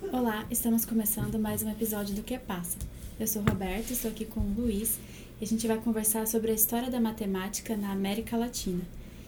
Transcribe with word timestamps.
Olá, 0.00 0.46
estamos 0.48 0.84
começando 0.84 1.38
mais 1.38 1.62
um 1.62 1.70
episódio 1.70 2.14
do 2.14 2.22
Que 2.22 2.38
Passa. 2.38 2.78
Eu 3.18 3.26
sou 3.26 3.42
Roberto, 3.42 3.90
estou 3.90 4.10
aqui 4.10 4.24
com 4.24 4.40
o 4.40 4.54
Luiz 4.56 4.98
e 5.40 5.44
a 5.44 5.46
gente 5.46 5.66
vai 5.66 5.76
conversar 5.76 6.26
sobre 6.26 6.52
a 6.52 6.54
história 6.54 6.88
da 6.88 7.00
matemática 7.00 7.76
na 7.76 7.90
América 7.90 8.36
Latina. 8.36 8.80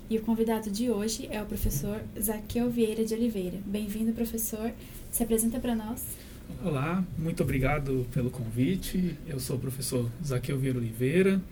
E 0.09 0.17
o 0.17 0.23
convidado 0.23 0.71
de 0.71 0.89
hoje 0.89 1.29
é 1.31 1.43
o 1.43 1.45
professor 1.45 2.01
Zaqueu 2.19 2.71
Vieira 2.71 3.05
de 3.05 3.13
Oliveira. 3.13 3.59
Bem-vindo, 3.67 4.13
professor. 4.13 4.73
Se 5.11 5.23
apresenta 5.23 5.59
para 5.59 5.75
nós. 5.75 6.05
Olá, 6.65 7.05
muito 7.19 7.43
obrigado 7.43 8.07
pelo 8.13 8.31
convite. 8.31 9.19
Eu 9.27 9.41
sou 9.41 9.57
o 9.57 9.61
professor 9.61 10.09
Zaqueu 10.25 10.57
Vieira 10.57 10.79
Oliveira. 10.79 11.43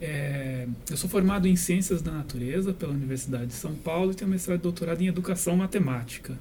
É, 0.00 0.68
eu 0.88 0.96
sou 0.96 1.10
formado 1.10 1.48
em 1.48 1.56
Ciências 1.56 2.02
da 2.02 2.12
Natureza 2.12 2.72
pela 2.72 2.92
Universidade 2.92 3.46
de 3.46 3.54
São 3.54 3.74
Paulo 3.74 4.12
e 4.12 4.14
tenho 4.14 4.30
mestrado 4.30 4.58
e 4.58 4.62
doutorado 4.62 5.02
em 5.02 5.08
Educação 5.08 5.56
Matemática. 5.56 6.38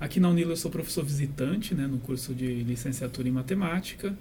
Aqui 0.00 0.18
na 0.20 0.28
Unila 0.28 0.52
eu 0.52 0.56
sou 0.56 0.70
professor 0.70 1.04
visitante 1.04 1.74
né, 1.74 1.86
no 1.86 1.98
curso 1.98 2.34
de 2.34 2.46
licenciatura 2.62 3.28
em 3.28 3.32
matemática 3.32 4.16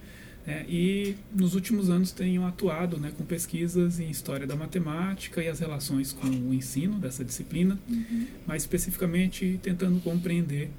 é, 0.46 0.66
e 0.68 1.16
nos 1.34 1.55
últimos 1.55 1.90
anos 1.90 2.12
tenho 2.12 2.46
atuado 2.46 2.98
né, 2.98 3.13
com 3.18 3.23
pesquisas 3.23 3.99
em 3.99 4.09
história 4.09 4.46
da 4.46 4.55
matemática 4.55 5.41
e 5.41 5.48
as 5.48 5.59
relações 5.59 6.12
com 6.12 6.27
o 6.27 6.54
ensino 6.54 6.99
dessa 6.99 7.23
disciplina, 7.23 7.80
uhum. 7.90 8.27
mais 8.46 8.63
especificamente 8.63 9.59
tentando 9.63 10.02
compreender 10.02 10.70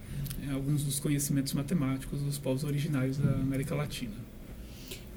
é, 0.47 0.53
alguns 0.53 0.85
dos 0.85 1.01
conhecimentos 1.01 1.55
matemáticos 1.55 2.21
dos 2.21 2.37
povos 2.37 2.63
originários 2.63 3.17
da 3.17 3.31
América 3.31 3.75
Latina. 3.75 4.15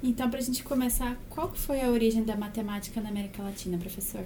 Então, 0.02 0.30
para 0.30 0.38
a 0.38 0.42
gente 0.42 0.62
começar, 0.62 1.20
qual 1.28 1.52
foi 1.54 1.80
a 1.82 1.90
origem 1.90 2.24
da 2.24 2.36
matemática 2.36 3.00
na 3.00 3.10
América 3.10 3.42
Latina, 3.42 3.76
professor? 3.76 4.24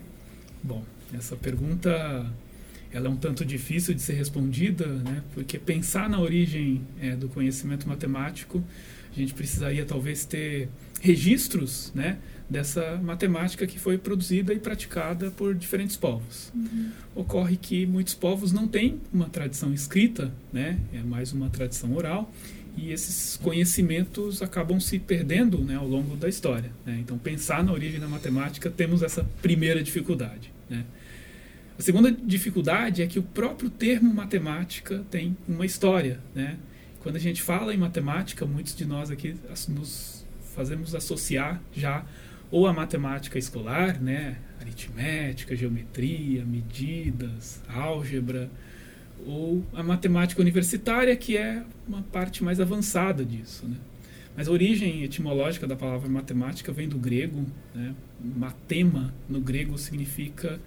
Bom, 0.62 0.84
essa 1.12 1.34
pergunta 1.34 2.30
ela 2.92 3.06
é 3.06 3.10
um 3.10 3.16
tanto 3.16 3.44
difícil 3.44 3.94
de 3.94 4.02
ser 4.02 4.14
respondida, 4.14 4.86
né? 4.86 5.22
porque 5.34 5.58
pensar 5.58 6.08
na 6.08 6.20
origem 6.20 6.82
é, 7.00 7.16
do 7.16 7.28
conhecimento 7.28 7.88
matemático, 7.88 8.62
a 9.10 9.18
gente 9.18 9.34
precisaria 9.34 9.84
talvez 9.84 10.24
ter 10.24 10.68
registros 11.00 11.92
né, 11.94 12.18
dessa 12.48 12.96
matemática 13.02 13.66
que 13.66 13.78
foi 13.78 13.98
produzida 13.98 14.54
e 14.54 14.58
praticada 14.58 15.30
por 15.30 15.54
diferentes 15.54 15.96
povos. 15.96 16.52
Uhum. 16.54 16.90
Ocorre 17.14 17.56
que 17.56 17.84
muitos 17.84 18.14
povos 18.14 18.52
não 18.52 18.68
têm 18.68 19.00
uma 19.12 19.28
tradição 19.28 19.72
escrita, 19.72 20.32
né, 20.52 20.78
é 20.92 21.00
mais 21.00 21.32
uma 21.32 21.50
tradição 21.50 21.94
oral, 21.94 22.32
e 22.76 22.90
esses 22.90 23.36
conhecimentos 23.36 24.40
acabam 24.40 24.80
se 24.80 24.98
perdendo 24.98 25.58
né, 25.58 25.76
ao 25.76 25.86
longo 25.86 26.16
da 26.16 26.28
história. 26.28 26.70
Né? 26.86 26.98
Então, 27.00 27.18
pensar 27.18 27.62
na 27.62 27.72
origem 27.72 28.00
da 28.00 28.08
matemática, 28.08 28.70
temos 28.70 29.02
essa 29.02 29.24
primeira 29.42 29.82
dificuldade. 29.82 30.50
Né? 30.70 30.84
A 31.78 31.82
segunda 31.82 32.12
dificuldade 32.12 33.02
é 33.02 33.06
que 33.06 33.18
o 33.18 33.22
próprio 33.22 33.70
termo 33.70 34.12
matemática 34.12 35.04
tem 35.10 35.36
uma 35.48 35.64
história. 35.64 36.20
Né? 36.34 36.56
Quando 37.00 37.16
a 37.16 37.18
gente 37.18 37.42
fala 37.42 37.74
em 37.74 37.78
matemática, 37.78 38.44
muitos 38.44 38.74
de 38.74 38.84
nós 38.84 39.10
aqui 39.10 39.34
nos 39.68 40.24
fazemos 40.54 40.94
associar 40.94 41.60
já 41.72 42.04
ou 42.50 42.66
a 42.66 42.72
matemática 42.72 43.38
escolar, 43.38 44.00
né? 44.00 44.36
aritmética, 44.60 45.56
geometria, 45.56 46.44
medidas, 46.44 47.62
álgebra, 47.66 48.50
ou 49.26 49.64
a 49.72 49.82
matemática 49.82 50.40
universitária, 50.40 51.14
que 51.16 51.36
é 51.36 51.64
uma 51.88 52.02
parte 52.02 52.44
mais 52.44 52.60
avançada 52.60 53.24
disso. 53.24 53.66
Né? 53.66 53.76
Mas 54.36 54.48
a 54.48 54.52
origem 54.52 55.02
etimológica 55.02 55.66
da 55.66 55.76
palavra 55.76 56.08
matemática 56.08 56.72
vem 56.72 56.88
do 56.88 56.98
grego. 56.98 57.46
Né? 57.74 57.94
Matema, 58.20 59.14
no 59.28 59.40
grego, 59.40 59.78
significa 59.78 60.60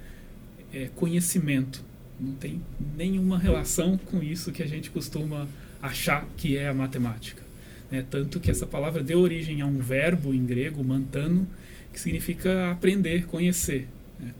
é, 0.76 0.90
conhecimento. 0.94 1.82
Não 2.20 2.34
tem 2.34 2.62
nenhuma 2.96 3.40
relação 3.40 3.98
com 3.98 4.22
isso 4.22 4.52
que 4.52 4.62
a 4.62 4.68
gente 4.68 4.90
costuma 4.90 5.48
achar 5.82 6.28
que 6.36 6.58
é 6.58 6.68
a 6.68 6.74
matemática. 6.74 7.42
Né? 7.90 8.06
Tanto 8.10 8.40
que 8.40 8.52
essa 8.52 8.68
palavra 8.68 9.02
deu 9.02 9.20
origem 9.20 9.62
a 9.62 9.66
um 9.66 9.78
verbo 9.78 10.34
em 10.34 10.46
grego, 10.46 10.84
mantano, 10.84 11.48
que 11.94 12.00
significa 12.00 12.72
aprender, 12.72 13.26
conhecer. 13.26 13.88
Né? 14.20 14.34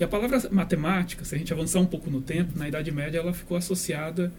E 0.00 0.04
a 0.04 0.08
palavra 0.08 0.40
matemática, 0.50 1.24
se 1.24 1.34
a 1.34 1.38
gente 1.38 1.52
avançar 1.52 1.80
um 1.80 1.86
pouco 1.86 2.10
no 2.10 2.20
tempo, 2.20 2.58
na 2.58 2.68
Idade 2.68 2.90
Média 2.90 3.18
ela 3.18 3.32
ficou 3.32 3.56
associada 3.56 4.32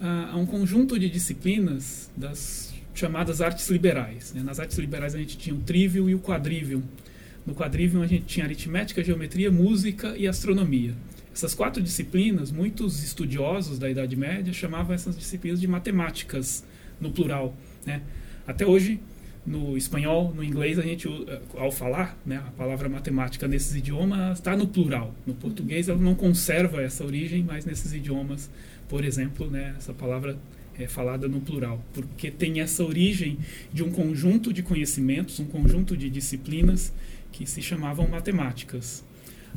a, 0.00 0.30
a 0.32 0.36
um 0.36 0.46
conjunto 0.46 0.98
de 0.98 1.08
disciplinas 1.08 2.10
das 2.16 2.72
chamadas 2.94 3.40
artes 3.40 3.68
liberais. 3.68 4.32
Né? 4.32 4.42
Nas 4.42 4.60
artes 4.60 4.78
liberais 4.78 5.14
a 5.14 5.18
gente 5.18 5.36
tinha 5.36 5.54
o 5.54 5.60
trivium 5.60 6.08
e 6.08 6.14
o 6.14 6.20
quadrivium. 6.20 6.82
No 7.46 7.54
quadrivium 7.54 8.02
a 8.02 8.06
gente 8.06 8.24
tinha 8.24 8.46
aritmética, 8.46 9.02
geometria, 9.04 9.50
música 9.50 10.16
e 10.16 10.26
astronomia. 10.26 10.94
Essas 11.32 11.54
quatro 11.54 11.82
disciplinas, 11.82 12.50
muitos 12.50 13.02
estudiosos 13.02 13.78
da 13.78 13.90
Idade 13.90 14.16
Média 14.16 14.52
chamavam 14.52 14.94
essas 14.94 15.16
disciplinas 15.16 15.60
de 15.60 15.66
matemáticas, 15.66 16.64
no 17.00 17.10
plural. 17.10 17.56
Né? 17.84 18.02
Até 18.46 18.64
hoje, 18.64 19.00
no 19.46 19.76
espanhol, 19.76 20.32
no 20.34 20.42
inglês, 20.42 20.78
a 20.78 20.82
gente, 20.82 21.08
ao 21.56 21.70
falar 21.70 22.18
né, 22.24 22.36
a 22.36 22.50
palavra 22.52 22.88
matemática 22.88 23.46
nesses 23.46 23.74
idiomas, 23.74 24.38
está 24.38 24.56
no 24.56 24.66
plural. 24.66 25.14
No 25.26 25.34
português, 25.34 25.88
ela 25.88 26.00
não 26.00 26.14
conserva 26.14 26.80
essa 26.80 27.04
origem, 27.04 27.42
mas 27.42 27.64
nesses 27.64 27.92
idiomas, 27.92 28.50
por 28.88 29.04
exemplo, 29.04 29.50
né, 29.50 29.74
essa 29.76 29.92
palavra 29.92 30.38
é 30.78 30.88
falada 30.88 31.28
no 31.28 31.40
plural, 31.40 31.80
porque 31.92 32.30
tem 32.30 32.60
essa 32.60 32.82
origem 32.82 33.38
de 33.72 33.84
um 33.84 33.90
conjunto 33.90 34.52
de 34.52 34.62
conhecimentos, 34.62 35.38
um 35.38 35.44
conjunto 35.44 35.96
de 35.96 36.10
disciplinas 36.10 36.92
que 37.34 37.44
se 37.46 37.60
chamavam 37.60 38.06
matemáticas. 38.06 39.04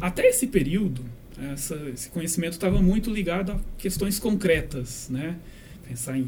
Até 0.01 0.27
esse 0.27 0.47
período, 0.47 1.05
essa, 1.53 1.75
esse 1.93 2.09
conhecimento 2.09 2.53
estava 2.53 2.81
muito 2.81 3.11
ligado 3.11 3.51
a 3.51 3.59
questões 3.77 4.17
concretas, 4.17 5.07
né? 5.11 5.35
Pensar 5.87 6.17
em 6.17 6.27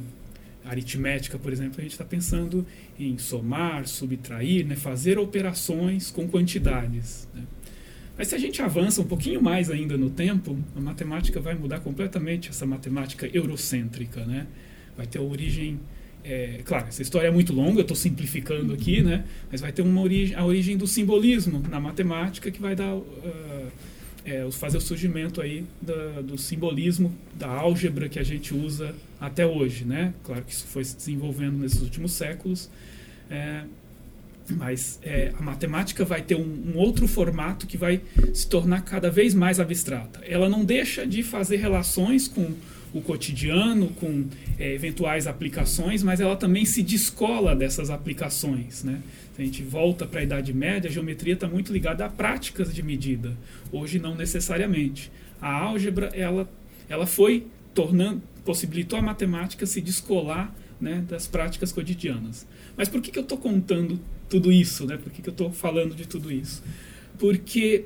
aritmética, 0.64 1.40
por 1.40 1.52
exemplo, 1.52 1.80
a 1.80 1.82
gente 1.82 1.94
está 1.94 2.06
pensando 2.06 2.66
em 3.00 3.18
somar, 3.18 3.88
subtrair, 3.88 4.66
né? 4.68 4.76
fazer 4.76 5.18
operações 5.18 6.12
com 6.12 6.28
quantidades. 6.28 7.28
Né? 7.34 7.44
Mas 8.16 8.28
se 8.28 8.36
a 8.36 8.38
gente 8.38 8.62
avança 8.62 9.02
um 9.02 9.06
pouquinho 9.06 9.42
mais 9.42 9.72
ainda 9.72 9.98
no 9.98 10.12
tempo, 10.12 10.56
a 10.76 10.80
matemática 10.80 11.40
vai 11.40 11.56
mudar 11.56 11.80
completamente 11.80 12.50
essa 12.50 12.66
matemática 12.66 13.28
eurocêntrica, 13.34 14.24
né? 14.26 14.46
Vai 14.96 15.08
ter 15.08 15.18
origem 15.20 15.80
é, 16.30 16.62
claro, 16.64 16.86
essa 16.88 17.02
história 17.02 17.28
é 17.28 17.32
muito 17.32 17.52
longa, 17.52 17.80
eu 17.80 17.82
estou 17.82 17.98
simplificando 17.98 18.72
aqui, 18.72 19.02
né? 19.02 19.26
mas 19.52 19.62
vai 19.62 19.72
ter 19.72 19.82
uma 19.82 20.00
origem, 20.00 20.36
a 20.36 20.46
origem 20.46 20.78
do 20.78 20.86
simbolismo 20.86 21.60
na 21.68 21.80
matemática 21.80 22.52
que 22.52 22.62
vai 22.62 22.76
dar, 22.76 22.94
uh, 22.94 23.72
é, 24.24 24.48
fazer 24.52 24.78
o 24.78 24.82
surgimento 24.82 25.42
aí 25.42 25.66
da, 25.82 26.22
do 26.22 26.38
simbolismo, 26.38 27.12
da 27.34 27.48
álgebra 27.48 28.08
que 28.08 28.20
a 28.20 28.24
gente 28.24 28.54
usa 28.54 28.94
até 29.20 29.44
hoje. 29.44 29.86
Né? 29.86 30.14
Claro 30.24 30.44
que 30.44 30.54
isso 30.54 30.68
foi 30.68 30.84
se 30.84 30.96
desenvolvendo 30.96 31.58
nesses 31.58 31.82
últimos 31.82 32.12
séculos, 32.12 32.70
é, 33.28 33.64
mas 34.52 35.00
é, 35.02 35.34
a 35.36 35.42
matemática 35.42 36.06
vai 36.06 36.22
ter 36.22 36.36
um, 36.36 36.74
um, 36.74 36.78
outro 36.78 37.08
formato 37.08 37.66
que 37.66 37.76
vai 37.76 38.02
se 38.36 38.48
tornar 38.48 38.82
cada 38.82 39.10
vez 39.10 39.34
mais 39.34 39.60
abstrata. 39.60 40.20
Ela 40.24 40.48
não 40.48 40.64
deixa 40.64 41.08
de 41.08 41.24
fazer 41.24 41.58
relações 41.58 42.28
com 42.28 42.54
o 42.94 43.02
cotidiano, 43.02 43.90
com 43.90 44.26
é, 44.58 44.74
eventuais 44.74 45.28
aplicações, 45.28 46.02
mas 46.02 46.20
ela 46.20 46.36
também 46.36 46.66
se 46.66 46.82
descola 46.82 47.56
dessas 47.56 47.90
aplicações. 47.90 48.84
Né? 48.84 49.02
Se 49.36 49.42
a 49.42 49.46
gente 49.46 49.64
volta 49.64 50.06
para 50.06 50.22
a 50.22 50.24
Idade 50.24 50.54
Média, 50.54 50.90
a 50.90 50.94
geometria 50.94 51.34
está 51.34 51.48
muito 51.48 51.72
ligada 51.72 52.06
a 52.06 52.10
práticas 52.10 52.74
de 52.74 52.82
medida. 52.82 53.38
Hoje, 53.72 54.00
não 54.00 54.16
necessariamente. 54.16 55.12
A 55.40 55.52
álgebra 55.52 56.08
ela, 56.14 56.50
ela 56.90 57.06
foi 57.06 57.46
tornando, 57.74 58.22
possibilitou 58.44 58.98
a 58.98 59.02
matemática 59.02 59.66
se 59.66 59.80
descolar 59.82 60.54
né, 60.82 61.04
das 61.08 61.28
práticas 61.28 61.72
cotidianas. 61.72 62.48
Mas 62.76 62.88
por 62.88 63.02
que, 63.02 63.12
que 63.12 63.20
eu 63.20 63.24
estou 63.24 63.38
contando 63.38 64.00
tudo 64.28 64.52
isso? 64.52 64.86
Né? 64.86 64.98
Por 64.98 65.12
que, 65.12 65.22
que 65.22 65.30
eu 65.30 65.34
estou 65.34 65.52
falando 65.52 65.96
de 65.96 66.08
tudo 66.08 66.32
isso? 66.32 66.64
Porque 67.18 67.86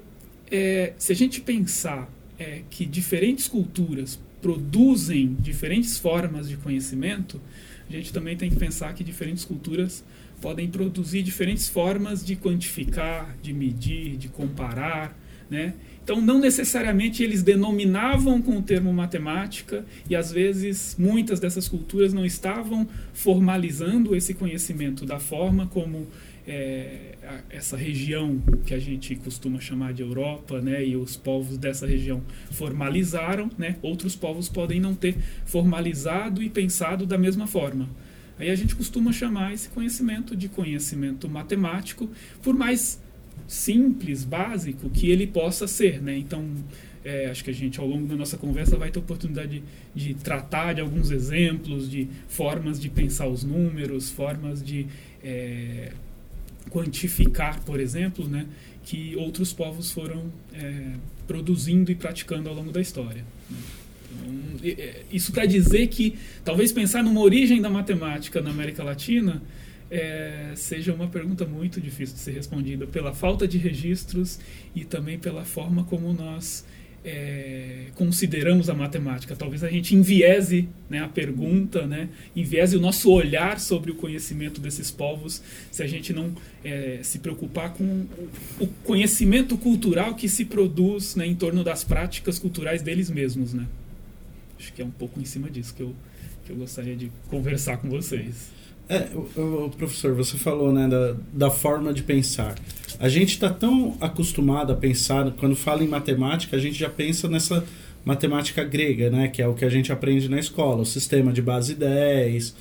é, 0.49 0.93
se 0.97 1.11
a 1.11 1.15
gente 1.15 1.41
pensar 1.41 2.09
é, 2.37 2.61
que 2.69 2.85
diferentes 2.85 3.47
culturas 3.47 4.19
produzem 4.43 5.35
diferentes 5.39 5.97
formas 5.97 6.49
de 6.49 6.57
conhecimento, 6.57 7.41
a 7.89 7.93
gente 7.93 8.11
também 8.11 8.35
tem 8.35 8.49
que 8.49 8.57
pensar 8.57 8.94
que 8.94 9.03
diferentes 9.03 9.45
culturas 9.45 10.03
podem 10.41 10.68
produzir 10.68 11.23
diferentes 11.23 11.69
formas 11.69 12.23
de 12.25 12.35
quantificar, 12.35 13.38
de 13.41 13.53
medir, 13.53 14.18
de 14.18 14.27
comparar, 14.27 15.18
né? 15.50 15.73
Então, 16.03 16.19
não 16.19 16.38
necessariamente 16.39 17.23
eles 17.23 17.41
denominavam 17.41 18.41
com 18.41 18.57
o 18.57 18.62
termo 18.62 18.91
matemática, 18.91 19.85
e 20.09 20.15
às 20.15 20.29
vezes 20.29 20.97
muitas 21.00 21.39
dessas 21.39 21.69
culturas 21.69 22.13
não 22.13 22.25
estavam 22.25 22.85
formalizando 23.13 24.13
esse 24.13 24.33
conhecimento 24.33 25.06
da 25.06 25.19
forma 25.19 25.68
como 25.68 26.07
é, 26.45 27.16
essa 27.50 27.78
região 27.78 28.42
que 28.66 28.74
a 28.74 28.80
gente 28.80 29.16
costuma 29.16 29.60
chamar 29.60 29.94
de 29.94 30.01
Europa, 30.01 30.62
né, 30.62 30.86
e 30.86 30.95
os 30.95 31.16
povos 31.16 31.57
dessa 31.57 31.88
região 31.88 32.22
formalizaram, 32.51 33.50
né, 33.57 33.78
outros 33.81 34.16
povos 34.16 34.50
podem 34.50 34.80
não 34.80 34.94
ter 34.94 35.16
formalizado 35.45 36.44
e 36.44 36.50
pensado 36.50 37.06
da 37.06 37.18
mesma 37.18 37.48
forma. 37.48 37.90
Aí 38.38 38.50
a 38.50 38.56
gente 38.56 38.75
costuma 38.75 39.12
chamar 39.12 39.54
esse 39.54 39.69
conhecimento 39.69 40.36
de 40.36 40.50
conhecimento 40.50 41.30
matemático, 41.30 42.10
por 42.42 42.56
mais 42.56 43.01
simples, 43.48 44.24
básico 44.24 44.90
que 44.90 45.10
ele 45.10 45.28
possa 45.28 45.68
ser, 45.68 46.01
né? 46.01 46.18
Então, 46.18 46.45
é, 47.06 47.30
acho 47.30 47.44
que 47.44 47.50
a 47.50 47.54
gente, 47.54 47.80
ao 47.80 47.86
longo 47.86 48.07
da 48.07 48.16
nossa 48.16 48.38
conversa, 48.38 48.78
vai 48.78 48.90
ter 48.90 49.00
oportunidade 49.00 49.62
de, 49.94 50.07
de, 50.07 50.13
tratar 50.16 50.74
de 50.74 50.81
alguns 50.81 51.12
exemplos, 51.12 51.90
de 51.90 52.07
formas 52.28 52.80
de 52.80 52.90
pensar 52.90 53.28
os 53.28 53.44
números, 53.44 54.10
formas 54.10 54.63
de 54.63 54.88
é, 55.24 55.92
quantificar, 56.69 57.62
por 57.62 57.80
exemplo, 57.80 58.27
né, 58.27 58.45
que 58.83 59.15
outros 59.15 59.54
povos 59.54 59.92
foram 59.92 60.31
é, 60.54 60.94
produzindo 61.27 61.92
e 61.92 61.95
praticando 61.95 62.50
ao 62.50 62.56
longo 62.56 62.71
da 62.71 62.81
história. 62.81 63.24
Né. 63.50 63.57
Então, 64.12 64.60
é, 64.63 65.01
isso 65.12 65.31
para 65.31 65.45
dizer 65.45 65.88
que 65.88 66.18
talvez 66.44 66.71
pensar 66.71 67.04
numa 67.04 67.21
origem 67.21 67.62
da 67.62 67.69
matemática 67.69 68.42
na 68.42 68.51
América 68.51 68.83
Latina 68.83 69.42
é, 69.89 70.54
seja 70.56 70.94
uma 70.94 71.07
pergunta 71.07 71.45
muito 71.45 71.80
difícil 71.80 72.15
de 72.15 72.21
ser 72.21 72.31
respondida 72.31 72.88
pela 72.88 73.13
falta 73.13 73.48
de 73.48 73.57
registros 73.57 74.39
e 74.75 74.83
também 74.83 75.19
pela 75.19 75.44
forma 75.44 75.83
como 75.83 76.12
nós 76.13 76.66
é, 77.03 77.88
consideramos 77.95 78.69
a 78.69 78.73
matemática. 78.73 79.35
Talvez 79.35 79.63
a 79.63 79.69
gente 79.69 79.95
enviese 79.95 80.69
né, 80.89 81.00
a 81.00 81.07
pergunta, 81.07 81.85
né, 81.85 82.09
enviese 82.35 82.77
o 82.77 82.79
nosso 82.79 83.11
olhar 83.11 83.59
sobre 83.59 83.91
o 83.91 83.95
conhecimento 83.95 84.61
desses 84.61 84.89
povos, 84.89 85.41
se 85.71 85.83
a 85.83 85.88
gente 85.88 86.13
não 86.13 86.33
é, 86.63 87.00
se 87.03 87.19
preocupar 87.19 87.73
com 87.73 88.05
o 88.59 88.67
conhecimento 88.83 89.57
cultural 89.57 90.15
que 90.15 90.29
se 90.29 90.45
produz 90.45 91.15
né, 91.15 91.25
em 91.27 91.35
torno 91.35 91.63
das 91.63 91.83
práticas 91.83 92.39
culturais 92.39 92.81
deles 92.81 93.09
mesmos. 93.09 93.53
Né? 93.53 93.67
Acho 94.57 94.71
que 94.71 94.81
é 94.81 94.85
um 94.85 94.91
pouco 94.91 95.19
em 95.19 95.25
cima 95.25 95.49
disso 95.49 95.73
que 95.73 95.83
eu, 95.83 95.94
que 96.45 96.51
eu 96.51 96.56
gostaria 96.56 96.95
de 96.95 97.11
conversar 97.29 97.77
com 97.77 97.89
vocês. 97.89 98.62
É, 98.94 99.40
o, 99.40 99.66
o 99.66 99.69
professor, 99.69 100.13
você 100.13 100.38
falou 100.38 100.72
né, 100.72 100.88
da, 100.88 101.16
da 101.31 101.50
forma 101.50 101.94
de 101.94 102.04
pensar. 102.04 102.56
A 103.00 103.10
gente 103.10 103.30
está 103.30 103.50
tão 103.50 103.98
acostumado 104.00 104.72
a 104.72 104.75
pensar, 104.75 105.31
quando 105.31 105.56
fala 105.56 105.84
em 105.84 105.88
matemática, 105.88 106.56
a 106.56 106.60
gente 106.60 106.78
já 106.78 106.90
pensa 106.90 107.28
nessa 107.28 107.66
matemática 108.06 108.63
grega, 108.63 109.10
né, 109.10 109.28
que 109.28 109.42
é 109.42 109.48
o 109.48 109.54
que 109.54 109.66
a 109.66 109.69
gente 109.69 109.92
aprende 109.92 110.30
na 110.30 110.40
escola, 110.40 110.81
o 110.81 110.86
sistema 110.86 111.31
de 111.31 111.42
base 111.42 111.74
10, 111.74 112.56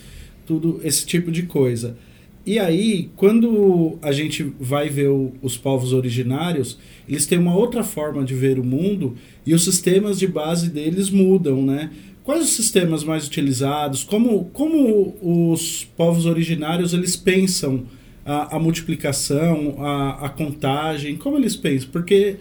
tudo 0.46 0.80
esse 0.82 1.04
tipo 1.04 1.30
de 1.30 1.42
coisa. 1.44 1.96
E 2.44 2.58
aí, 2.58 3.08
quando 3.14 3.98
a 4.02 4.10
gente 4.10 4.42
vai 4.58 4.88
ver 4.88 5.08
o, 5.08 5.32
os 5.40 5.56
povos 5.56 5.92
originários, 5.92 6.76
eles 7.08 7.24
têm 7.24 7.38
uma 7.38 7.54
outra 7.54 7.84
forma 7.84 8.24
de 8.24 8.34
ver 8.34 8.58
o 8.58 8.64
mundo 8.64 9.14
e 9.46 9.54
os 9.54 9.64
sistemas 9.64 10.18
de 10.18 10.26
base 10.26 10.68
deles 10.68 11.08
mudam, 11.08 11.62
né? 11.62 11.90
Quais 12.24 12.44
os 12.44 12.50
sistemas 12.50 13.02
mais 13.02 13.26
utilizados? 13.26 14.04
Como, 14.04 14.44
como 14.46 15.16
os 15.20 15.84
povos 15.96 16.24
originários 16.24 16.92
eles 16.92 17.16
pensam 17.16 17.84
a, 18.24 18.56
a 18.56 18.58
multiplicação, 18.60 19.84
a, 19.84 20.26
a 20.26 20.28
contagem? 20.28 21.16
Como 21.16 21.36
eles 21.36 21.56
pensam? 21.56 21.90
Porque 21.90 22.36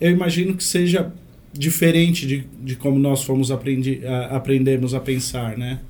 eu 0.00 0.10
imagino 0.10 0.54
que 0.54 0.62
seja 0.62 1.12
diferente 1.52 2.26
de, 2.26 2.44
de 2.62 2.76
como 2.76 2.98
nós 2.98 3.24
fomos 3.24 3.50
aprendi, 3.50 4.06
a, 4.06 4.36
aprendemos 4.36 4.94
a 4.94 5.00
pensar, 5.00 5.58
né? 5.58 5.80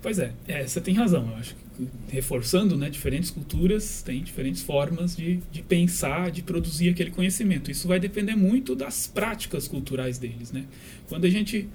Pois 0.00 0.18
é, 0.18 0.32
é, 0.46 0.66
você 0.66 0.80
tem 0.80 0.94
razão. 0.94 1.28
Eu 1.30 1.36
acho 1.36 1.54
que 1.54 1.62
reforçando, 2.10 2.76
né, 2.76 2.90
diferentes 2.90 3.30
culturas 3.30 4.02
têm 4.02 4.22
diferentes 4.22 4.62
formas 4.62 5.16
de, 5.16 5.40
de 5.50 5.62
pensar, 5.62 6.30
de 6.30 6.42
produzir 6.42 6.90
aquele 6.90 7.10
conhecimento. 7.10 7.70
Isso 7.70 7.88
vai 7.88 7.98
depender 7.98 8.36
muito 8.36 8.76
das 8.76 9.06
práticas 9.06 9.66
culturais 9.66 10.18
deles, 10.18 10.52
né? 10.52 10.64
Quando 11.08 11.24
a 11.24 11.30
gente 11.30 11.68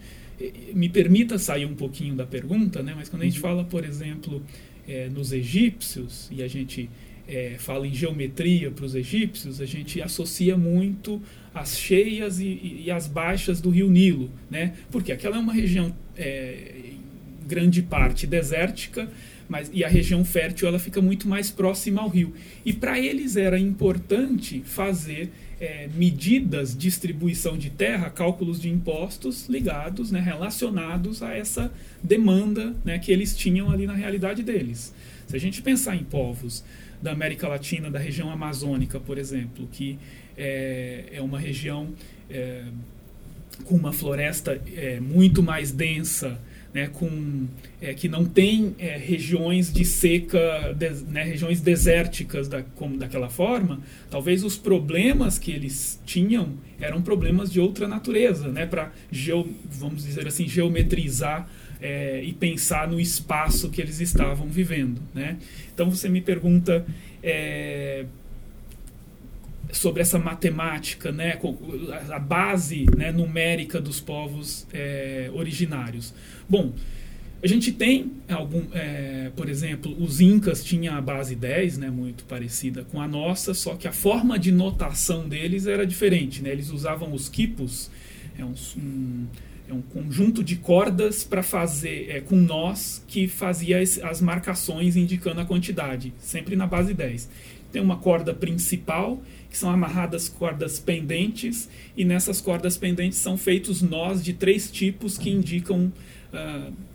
me 0.74 0.88
permita 0.88 1.38
sair 1.38 1.66
um 1.66 1.76
pouquinho 1.76 2.16
da 2.16 2.26
pergunta, 2.26 2.84
né? 2.84 2.94
mas 2.96 3.10
quando 3.10 3.24
a 3.24 3.26
gente 3.26 3.38
uhum. 3.38 3.42
fala, 3.42 3.64
por 3.64 3.84
exemplo, 3.84 4.44
é, 4.88 5.10
nos 5.10 5.32
egípcios, 5.32 6.28
e 6.32 6.44
a 6.44 6.48
gente 6.48 6.90
é, 7.28 7.56
fala 7.58 7.88
em 7.88 7.94
geometria 7.94 8.72
para 8.72 8.86
os 8.86 8.96
egípcios, 8.96 9.60
a 9.60 9.66
gente 9.66 10.02
associa 10.02 10.56
muito 10.56 11.22
as 11.54 11.78
cheias 11.78 12.40
e, 12.40 12.84
e, 12.86 12.92
as 12.92 13.08
baixas 13.08 13.60
do 13.60 13.70
rio 13.70 13.90
Nilo, 13.90 14.30
né? 14.50 14.76
porque 14.92 15.12
aquela 15.12 15.38
é 15.38 15.40
uma 15.40 15.54
região, 15.54 15.94
é, 16.16 16.74
em 16.86 17.48
grande 17.48 17.82
parte, 17.82 18.28
desértica, 18.28 19.10
mas, 19.50 19.72
e 19.74 19.84
a 19.84 19.88
região 19.88 20.24
fértil 20.24 20.68
ela 20.68 20.78
fica 20.78 21.02
muito 21.02 21.28
mais 21.28 21.50
próxima 21.50 22.02
ao 22.02 22.10
rio. 22.10 22.34
E 22.66 22.74
para 22.74 23.00
eles 23.00 23.38
era 23.38 23.58
importante 23.58 24.62
fazer 24.66 25.32
é, 25.60 25.90
medidas, 25.96 26.78
distribuição 26.78 27.58
de 27.58 27.70
terra, 27.70 28.10
cálculos 28.10 28.60
de 28.62 28.70
impostos 28.70 29.48
ligados, 29.48 30.12
né, 30.12 30.20
relacionados 30.20 31.24
a 31.24 31.36
essa 31.36 31.72
demanda 32.02 32.76
né, 32.86 33.00
que 33.00 33.12
eles 33.12 33.36
tinham 33.36 33.72
ali 33.72 33.88
na 33.88 33.94
realidade 33.94 34.44
deles. 34.44 34.94
Se 35.28 35.36
a 35.36 35.40
gente 35.40 35.62
pensar 35.62 35.96
em 35.96 36.04
povos 36.04 36.64
da 37.02 37.12
América 37.12 37.48
Latina, 37.48 37.90
da 37.90 38.00
região 38.00 38.32
amazônica, 38.32 39.00
por 39.00 39.18
exemplo, 39.18 39.68
que 39.72 39.98
é, 40.38 41.06
é 41.14 41.22
uma 41.22 41.40
região 41.40 41.90
é, 42.30 42.64
com 43.66 43.76
uma 43.76 43.92
floresta 43.92 44.62
é, 44.76 45.00
muito 45.00 45.42
mais 45.42 45.72
densa, 45.72 46.40
né, 46.74 46.88
com, 46.88 47.48
é, 47.82 47.94
que 47.94 48.08
não 48.08 48.26
tem 48.26 48.76
é, 48.78 48.98
regiões 48.98 49.72
de 49.72 49.86
seca, 49.86 50.76
de, 50.76 50.90
né, 51.06 51.24
regiões 51.24 51.62
desérticas 51.62 52.48
da, 52.48 52.64
como 52.76 52.98
daquela 52.98 53.30
forma, 53.30 53.80
talvez 54.10 54.44
os 54.44 54.58
problemas 54.58 55.40
que 55.40 55.52
eles 55.52 56.00
tinham 56.06 56.54
eram 56.80 57.02
problemas 57.02 57.52
de 57.52 57.60
outra 57.60 57.88
natureza, 57.88 58.50
né, 58.50 58.66
para 58.66 58.92
vamos 59.70 60.06
dizer 60.06 60.28
assim 60.28 60.48
geometrizar 60.48 61.50
é, 61.82 62.24
e 62.24 62.34
pensar 62.34 62.88
no 62.88 63.00
espaço 63.00 63.70
que 63.70 63.82
eles 63.82 64.00
estavam 64.00 64.48
vivendo, 64.48 65.02
né? 65.14 65.38
Então 65.74 65.90
você 65.90 66.10
me 66.10 66.22
pergunta 66.22 66.86
é, 67.22 68.06
sobre 69.72 70.02
essa 70.02 70.18
matemática, 70.18 71.12
né, 71.12 71.40
a 72.10 72.20
base 72.20 72.86
né, 72.96 73.12
numérica 73.12 73.80
dos 73.80 74.00
povos 74.00 74.68
é, 74.74 75.30
originários. 75.34 76.14
Bom, 76.50 76.74
a 77.42 77.46
gente 77.46 77.72
tem 77.72 78.14
algum, 78.28 78.64
é, 78.74 79.32
por 79.36 79.48
exemplo, 79.48 79.96
os 80.02 80.20
incas 80.20 80.64
tinham 80.64 80.96
a 80.96 81.02
base 81.02 81.36
10, 81.36 81.78
né, 81.78 81.90
muito 81.90 82.24
parecida 82.24 82.84
com 82.84 83.00
a 83.00 83.08
nossa, 83.08 83.54
só 83.54 83.76
que 83.76 83.88
a 83.88 83.92
forma 83.92 84.40
de 84.40 84.52
notação 84.52 85.30
deles 85.30 85.68
era 85.68 85.86
diferente, 85.86 86.42
né? 86.42 86.50
Eles 86.50 86.72
usavam 86.72 87.14
os 87.14 87.30
quipos, 87.30 87.92
é 88.40 88.44
um, 88.44 88.56
um, 88.78 89.28
é 89.70 89.74
um 89.74 89.82
conjunto 89.82 90.44
de 90.44 90.56
cordas 90.56 91.24
para 91.24 91.44
fazer 91.44 92.10
é, 92.10 92.22
com 92.22 92.36
nós 92.36 93.04
que 93.08 93.28
fazia 93.28 93.82
as 93.82 94.20
marcações 94.20 94.96
indicando 94.96 95.40
a 95.40 95.46
quantidade, 95.46 96.14
sempre 96.20 96.56
na 96.56 96.66
base 96.66 96.94
10. 96.94 97.30
Tem 97.72 97.82
uma 97.82 97.98
corda 97.98 98.34
principal 98.34 99.22
que 99.50 99.58
são 99.58 99.70
amarradas 99.70 100.28
cordas 100.28 100.80
pendentes, 100.80 101.70
e 101.96 102.04
nessas 102.04 102.42
cordas 102.42 102.78
pendentes 102.78 103.20
são 103.20 103.38
feitos 103.38 103.82
nós 103.82 104.24
de 104.24 104.34
três 104.34 104.70
tipos 104.70 105.18
que 105.18 105.30
indicam 105.30 105.92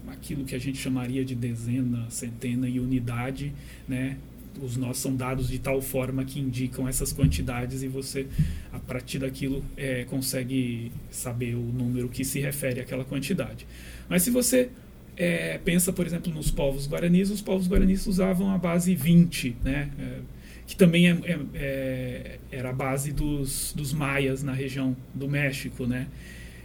aquilo 0.09 0.45
que 0.45 0.55
a 0.55 0.59
gente 0.59 0.79
chamaria 0.79 1.25
de 1.25 1.35
dezena, 1.35 2.07
centena 2.11 2.69
e 2.69 2.79
unidade, 2.81 3.53
né? 3.89 4.17
Os 4.61 4.77
nós 4.77 4.99
são 4.99 5.17
dados 5.17 5.49
de 5.49 5.59
tal 5.59 5.81
forma 5.81 6.25
que 6.25 6.39
indicam 6.39 6.87
essas 6.87 7.13
quantidades 7.13 7.83
e 7.83 7.89
você, 7.89 8.27
a 8.71 8.79
partir 8.79 9.19
daquilo, 9.19 9.65
é, 9.77 10.05
consegue 10.05 10.93
saber 11.11 11.55
o 11.55 11.63
número 11.63 12.09
que 12.09 12.23
se 12.23 12.39
refere 12.39 12.81
àquela 12.81 13.05
quantidade. 13.05 13.67
Mas 14.09 14.23
se 14.23 14.31
você 14.31 14.69
é, 15.17 15.59
pensa, 15.65 15.93
por 15.93 16.07
exemplo, 16.07 16.33
nos 16.33 16.51
povos 16.51 16.87
guaranis, 16.87 17.31
os 17.31 17.41
povos 17.41 17.67
guaranis 17.67 18.07
usavam 18.07 18.51
a 18.51 18.59
base 18.59 18.95
20, 18.95 19.57
né? 19.65 19.91
É, 19.99 20.19
que 20.67 20.77
também 20.77 21.11
é, 21.11 21.13
é, 21.25 21.39
é, 21.55 22.39
era 22.51 22.71
a 22.71 22.73
base 22.73 23.13
dos, 23.13 23.73
dos 23.75 23.93
maias 23.93 24.43
na 24.43 24.53
região 24.53 24.97
do 25.15 25.29
México, 25.29 25.87
né? 25.87 26.07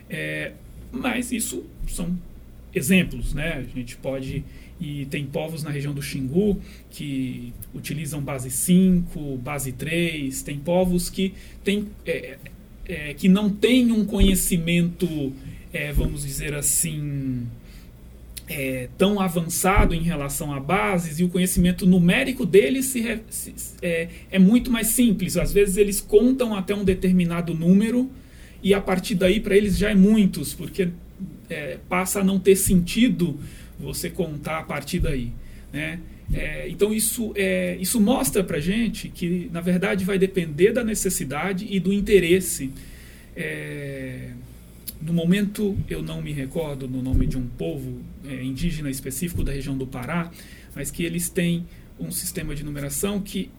É, 0.10 0.53
mas 0.91 1.31
isso 1.31 1.65
são 1.88 2.17
exemplos, 2.74 3.33
né? 3.33 3.65
A 3.65 3.77
gente 3.77 3.97
pode 3.97 4.43
e 4.79 5.05
tem 5.05 5.25
povos 5.25 5.63
na 5.63 5.71
região 5.71 5.93
do 5.93 6.01
Xingu 6.01 6.62
que 6.89 7.53
utilizam 7.74 8.21
base 8.21 8.51
5, 8.51 9.38
base 9.38 9.71
3, 9.71 10.41
tem 10.43 10.59
povos 10.59 11.09
que 11.09 11.33
tem, 11.63 11.88
é, 12.05 12.38
é, 12.86 13.13
que 13.13 13.27
não 13.27 13.50
têm 13.50 13.91
um 13.91 14.05
conhecimento, 14.05 15.33
é, 15.74 15.91
vamos 15.91 16.24
dizer 16.24 16.53
assim, 16.53 17.47
é, 18.47 18.88
tão 18.97 19.19
avançado 19.19 19.95
em 19.95 20.03
relação 20.03 20.53
a 20.53 20.59
bases 20.59 21.19
e 21.19 21.24
o 21.24 21.29
conhecimento 21.29 21.86
numérico 21.86 22.45
deles 22.45 22.86
se, 22.86 23.19
se, 23.29 23.53
é, 23.81 24.09
é, 24.29 24.39
muito 24.39 24.71
mais 24.71 24.88
simples. 24.88 25.38
Às 25.38 25.51
vezes 25.51 25.77
eles 25.77 26.00
contam 26.00 26.55
até 26.55 26.74
um 26.75 26.83
determinado 26.83 27.53
número 27.53 28.09
e 28.62 28.74
a 28.75 28.81
partir 28.81 29.15
daí 29.15 29.39
para 29.39 29.57
eles 29.57 29.77
já 29.77 29.89
é 29.89 29.95
muitos, 29.95 30.53
porque 30.53 30.89
é, 31.50 31.77
passa 31.89 32.21
a 32.21 32.24
não 32.24 32.39
ter 32.39 32.55
sentido 32.55 33.39
você 33.79 34.09
contar 34.09 34.59
a 34.59 34.63
partir 34.63 35.00
daí. 35.00 35.31
Né? 35.71 36.00
É, 36.33 36.67
então 36.69 36.93
isso, 36.93 37.31
é, 37.36 37.77
isso 37.79 38.00
mostra 38.01 38.43
para 38.43 38.59
gente 38.59 39.09
que 39.09 39.50
na 39.51 39.62
verdade 39.62 40.03
vai 40.03 40.17
depender 40.17 40.74
da 40.74 40.83
necessidade 40.83 41.67
e 41.69 41.79
do 41.79 41.93
interesse. 41.93 42.71
É, 43.36 44.31
no 45.01 45.13
momento, 45.13 45.77
eu 45.88 46.01
não 46.01 46.21
me 46.21 46.33
recordo 46.33 46.88
no 46.88 47.01
nome 47.01 47.27
de 47.27 47.38
um 47.38 47.47
povo 47.47 48.01
é, 48.25 48.43
indígena 48.43 48.89
específico 48.89 49.43
da 49.43 49.51
região 49.51 49.77
do 49.77 49.86
Pará, 49.86 50.31
mas 50.75 50.89
que 50.89 51.03
eles 51.03 51.29
têm 51.29 51.65
um 52.00 52.12
sistema 52.12 52.55
de 52.55 52.63
numeração 52.63 53.21
que 53.21 53.50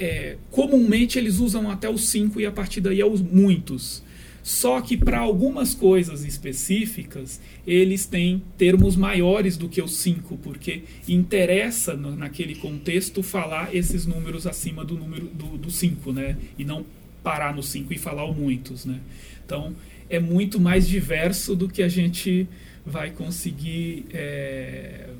é, 0.00 0.36
comumente 0.50 1.18
eles 1.18 1.38
usam 1.38 1.70
até 1.70 1.88
os 1.88 2.08
5 2.08 2.40
e 2.40 2.46
a 2.46 2.50
partir 2.50 2.80
daí 2.80 3.02
aos 3.02 3.20
muitos. 3.20 4.02
Só 4.42 4.80
que 4.80 4.96
para 4.96 5.18
algumas 5.18 5.74
coisas 5.74 6.24
específicas, 6.24 7.40
eles 7.66 8.06
têm 8.06 8.42
termos 8.56 8.96
maiores 8.96 9.56
do 9.56 9.68
que 9.68 9.82
os 9.82 9.98
cinco, 9.98 10.38
porque 10.38 10.84
interessa 11.06 11.94
no, 11.94 12.16
naquele 12.16 12.54
contexto 12.54 13.22
falar 13.22 13.74
esses 13.74 14.06
números 14.06 14.46
acima 14.46 14.84
do 14.84 14.94
número 14.96 15.26
do 15.26 15.70
5, 15.70 16.12
né? 16.12 16.36
E 16.58 16.64
não 16.64 16.84
parar 17.22 17.54
no 17.54 17.62
5 17.62 17.92
e 17.92 17.98
falar 17.98 18.24
o 18.24 18.34
muitos, 18.34 18.84
né? 18.84 19.00
Então, 19.44 19.74
é 20.08 20.18
muito 20.18 20.58
mais 20.58 20.88
diverso 20.88 21.54
do 21.54 21.68
que 21.68 21.82
a 21.82 21.88
gente 21.88 22.48
vai 22.84 23.10
conseguir 23.10 24.06
é, 24.12 25.10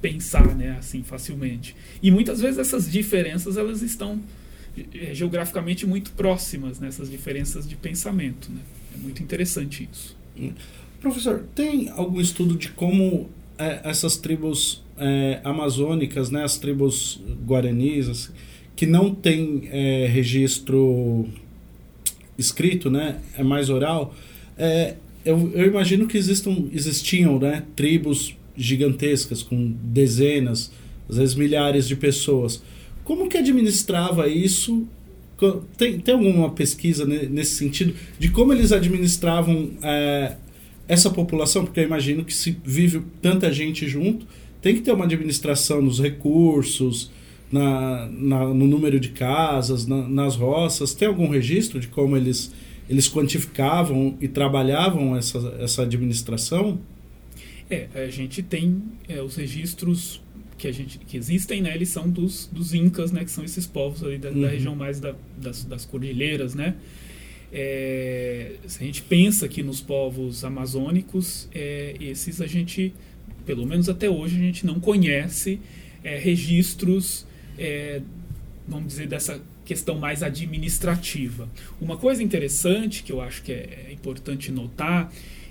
pensar, 0.00 0.54
né? 0.54 0.76
Assim, 0.78 1.02
facilmente. 1.02 1.74
E 2.02 2.10
muitas 2.10 2.40
vezes 2.40 2.58
essas 2.58 2.90
diferenças, 2.90 3.56
elas 3.56 3.82
estão 3.82 4.20
geograficamente 5.12 5.86
muito 5.86 6.12
próximas 6.12 6.78
nessas 6.78 7.08
né, 7.08 7.16
diferenças 7.16 7.68
de 7.68 7.76
pensamento. 7.76 8.50
Né? 8.50 8.60
É 8.94 8.98
muito 8.98 9.22
interessante 9.22 9.88
isso. 9.90 10.16
Professor, 11.00 11.44
tem 11.54 11.88
algum 11.90 12.20
estudo 12.20 12.56
de 12.56 12.70
como 12.70 13.28
é, 13.58 13.80
essas 13.84 14.16
tribos 14.16 14.82
é, 14.98 15.40
amazônicas, 15.44 16.30
né, 16.30 16.44
as 16.44 16.58
tribos 16.58 17.20
guaranis, 17.46 18.30
que 18.76 18.86
não 18.86 19.14
têm 19.14 19.68
é, 19.70 20.06
registro 20.06 21.26
escrito, 22.38 22.90
né, 22.90 23.18
é 23.36 23.42
mais 23.42 23.70
oral, 23.70 24.14
é, 24.56 24.96
eu, 25.24 25.52
eu, 25.54 25.66
imagino 25.66 26.06
que 26.06 26.16
existam, 26.16 26.68
existiam 26.72 27.38
né, 27.38 27.64
tribos 27.76 28.36
gigantescas 28.56 29.42
com 29.42 29.72
dezenas, 29.82 30.70
às 31.08 31.16
vezes 31.16 31.34
milhares 31.34 31.86
de 31.86 31.96
pessoas. 31.96 32.62
Como 33.10 33.28
que 33.28 33.36
administrava 33.36 34.28
isso? 34.28 34.86
Tem, 35.76 35.98
tem 35.98 36.14
alguma 36.14 36.50
pesquisa 36.50 37.04
nesse 37.04 37.56
sentido 37.56 37.92
de 38.20 38.30
como 38.30 38.52
eles 38.52 38.70
administravam 38.70 39.72
é, 39.82 40.36
essa 40.86 41.10
população? 41.10 41.64
Porque 41.64 41.80
eu 41.80 41.84
imagino 41.84 42.24
que 42.24 42.32
se 42.32 42.56
vive 42.64 43.02
tanta 43.20 43.52
gente 43.52 43.88
junto, 43.88 44.28
tem 44.62 44.76
que 44.76 44.82
ter 44.82 44.92
uma 44.92 45.06
administração 45.06 45.82
nos 45.82 45.98
recursos, 45.98 47.10
na, 47.50 48.08
na 48.12 48.44
no 48.54 48.68
número 48.68 49.00
de 49.00 49.08
casas, 49.08 49.88
na, 49.88 50.08
nas 50.08 50.36
roças. 50.36 50.94
Tem 50.94 51.08
algum 51.08 51.28
registro 51.28 51.80
de 51.80 51.88
como 51.88 52.16
eles, 52.16 52.52
eles 52.88 53.08
quantificavam 53.08 54.16
e 54.20 54.28
trabalhavam 54.28 55.16
essa, 55.16 55.56
essa 55.58 55.82
administração? 55.82 56.78
É, 57.68 57.88
a 57.92 58.06
gente 58.06 58.40
tem 58.40 58.80
é, 59.08 59.20
os 59.20 59.34
registros 59.34 60.22
que 60.60 60.68
a 60.68 60.72
gente 60.72 60.98
que 60.98 61.16
existem, 61.16 61.62
né, 61.62 61.74
eles 61.74 61.88
são 61.88 62.08
dos, 62.08 62.46
dos 62.52 62.74
incas, 62.74 63.10
né, 63.10 63.24
que 63.24 63.30
são 63.30 63.42
esses 63.42 63.66
povos 63.66 64.04
ali 64.04 64.18
da, 64.18 64.28
uhum. 64.28 64.42
da 64.42 64.48
região 64.48 64.76
mais 64.76 65.00
da, 65.00 65.14
das, 65.38 65.64
das 65.64 65.86
cordilheiras, 65.86 66.54
né. 66.54 66.76
É, 67.50 68.52
se 68.66 68.82
a 68.82 68.86
gente 68.86 69.02
pensa 69.02 69.46
aqui 69.46 69.62
nos 69.62 69.80
povos 69.80 70.44
amazônicos, 70.44 71.48
é, 71.54 71.96
esses 71.98 72.40
a 72.42 72.46
gente, 72.46 72.92
pelo 73.46 73.66
menos 73.66 73.88
até 73.88 74.08
hoje, 74.08 74.36
a 74.36 74.40
gente 74.40 74.66
não 74.66 74.78
conhece 74.78 75.58
é, 76.04 76.18
registros, 76.18 77.26
é, 77.58 78.02
vamos 78.68 78.88
dizer, 78.88 79.08
dessa 79.08 79.40
questão 79.64 79.98
mais 79.98 80.22
administrativa. 80.22 81.48
Uma 81.80 81.96
coisa 81.96 82.22
interessante 82.22 83.02
que 83.02 83.10
eu 83.10 83.20
acho 83.20 83.42
que 83.42 83.50
é, 83.50 83.86
é 83.88 83.92
importante 83.92 84.52
notar 84.52 85.10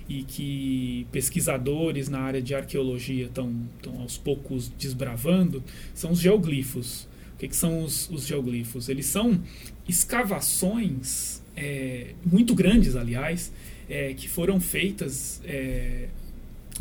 e 0.10 0.24
que 0.24 1.06
pesquisadores 1.12 2.10
na 2.10 2.20
área 2.20 2.42
de 2.42 2.56
arqueologia 2.56 3.28
estão 3.28 3.56
aos 4.00 4.18
poucos 4.18 4.68
desbravando 4.68 5.64
são 5.94 6.12
os 6.12 6.20
geoglifos. 6.20 7.08
O 7.36 7.38
que, 7.38 7.48
que 7.48 7.56
são 7.56 7.84
os, 7.84 8.10
os, 8.10 8.26
geoglifos? 8.26 8.90
Eles 8.90 9.06
são 9.06 9.40
escavações 9.88 11.42
é, 11.56 12.16
muito 12.26 12.56
grandes, 12.56 12.96
aliás, 12.96 13.54
é, 13.88 14.14
que 14.16 14.28
foram 14.28 14.60
feitas 14.60 15.42
é, 15.46 16.08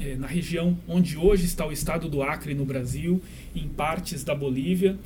é 0.00 0.16
na 0.16 0.26
região 0.26 0.76
onde 0.88 1.16
hoje 1.18 1.44
está 1.44 1.66
o 1.66 1.70
estado 1.70 2.08
do 2.08 2.22
Acre, 2.22 2.54
no 2.54 2.64
Brasil, 2.64 3.22
em 3.54 3.68
partes 3.68 4.24
da 4.24 4.34
Bolívia 4.34 4.98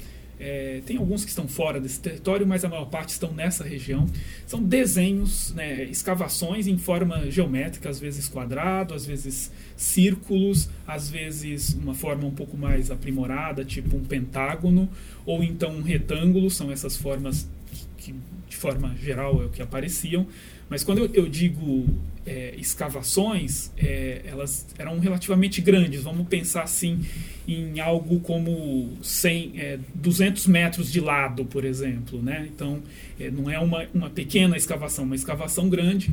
é, 0.45 0.83
tem 0.85 0.97
alguns 0.97 1.23
que 1.23 1.31
estão 1.31 1.47
fora 1.47 1.81
desse 1.81 2.01
território, 2.01 2.45
mas 2.45 2.65
a 2.65 2.69
maior 2.69 2.87
parte 2.87 3.11
estão 3.11 3.33
nessa 3.33 3.63
região. 3.63 4.07
São 4.45 4.61
desenhos, 4.61 5.55
né, 5.55 5.85
escavações 5.85 6.67
em 6.67 6.77
forma 6.77 7.31
geométrica, 7.31 7.89
às 7.89 8.01
vezes 8.01 8.27
quadrado, 8.27 8.93
às 8.93 9.07
vezes 9.07 9.53
círculos, 9.77 10.69
às 10.85 11.09
vezes 11.09 11.75
uma 11.75 11.95
forma 11.95 12.27
um 12.27 12.33
pouco 12.33 12.57
mais 12.57 12.91
aprimorada, 12.91 13.65
tipo 13.65 13.97
um 13.97 14.03
pentágono, 14.03 14.89
ou 15.25 15.45
então 15.45 15.77
um 15.77 15.83
retângulo, 15.83 16.51
são 16.51 16.73
essas 16.73 16.97
formas 16.97 17.49
que, 17.97 18.13
de 18.49 18.57
forma 18.57 18.97
geral 18.97 19.41
é 19.41 19.47
o 19.47 19.49
que 19.49 19.63
apareciam. 19.63 20.27
Mas 20.73 20.83
quando 20.83 21.01
eu, 21.01 21.11
eu 21.13 21.29
digo 21.29 21.87
é, 22.25 22.55
escavações, 22.57 23.71
é, 23.77 24.23
elas 24.25 24.67
eram 24.79 24.99
relativamente 24.99 25.61
grandes. 25.61 26.03
Vamos 26.03 26.27
pensar 26.29 26.63
assim 26.63 27.01
em 27.47 27.79
algo 27.79 28.21
como 28.21 28.97
100, 29.03 29.53
é, 29.57 29.79
200 29.95 30.47
metros 30.47 30.91
de 30.91 30.99
lado, 30.99 31.45
por 31.45 31.67
exemplo. 31.67 32.23
Né? 32.23 32.49
Então, 32.51 32.81
é, 33.21 33.31
não 33.31 33.51
é 33.51 33.59
uma, 33.59 33.87
uma 33.93 34.09
pequena 34.09 34.57
escavação, 34.57 35.05
uma 35.05 35.15
escavação 35.15 35.69
grande. 35.69 36.11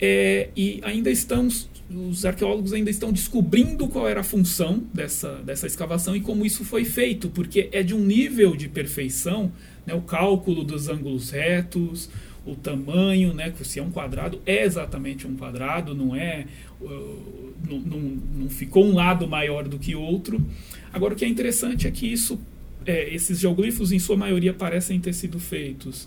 É, 0.00 0.48
e 0.56 0.80
ainda 0.82 1.10
estamos, 1.10 1.68
os 1.90 2.24
arqueólogos 2.24 2.72
ainda 2.72 2.88
estão 2.88 3.12
descobrindo 3.12 3.86
qual 3.86 4.08
era 4.08 4.20
a 4.20 4.24
função 4.24 4.82
dessa, 4.94 5.42
dessa 5.42 5.66
escavação 5.66 6.16
e 6.16 6.22
como 6.22 6.46
isso 6.46 6.64
foi 6.64 6.86
feito, 6.86 7.28
porque 7.28 7.68
é 7.70 7.82
de 7.82 7.92
um 7.92 8.00
nível 8.00 8.56
de 8.56 8.66
perfeição, 8.66 9.52
né, 9.86 9.92
o 9.92 10.00
cálculo 10.00 10.64
dos 10.64 10.88
ângulos 10.88 11.28
retos, 11.28 12.08
o 12.46 12.54
tamanho, 12.54 13.32
né, 13.32 13.52
se 13.62 13.78
é 13.78 13.82
um 13.82 13.90
quadrado, 13.90 14.40
é 14.44 14.64
exatamente 14.64 15.26
um 15.26 15.34
quadrado, 15.36 15.94
não 15.94 16.14
é 16.14 16.46
uh, 16.80 17.52
não, 17.68 17.78
não, 17.78 17.98
não, 18.00 18.50
ficou 18.50 18.84
um 18.84 18.94
lado 18.94 19.26
maior 19.26 19.66
do 19.66 19.78
que 19.78 19.94
outro. 19.94 20.44
Agora 20.92 21.14
o 21.14 21.16
que 21.16 21.24
é 21.24 21.28
interessante 21.28 21.86
é 21.86 21.90
que 21.90 22.06
isso, 22.06 22.38
é, 22.84 23.14
esses 23.14 23.40
geoglifos 23.40 23.92
em 23.92 23.98
sua 23.98 24.16
maioria 24.16 24.52
parecem 24.52 25.00
ter 25.00 25.14
sido 25.14 25.38
feitos 25.38 26.06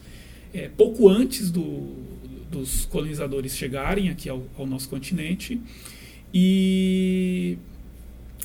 é, 0.53 0.69
pouco 0.69 1.09
antes 1.09 1.51
do, 1.51 1.93
dos 2.51 2.85
colonizadores 2.85 3.55
chegarem 3.55 4.09
aqui 4.09 4.29
ao, 4.29 4.43
ao 4.57 4.65
nosso 4.65 4.89
continente 4.89 5.59
e, 6.33 7.57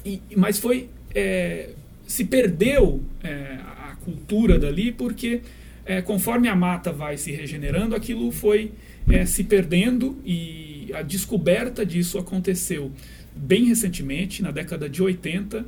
e 0.05 0.21
mas 0.37 0.59
foi 0.59 0.89
é, 1.15 1.71
se 2.07 2.25
perdeu 2.25 3.03
é, 3.23 3.59
a 3.65 3.97
cultura 4.05 4.59
dali 4.59 4.93
porque 4.93 5.41
é, 5.85 6.01
conforme 6.01 6.49
a 6.49 6.55
mata 6.55 6.93
vai 6.93 7.17
se 7.17 7.33
regenerando, 7.33 7.95
aquilo 7.95 8.31
foi 8.31 8.73
é, 9.11 9.27
se 9.27 9.45
perdendo 9.45 10.17
e 10.25 10.91
a 10.95 11.03
descoberta 11.03 11.85
disso 11.85 12.19
aconteceu 12.19 12.93
bem 13.35 13.65
recentemente, 13.65 14.43
na 14.43 14.51
década 14.51 14.89
de 14.89 15.03
80, 15.03 15.65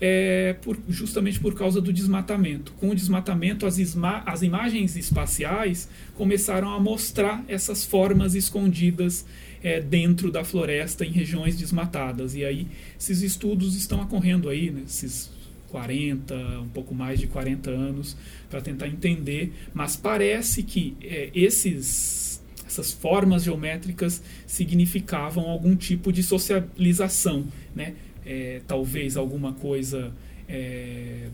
é, 0.00 0.54
por, 0.62 0.78
justamente 0.88 1.40
por 1.40 1.54
causa 1.54 1.80
do 1.80 1.92
desmatamento. 1.92 2.72
Com 2.72 2.90
o 2.90 2.94
desmatamento, 2.94 3.66
as, 3.66 3.78
as 4.26 4.42
imagens 4.42 4.96
espaciais 4.96 5.88
começaram 6.14 6.70
a 6.70 6.78
mostrar 6.78 7.44
essas 7.48 7.84
formas 7.84 8.34
escondidas 8.34 9.24
é, 9.62 9.80
dentro 9.80 10.30
da 10.30 10.44
floresta 10.44 11.04
em 11.04 11.10
regiões 11.10 11.56
desmatadas. 11.56 12.34
E 12.34 12.44
aí, 12.44 12.66
esses 12.98 13.22
estudos 13.22 13.74
estão 13.74 14.02
ocorrendo 14.02 14.48
aí, 14.48 14.70
né, 14.70 14.82
esses 14.86 15.30
40, 15.70 16.34
um 16.60 16.68
pouco 16.68 16.94
mais 16.94 17.18
de 17.18 17.26
40 17.26 17.70
anos, 17.70 18.16
para 18.48 18.60
tentar 18.60 18.88
entender, 18.88 19.52
mas 19.74 19.96
parece 19.96 20.62
que 20.62 20.96
é, 21.02 21.30
esses, 21.34 22.42
essas 22.66 22.92
formas 22.92 23.44
geométricas 23.44 24.22
significavam 24.46 25.44
algum 25.48 25.74
tipo 25.76 26.12
de 26.12 26.22
socialização, 26.22 27.46
né? 27.74 27.94
É, 28.24 28.60
talvez 28.66 29.16
alguma 29.16 29.52
coisa 29.52 30.12
é, 30.48 31.28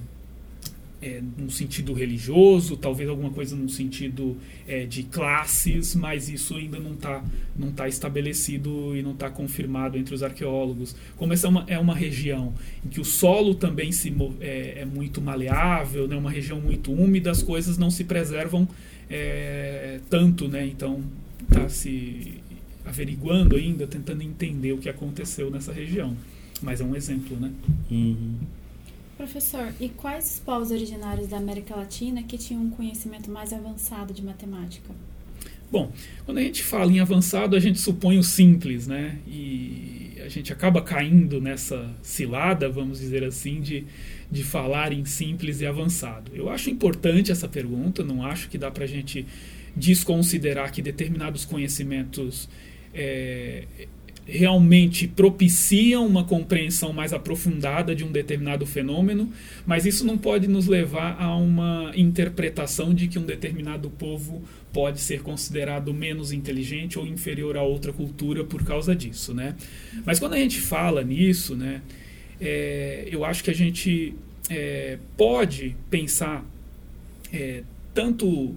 é, 1.02 1.20
sentido 1.52 1.92
religioso, 1.92 2.76
talvez 2.76 3.08
alguma 3.08 3.30
coisa 3.30 3.54
num 3.54 3.68
sentido 3.68 4.36
é, 4.66 4.86
de 4.86 5.02
classes, 5.04 5.94
mas 5.94 6.28
isso 6.28 6.56
ainda 6.56 6.80
não 6.80 6.94
está 6.94 7.22
não 7.56 7.70
tá 7.70 7.86
estabelecido 7.86 8.96
e 8.96 9.02
não 9.02 9.12
está 9.12 9.30
confirmado 9.30 9.98
entre 9.98 10.14
os 10.14 10.22
arqueólogos. 10.22 10.96
Como 11.16 11.32
essa 11.32 11.46
é 11.46 11.50
uma, 11.50 11.64
é 11.68 11.78
uma 11.78 11.94
região 11.94 12.54
em 12.84 12.88
que 12.88 13.00
o 13.00 13.04
solo 13.04 13.54
também 13.54 13.92
se, 13.92 14.12
é, 14.40 14.80
é 14.80 14.84
muito 14.84 15.20
maleável, 15.20 16.08
né, 16.08 16.16
uma 16.16 16.30
região 16.30 16.60
muito 16.60 16.92
úmida, 16.92 17.30
as 17.30 17.42
coisas 17.42 17.76
não 17.76 17.90
se 17.90 18.04
preservam 18.04 18.66
é, 19.10 20.00
tanto, 20.08 20.48
né, 20.48 20.66
então 20.66 21.02
está 21.42 21.68
se 21.68 22.40
averiguando 22.84 23.56
ainda, 23.56 23.86
tentando 23.86 24.22
entender 24.22 24.72
o 24.72 24.78
que 24.78 24.88
aconteceu 24.88 25.50
nessa 25.50 25.72
região. 25.72 26.16
Mas 26.62 26.80
é 26.80 26.84
um 26.84 26.94
exemplo, 26.94 27.36
né? 27.38 27.50
Uhum. 27.90 28.34
Professor, 29.16 29.72
e 29.78 29.88
quais 29.88 30.34
os 30.34 30.40
povos 30.40 30.70
originários 30.70 31.28
da 31.28 31.36
América 31.36 31.76
Latina 31.76 32.22
que 32.22 32.38
tinham 32.38 32.62
um 32.62 32.70
conhecimento 32.70 33.30
mais 33.30 33.52
avançado 33.52 34.12
de 34.12 34.22
matemática? 34.22 34.92
Bom, 35.70 35.90
quando 36.26 36.38
a 36.38 36.42
gente 36.42 36.62
fala 36.62 36.92
em 36.92 37.00
avançado, 37.00 37.56
a 37.56 37.60
gente 37.60 37.80
supõe 37.80 38.18
o 38.18 38.22
simples, 38.22 38.86
né? 38.86 39.18
E 39.26 40.18
a 40.22 40.28
gente 40.28 40.52
acaba 40.52 40.82
caindo 40.82 41.40
nessa 41.40 41.90
cilada, 42.02 42.68
vamos 42.68 42.98
dizer 42.98 43.24
assim, 43.24 43.60
de, 43.60 43.86
de 44.30 44.44
falar 44.44 44.92
em 44.92 45.04
simples 45.04 45.60
e 45.60 45.66
avançado. 45.66 46.30
Eu 46.34 46.50
acho 46.50 46.68
importante 46.68 47.32
essa 47.32 47.48
pergunta, 47.48 48.04
não 48.04 48.24
acho 48.24 48.48
que 48.48 48.58
dá 48.58 48.70
para 48.70 48.84
a 48.84 48.86
gente 48.86 49.26
desconsiderar 49.74 50.70
que 50.70 50.82
determinados 50.82 51.44
conhecimentos 51.44 52.48
é, 52.92 53.64
realmente 54.26 55.08
propiciam 55.08 56.06
uma 56.06 56.24
compreensão 56.24 56.92
mais 56.92 57.12
aprofundada 57.12 57.94
de 57.94 58.04
um 58.04 58.12
determinado 58.12 58.64
fenômeno, 58.64 59.30
mas 59.66 59.84
isso 59.84 60.06
não 60.06 60.16
pode 60.16 60.46
nos 60.46 60.66
levar 60.66 61.20
a 61.20 61.34
uma 61.36 61.92
interpretação 61.94 62.94
de 62.94 63.08
que 63.08 63.18
um 63.18 63.24
determinado 63.24 63.90
povo 63.90 64.42
pode 64.72 65.00
ser 65.00 65.22
considerado 65.22 65.92
menos 65.92 66.32
inteligente 66.32 66.98
ou 66.98 67.06
inferior 67.06 67.56
a 67.56 67.62
outra 67.62 67.92
cultura 67.92 68.44
por 68.44 68.64
causa 68.64 68.94
disso, 68.94 69.34
né? 69.34 69.56
Mas 70.04 70.18
quando 70.18 70.34
a 70.34 70.38
gente 70.38 70.60
fala 70.60 71.02
nisso, 71.02 71.54
né, 71.54 71.82
é, 72.40 73.08
eu 73.10 73.24
acho 73.24 73.44
que 73.44 73.50
a 73.50 73.54
gente 73.54 74.14
é, 74.48 74.98
pode 75.16 75.76
pensar 75.90 76.44
é, 77.32 77.62
tanto 77.92 78.54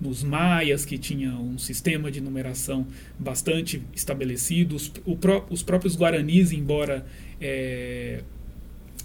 nos 0.00 0.22
maias, 0.22 0.84
que 0.84 0.96
tinha 0.96 1.34
um 1.34 1.58
sistema 1.58 2.10
de 2.10 2.20
numeração 2.20 2.86
bastante 3.18 3.82
estabelecido, 3.94 4.76
os, 4.76 4.88
pró 5.20 5.46
os 5.50 5.62
próprios 5.62 5.96
guaranis, 5.96 6.52
embora 6.52 7.04
é, 7.40 8.22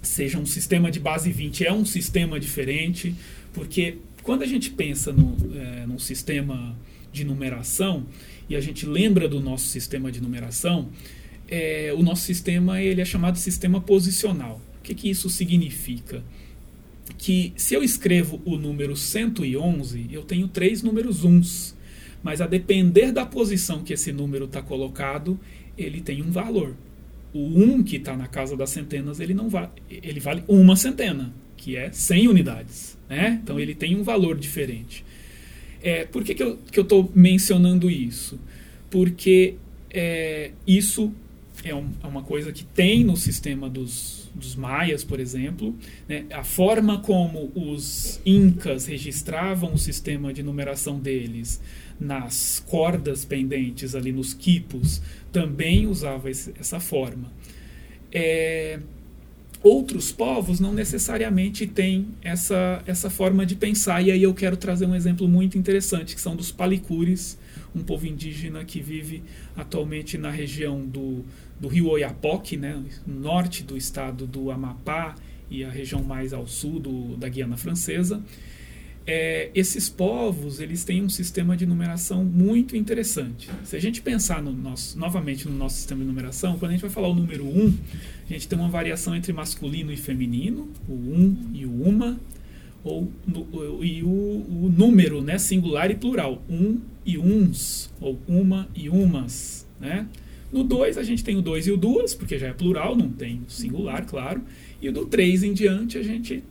seja 0.02 0.38
um 0.38 0.46
sistema 0.46 0.92
de 0.92 1.00
base 1.00 1.32
20, 1.32 1.66
é 1.66 1.74
um 1.74 1.86
sistema 1.86 2.40
diferente, 2.40 3.16
porque 3.54 3.98
quando 4.22 4.44
a 4.44 4.48
gente 4.48 4.70
pensa 4.70 5.12
no, 5.12 5.36
é, 5.56 5.86
num 5.86 6.00
sistema 6.00 6.76
de 7.12 7.24
numeração, 7.24 8.06
e 8.50 8.56
a 8.56 8.62
gente 8.62 8.86
lembra 8.86 9.28
do 9.28 9.40
nosso 9.40 9.66
sistema 9.68 10.12
de 10.12 10.22
numeração, 10.22 10.90
é, 11.48 11.94
o 11.96 12.04
nosso 12.04 12.24
sistema 12.24 12.82
ele 12.82 13.02
é 13.02 13.06
chamado 13.06 13.38
sistema 13.38 13.80
posicional. 13.82 14.62
O 14.80 14.84
que, 14.84 14.94
que 14.94 15.10
isso 15.10 15.30
significa? 15.30 16.24
Que 17.18 17.54
se 17.56 17.74
eu 17.74 17.84
escrevo 17.84 18.42
o 18.46 18.58
número 18.58 18.96
111, 18.96 20.08
eu 20.12 20.24
tenho 20.24 20.48
três 20.48 20.82
números 20.82 21.24
uns. 21.24 21.76
Mas 22.22 22.40
a 22.40 22.48
depender 22.48 23.12
da 23.12 23.26
posição 23.26 23.84
que 23.84 23.94
esse 23.94 24.12
número 24.12 24.46
está 24.46 24.62
colocado, 24.62 25.40
ele 25.78 26.02
tem 26.02 26.22
um 26.22 26.32
valor. 26.32 26.76
O 27.34 27.40
1 27.40 27.84
que 27.84 27.98
está 27.98 28.16
na 28.16 28.28
casa 28.28 28.56
das 28.56 28.70
centenas, 28.70 29.20
ele 29.20 29.34
não 29.34 29.50
vale, 29.50 29.70
ele 29.90 30.20
vale 30.20 30.44
uma 30.48 30.76
centena, 30.76 31.34
que 31.58 31.76
é 31.76 31.92
100 31.92 32.28
unidades. 32.28 32.98
Né? 33.10 33.40
Então 33.44 33.60
ele 33.60 33.76
tem 33.76 33.96
um 33.96 34.04
valor 34.04 34.38
diferente. 34.38 35.04
É, 35.82 36.06
por 36.06 36.24
que, 36.24 36.34
que 36.34 36.44
eu 36.44 36.60
estou 36.76 37.12
mencionando 37.14 37.92
isso? 37.92 38.40
Porque 38.90 39.56
é, 39.90 40.52
isso 40.66 41.12
é, 41.64 41.76
um, 41.76 41.90
é, 42.02 42.08
uma 42.08 42.24
coisa 42.24 42.52
que 42.52 42.64
tem 42.64 43.04
no 43.04 43.18
sistema 43.18 43.70
dos, 43.70 44.23
dos 44.34 44.56
maias, 44.56 45.04
por 45.04 45.20
exemplo, 45.20 45.76
né, 46.08 46.26
a 46.32 46.44
forma 46.44 47.00
como 47.00 47.52
os 47.56 48.20
incas 48.26 48.86
registravam 48.86 49.74
o 49.74 49.78
sistema 49.78 50.34
de 50.34 50.42
numeração 50.42 51.00
deles 51.00 51.62
nas 52.00 52.64
cordas 52.68 53.24
pendentes 53.24 53.96
ali 53.96 54.12
nos 54.12 54.34
quipos 54.34 55.02
também 55.32 55.88
usava 55.88 56.30
esse, 56.30 56.54
essa 56.60 56.80
forma. 56.80 57.32
É, 58.12 58.80
outros 59.64 60.12
povos 60.12 60.60
não 60.60 60.74
necessariamente 60.74 61.66
têm 61.66 62.08
essa, 62.22 62.84
essa 62.86 63.10
forma 63.10 63.46
de 63.46 63.56
pensar. 63.56 64.02
E 64.02 64.12
aí 64.12 64.22
eu 64.22 64.34
quero 64.34 64.58
trazer 64.58 64.86
um 64.86 64.94
exemplo 64.94 65.28
muito 65.28 65.58
interessante, 65.58 66.14
que 66.14 66.22
são 66.22 66.36
dos 66.36 66.52
palicures, 66.52 67.38
um 67.74 67.82
povo 67.82 68.06
indígena 68.06 68.64
que 68.66 68.80
vive 68.82 69.24
atualmente 69.56 70.18
na 70.18 70.30
região 70.30 70.86
do, 70.86 71.24
do 71.60 71.68
rio 71.68 71.88
Oiapoque, 71.88 72.58
né, 72.58 72.84
norte 73.06 73.64
do 73.64 73.78
estado 73.78 74.26
do 74.28 74.52
Amapá 74.52 75.16
e 75.50 75.64
a 75.64 75.70
região 75.70 76.04
mais 76.04 76.34
ao 76.34 76.48
sul 76.48 76.80
do, 76.80 77.16
da 77.18 77.30
Guiana 77.30 77.58
Francesa. 77.58 78.22
É, 79.06 79.52
esses 79.54 79.90
povos 79.90 80.62
eles 80.62 80.86
têm 80.86 81.04
um 81.04 81.10
sistema 81.10 81.58
de 81.58 81.66
numeração 81.66 82.24
muito 82.24 82.76
interessante. 82.78 83.50
Se 83.66 83.76
a 83.76 83.80
gente 83.80 84.02
pensar 84.02 84.42
no 84.42 84.54
nosso, 84.54 84.98
novamente 84.98 85.48
no 85.48 85.56
nosso 85.56 85.76
sistema 85.76 86.02
de 86.02 86.08
numeração, 86.08 86.58
quando 86.58 86.72
a 86.72 86.74
gente 86.74 86.82
vai 86.82 86.90
falar 86.90 87.10
o 87.10 87.14
número 87.14 87.46
1, 87.46 87.78
a 88.30 88.34
gente 88.34 88.48
tem 88.48 88.58
uma 88.58 88.70
variação 88.70 89.14
entre 89.14 89.34
masculino 89.34 89.92
e 89.92 89.98
feminino, 89.98 90.70
o 90.88 90.94
um 90.94 91.52
e 91.54 91.66
o 91.66 91.84
uma, 91.84 92.18
ou 92.82 93.12
no, 93.28 93.84
e 93.84 94.04
o, 94.04 94.08
o, 94.08 94.74
número 94.76 95.22
né, 95.22 95.38
singular 95.38 95.92
e 95.92 95.96
plural, 95.96 96.42
um 96.50 96.80
e 97.06 97.18
uns, 97.18 97.92
ou 98.00 98.18
uma 98.26 98.70
e 98.74 98.90
umas. 98.90 99.68
Né? 99.82 100.08
No 100.54 100.64
2 100.64 101.00
a 101.00 101.04
gente 101.04 101.24
tem 101.24 101.36
o 101.36 101.42
2 101.42 101.66
e 101.66 101.72
o 101.72 101.78
duas, 101.78 102.14
porque 102.14 102.38
já 102.38 102.48
é 102.48 102.54
plural, 102.54 102.96
não 102.96 103.10
tem 103.10 103.42
singular, 103.48 104.06
claro. 104.06 104.40
E 104.80 104.92
do 104.92 105.04
3 105.04 105.44
em 105.44 105.52
diante 105.52 105.98
a 105.98 106.04
gente 106.04 106.44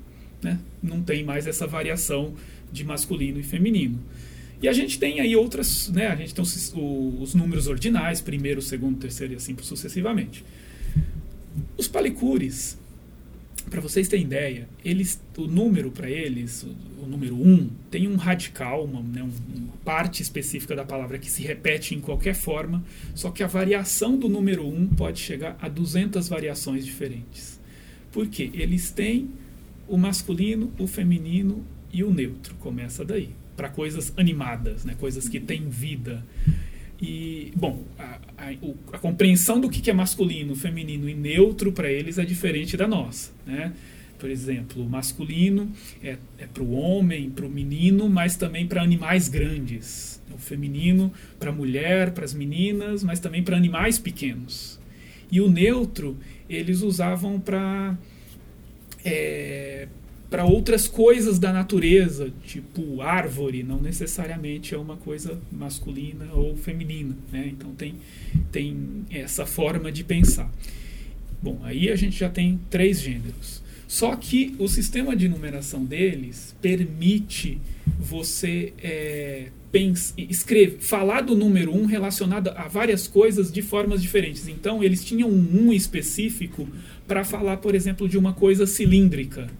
né, 0.42 0.58
não 0.82 1.00
tem 1.00 1.22
mais 1.22 1.46
essa 1.46 1.68
variação 1.68 2.34
de 2.72 2.82
masculino 2.82 3.38
e 3.38 3.44
feminino. 3.44 4.00
E 4.60 4.68
a 4.68 4.72
gente 4.72 4.98
tem 4.98 5.20
aí 5.20 5.36
outras, 5.36 5.88
né, 5.88 6.08
a 6.08 6.16
gente 6.16 6.34
tem 6.34 6.42
os, 6.42 6.74
os 6.74 7.32
números 7.32 7.68
ordinais, 7.68 8.20
primeiro, 8.20 8.60
segundo, 8.60 8.98
terceiro 8.98 9.34
e 9.34 9.36
assim 9.36 9.56
sucessivamente. 9.62 10.44
Os 11.76 11.86
palicures, 11.86 12.76
para 13.70 13.80
vocês 13.80 14.08
terem 14.08 14.24
ideia, 14.24 14.68
eles, 14.84 15.20
o 15.36 15.46
número 15.46 15.90
para 15.90 16.10
eles, 16.10 16.62
o, 16.62 17.04
o, 17.04 17.06
número 17.06 17.34
1, 17.34 17.48
um, 17.48 17.70
tem 17.90 18.08
um 18.08 18.16
radical, 18.16 18.84
uma, 18.84 19.02
né, 19.02 19.22
uma, 19.22 19.72
parte 19.84 20.22
específica 20.22 20.76
da 20.76 20.84
palavra 20.84 21.18
que 21.18 21.30
se 21.30 21.42
repete 21.42 21.94
em 21.94 22.00
qualquer 22.00 22.34
forma, 22.34 22.84
só 23.14 23.30
que 23.30 23.42
a 23.42 23.46
variação 23.46 24.16
do 24.16 24.28
número 24.28 24.66
1 24.66 24.74
um 24.74 24.86
pode 24.86 25.20
chegar 25.20 25.56
a 25.60 25.68
200 25.68 26.28
variações 26.28 26.84
diferentes. 26.84 27.60
Por 28.12 28.28
quê? 28.28 28.50
Eles 28.52 28.90
têm 28.90 29.30
o 29.88 29.96
masculino, 29.96 30.72
o 30.78 30.86
feminino 30.86 31.64
e 31.92 32.04
o 32.04 32.12
neutro. 32.12 32.54
Começa 32.56 33.04
daí. 33.04 33.30
Para 33.56 33.68
coisas 33.68 34.12
animadas, 34.16 34.84
né, 34.84 34.94
coisas 34.98 35.28
que 35.28 35.38
têm 35.38 35.68
vida. 35.68 36.24
E, 37.02 37.52
bom, 37.56 37.82
a, 37.98 38.20
a, 38.38 38.50
a 38.92 38.98
compreensão 38.98 39.60
do 39.60 39.68
que 39.68 39.90
é 39.90 39.92
masculino, 39.92 40.54
feminino 40.54 41.08
e 41.08 41.14
neutro 41.14 41.72
para 41.72 41.90
eles 41.90 42.16
é 42.16 42.24
diferente 42.24 42.76
da 42.76 42.86
nossa. 42.86 43.32
Né? 43.44 43.72
Por 44.20 44.30
exemplo, 44.30 44.84
o 44.84 44.88
masculino 44.88 45.68
é, 46.00 46.16
é 46.38 46.46
para 46.46 46.62
o 46.62 46.70
homem, 46.70 47.28
para 47.28 47.44
o 47.44 47.50
menino, 47.50 48.08
mas 48.08 48.36
também 48.36 48.68
para 48.68 48.80
animais 48.80 49.28
grandes. 49.28 50.22
O 50.32 50.38
feminino 50.38 51.12
para 51.40 51.50
a 51.50 51.52
mulher, 51.52 52.12
para 52.12 52.24
as 52.24 52.32
meninas, 52.32 53.02
mas 53.02 53.18
também 53.18 53.42
para 53.42 53.56
animais 53.56 53.98
pequenos. 53.98 54.78
E 55.28 55.40
o 55.40 55.50
neutro 55.50 56.16
eles 56.48 56.82
usavam 56.82 57.40
para 57.40 57.98
é, 59.04 59.88
para 60.32 60.46
outras 60.46 60.88
coisas 60.88 61.38
da 61.38 61.52
natureza, 61.52 62.32
tipo 62.42 63.02
árvore, 63.02 63.62
não 63.62 63.78
necessariamente 63.78 64.74
é 64.74 64.78
uma 64.78 64.96
coisa 64.96 65.38
masculina 65.52 66.32
ou 66.32 66.56
feminina. 66.56 67.14
Né? 67.30 67.48
Então 67.52 67.74
tem, 67.74 67.96
tem 68.50 69.04
essa 69.10 69.44
forma 69.44 69.92
de 69.92 70.02
pensar. 70.02 70.50
Bom, 71.42 71.60
aí 71.62 71.90
a 71.90 71.96
gente 71.96 72.18
já 72.18 72.30
tem 72.30 72.58
três 72.70 72.98
gêneros. 73.02 73.62
Só 73.86 74.16
que 74.16 74.56
o 74.58 74.66
sistema 74.68 75.14
de 75.14 75.28
numeração 75.28 75.84
deles 75.84 76.56
permite 76.62 77.60
você 78.00 78.72
é, 78.82 79.48
pense, 79.70 80.14
escrever, 80.16 80.78
falar 80.80 81.20
do 81.20 81.36
número 81.36 81.76
1 81.76 81.82
um 81.82 81.84
relacionado 81.84 82.48
a 82.56 82.68
várias 82.68 83.06
coisas 83.06 83.52
de 83.52 83.60
formas 83.60 84.00
diferentes. 84.00 84.48
Então, 84.48 84.82
eles 84.82 85.04
tinham 85.04 85.28
1 85.28 85.66
um 85.66 85.72
específico 85.74 86.66
para 87.06 87.22
falar, 87.22 87.58
por 87.58 87.74
exemplo, 87.74 88.08
de 88.08 88.16
uma 88.16 88.32
coisa 88.32 88.66
cilíndrica. 88.66 89.50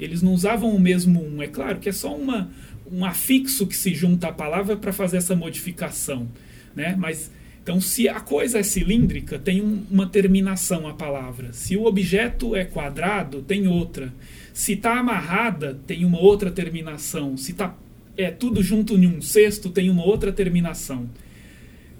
Eles 0.00 0.22
não 0.22 0.32
usavam 0.32 0.70
o 0.70 0.80
mesmo 0.80 1.22
um. 1.22 1.42
É 1.42 1.46
claro 1.46 1.78
que 1.78 1.88
é 1.88 1.92
só 1.92 2.14
uma, 2.16 2.50
um 2.90 3.04
afixo 3.04 3.66
que 3.66 3.76
se 3.76 3.94
junta 3.94 4.28
à 4.28 4.32
palavra 4.32 4.76
para 4.76 4.92
fazer 4.92 5.18
essa 5.18 5.36
modificação. 5.36 6.28
Né? 6.74 6.94
Mas 6.98 7.30
então, 7.62 7.80
se 7.80 8.08
a 8.08 8.18
coisa 8.18 8.58
é 8.58 8.62
cilíndrica, 8.62 9.38
tem 9.38 9.60
um, 9.60 9.84
uma 9.90 10.06
terminação 10.06 10.88
a 10.88 10.94
palavra. 10.94 11.52
Se 11.52 11.76
o 11.76 11.84
objeto 11.84 12.56
é 12.56 12.64
quadrado, 12.64 13.42
tem 13.42 13.68
outra. 13.68 14.12
Se 14.52 14.72
está 14.72 14.98
amarrada, 14.98 15.78
tem 15.86 16.04
uma 16.04 16.18
outra 16.18 16.50
terminação. 16.50 17.36
Se 17.36 17.52
está 17.52 17.76
é, 18.16 18.30
tudo 18.30 18.62
junto 18.62 18.94
em 18.96 19.06
um 19.06 19.20
cesto, 19.20 19.68
tem 19.68 19.90
uma 19.90 20.04
outra 20.04 20.32
terminação. 20.32 21.08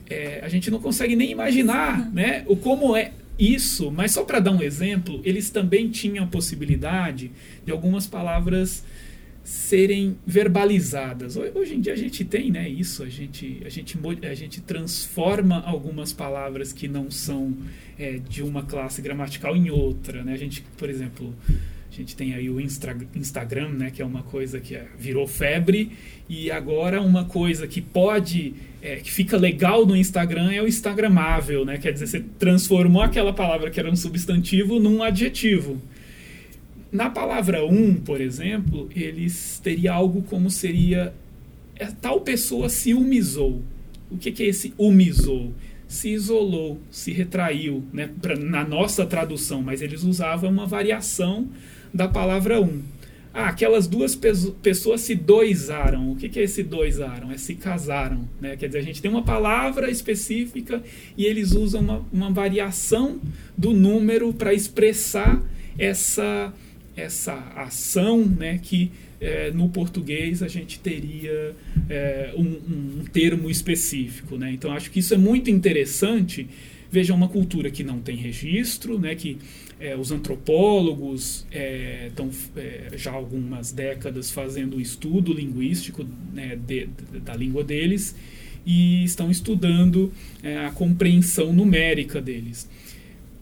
É, 0.09 0.41
a 0.43 0.49
gente 0.49 0.71
não 0.71 0.81
consegue 0.81 1.15
nem 1.15 1.31
imaginar 1.31 2.11
né, 2.11 2.43
o 2.49 2.57
como 2.57 2.97
é 2.97 3.13
isso, 3.41 3.91
mas 3.91 4.13
só 4.13 4.23
para 4.23 4.39
dar 4.39 4.51
um 4.51 4.63
exemplo, 4.63 5.21
eles 5.25 5.49
também 5.49 5.89
tinham 5.89 6.25
a 6.25 6.27
possibilidade 6.27 7.31
de 7.65 7.73
algumas 7.73 8.07
palavras 8.07 8.85
serem 9.43 10.19
verbalizadas. 10.27 11.37
Hoje 11.37 11.75
em 11.75 11.81
dia 11.81 11.95
a 11.95 11.97
gente 11.97 12.25
tem 12.25 12.51
né, 12.51 12.69
isso, 12.69 13.03
a 13.03 13.09
gente, 13.09 13.63
a, 13.65 13.69
gente, 13.71 13.99
a 14.23 14.35
gente 14.35 14.61
transforma 14.61 15.63
algumas 15.65 16.13
palavras 16.13 16.73
que 16.73 16.87
não 16.87 17.11
são 17.11 17.57
é, 17.99 18.19
de 18.19 18.43
uma 18.43 18.63
classe 18.63 19.01
gramatical 19.01 19.57
em 19.57 19.71
outra. 19.71 20.23
Né? 20.23 20.35
A 20.35 20.37
gente, 20.37 20.63
por 20.77 20.91
exemplo, 20.91 21.35
a 21.91 21.95
gente 21.97 22.15
tem 22.15 22.35
aí 22.35 22.49
o 22.49 22.61
Insta 22.61 22.97
Instagram, 23.15 23.71
né, 23.71 23.91
que 23.91 24.01
é 24.01 24.05
uma 24.05 24.23
coisa 24.23 24.61
que 24.61 24.77
é, 24.77 24.87
virou 24.97 25.27
febre, 25.27 25.91
e 26.29 26.51
agora 26.51 27.03
uma 27.03 27.25
coisa 27.25 27.67
que 27.67 27.81
pode, 27.81 28.55
é, 28.81 28.97
que 28.97 29.11
fica 29.11 29.37
legal 29.37 29.85
no 29.85 29.97
Instagram 29.97 30.53
é 30.53 30.63
o 30.63 30.69
Instagramável, 30.69 31.65
né? 31.65 31.79
Quer 31.79 31.93
dizer, 31.93 32.07
você 32.07 32.25
transformou 32.39 33.03
aquela 33.03 33.33
palavra 33.33 33.71
que 33.71 33.81
era 33.81 33.91
um 33.91 33.97
substantivo 33.97 34.79
num 34.79 35.03
adjetivo. 35.03 35.83
Na 36.93 37.11
palavra 37.11 37.65
um, 37.65 37.95
por 37.95 38.21
exemplo, 38.21 38.89
eles 38.95 39.61
teria 39.63 39.93
algo 39.93 40.23
como 40.23 40.49
seria 40.49 41.13
é, 41.75 41.87
tal 41.87 42.21
pessoa 42.21 42.69
se 42.69 42.95
umizou. 42.95 43.63
O 44.11 44.17
que, 44.17 44.31
que 44.31 44.45
é 44.45 44.47
esse 44.47 44.73
umizou? 44.79 45.53
Se 45.89 46.11
isolou, 46.11 46.81
se 46.91 47.11
retraiu, 47.11 47.83
né? 47.93 48.11
Pra, 48.23 48.37
na 48.37 48.65
nossa 48.65 49.05
tradução, 49.05 49.63
mas 49.63 49.83
eles 49.83 50.05
usavam 50.05 50.51
uma 50.51 50.67
variação 50.67 51.49
da 51.93 52.09
palavra 52.09 52.61
um. 52.61 52.83
Ah, 53.33 53.49
aquelas 53.49 53.87
duas 53.87 54.17
pessoas 54.17 55.03
se 55.03 55.15
doisaram. 55.15 56.11
O 56.11 56.17
que, 56.17 56.37
é 56.39 56.43
esse 56.43 56.65
doisaram? 56.65 57.31
É 57.31 57.39
se 57.39 57.55
casaram. 57.55 58.29
Né? 58.41 58.57
Quer 58.57 58.67
dizer, 58.67 58.79
a 58.79 58.83
gente 58.83 59.01
tem 59.01 59.11
uma 59.11 59.23
palavra 59.23 59.89
específica 59.89 60.83
e 61.17 61.27
eles 61.27 61.53
usam 61.53 61.81
uma, 61.81 62.07
uma 62.13 62.31
variação 62.31 63.21
do 63.57 63.73
número 63.73 64.33
para 64.33 64.53
expressar 64.53 65.41
essa, 65.79 66.53
essa 66.97 67.35
ação 67.55 68.27
né, 68.27 68.59
que 68.61 68.91
é, 69.21 69.53
no 69.53 69.69
português 69.69 70.43
a 70.43 70.49
gente 70.49 70.81
teria 70.81 71.55
é, 71.89 72.33
um, 72.37 72.43
um, 72.43 73.05
termo 73.13 73.49
específico. 73.49 74.37
Né? 74.37 74.53
Então, 74.53 74.73
acho 74.73 74.91
que 74.91 74.99
isso 74.99 75.15
é 75.15 75.19
muito 75.19 75.49
interessante. 75.51 76.49
Veja, 76.91 77.15
uma 77.15 77.29
cultura 77.29 77.71
que 77.71 77.85
não 77.85 78.01
tem 78.01 78.17
registro, 78.17 78.99
né, 78.99 79.15
que 79.15 79.39
é, 79.81 79.97
os 79.97 80.13
antropólogos 80.13 81.47
estão 82.07 82.31
é, 82.55 82.91
é, 82.93 82.99
já 82.99 83.11
há 83.11 83.15
algumas 83.15 83.73
décadas 83.73 84.31
fazendo 84.31 84.77
o 84.77 84.81
estudo 84.81 85.33
linguístico 85.33 86.07
né, 86.33 86.55
de, 86.55 86.87
de, 86.87 87.21
da 87.21 87.35
língua 87.35 87.65
deles 87.65 88.15
e 88.67 89.03
estão 89.05 89.31
estudando 89.31 90.13
é, 90.43 90.67
a 90.67 90.71
compreensão 90.71 91.53
numérica 91.53 92.21
deles. 92.21 92.69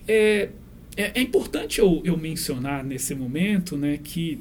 É, 0.07 0.51
é, 0.97 1.21
é, 1.21 1.21
importante 1.21 1.81
eu, 1.81 2.01
eu, 2.05 2.17
mencionar 2.17 2.85
nesse 2.85 3.15
momento 3.15 3.77
né, 3.77 3.99
que 4.03 4.39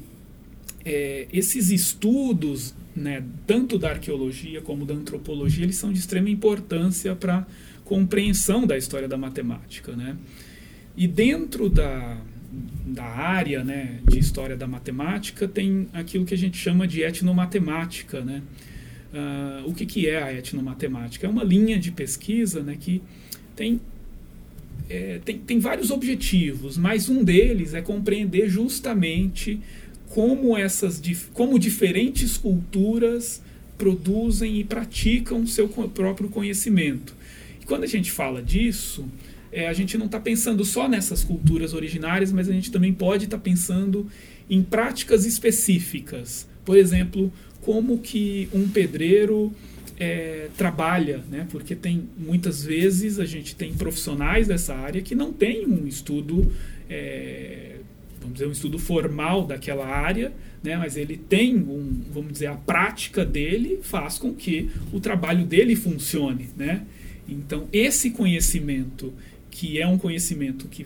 esses 1.33 1.69
estudos, 1.69 2.73
né, 2.95 3.21
tanto 3.45 3.77
da 3.77 3.89
arqueologia 3.89 4.61
como 4.61 4.85
da 4.85 4.93
antropologia, 4.93 5.65
eles 5.65 5.75
são 5.75 5.91
de 5.91 5.99
extrema 5.99 6.29
importância 6.29 7.13
para 7.13 7.39
a 7.39 7.45
compreensão 7.83 8.65
da 8.65 8.77
história 8.77 9.05
da 9.05 9.17
matemática. 9.17 9.93
Né? 9.97 10.15
E 10.97 11.07
dentro 11.07 11.69
da, 11.69 12.17
da 12.87 13.05
área 13.05 13.63
né, 13.63 13.99
de 14.09 14.17
história 14.17 14.57
da 14.57 14.65
matemática 14.65 15.47
tem 15.47 15.87
aquilo 15.93 16.25
que 16.25 16.33
a 16.33 16.37
gente 16.37 16.57
chama 16.57 16.87
de 16.87 17.03
etnomatemática. 17.03 18.21
Né? 18.21 18.41
Uh, 19.13 19.69
o 19.69 19.75
que, 19.75 19.85
que 19.85 20.09
é 20.09 20.23
a 20.23 20.33
etnomatemática? 20.33 21.27
É 21.27 21.29
uma 21.29 21.43
linha 21.43 21.77
de 21.77 21.91
pesquisa 21.91 22.63
né, 22.63 22.75
que 22.79 23.03
tem, 23.55 23.79
é, 24.89 25.19
tem, 25.23 25.37
tem 25.37 25.59
vários 25.59 25.91
objetivos, 25.91 26.79
mas 26.79 27.07
um 27.07 27.23
deles 27.23 27.75
é 27.75 27.81
compreender 27.81 28.49
justamente 28.49 29.59
como 30.09 30.57
essas 30.57 30.99
como 31.33 31.59
diferentes 31.59 32.37
culturas 32.37 33.41
produzem 33.77 34.57
e 34.57 34.63
praticam 34.63 35.45
seu 35.45 35.67
próprio 35.67 36.29
conhecimento. 36.29 37.13
E 37.61 37.65
quando 37.65 37.83
a 37.83 37.87
gente 37.87 38.11
fala 38.11 38.41
disso, 38.41 39.05
é, 39.57 39.67
a 39.67 39.73
gente 39.73 39.97
não 39.97 40.05
está 40.05 40.19
pensando 40.19 40.63
só 40.63 40.87
nessas 40.87 41.23
culturas 41.23 41.73
originárias, 41.73 42.31
mas 42.31 42.47
a 42.47 42.53
gente 42.53 42.69
também 42.69 42.93
pode 42.93 43.25
estar 43.25 43.37
tá 43.37 43.43
pensando 43.43 44.05
em 44.47 44.61
práticas 44.61 45.25
específicas. 45.25 46.47
Por 46.63 46.77
exemplo, 46.77 47.33
como 47.61 47.97
que 47.97 48.47
um 48.53 48.69
pedreiro 48.69 49.51
é, 49.99 50.49
trabalha, 50.55 51.23
né? 51.27 51.47
porque 51.49 51.75
tem 51.75 52.07
muitas 52.15 52.63
vezes 52.63 53.17
a 53.17 53.25
gente 53.25 53.55
tem 53.55 53.73
profissionais 53.73 54.47
dessa 54.47 54.75
área 54.75 55.01
que 55.01 55.15
não 55.15 55.33
têm 55.33 55.65
um 55.65 55.87
estudo, 55.87 56.53
é, 56.87 57.77
vamos 58.21 58.33
dizer, 58.35 58.47
um 58.47 58.51
estudo 58.51 58.77
formal 58.77 59.43
daquela 59.43 59.87
área, 59.87 60.31
né? 60.61 60.77
mas 60.77 60.95
ele 60.95 61.17
tem 61.17 61.55
um, 61.57 61.99
vamos 62.13 62.31
dizer, 62.31 62.45
a 62.45 62.55
prática 62.55 63.25
dele 63.25 63.79
faz 63.81 64.19
com 64.19 64.35
que 64.35 64.69
o 64.93 64.99
trabalho 64.99 65.43
dele 65.47 65.75
funcione. 65.75 66.47
Né? 66.55 66.85
Então, 67.27 67.67
esse 67.73 68.11
conhecimento 68.11 69.11
que 69.57 69.81
é 69.81 69.87
um 69.87 69.97
conhecimento 69.97 70.67
que 70.67 70.85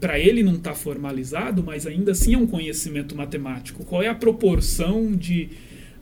para 0.00 0.18
ele 0.18 0.42
não 0.42 0.54
está 0.54 0.74
formalizado, 0.74 1.62
mas 1.62 1.86
ainda 1.86 2.10
assim 2.10 2.34
é 2.34 2.38
um 2.38 2.46
conhecimento 2.46 3.14
matemático. 3.16 3.84
Qual 3.84 4.02
é 4.02 4.08
a 4.08 4.14
proporção 4.14 5.14
de 5.14 5.48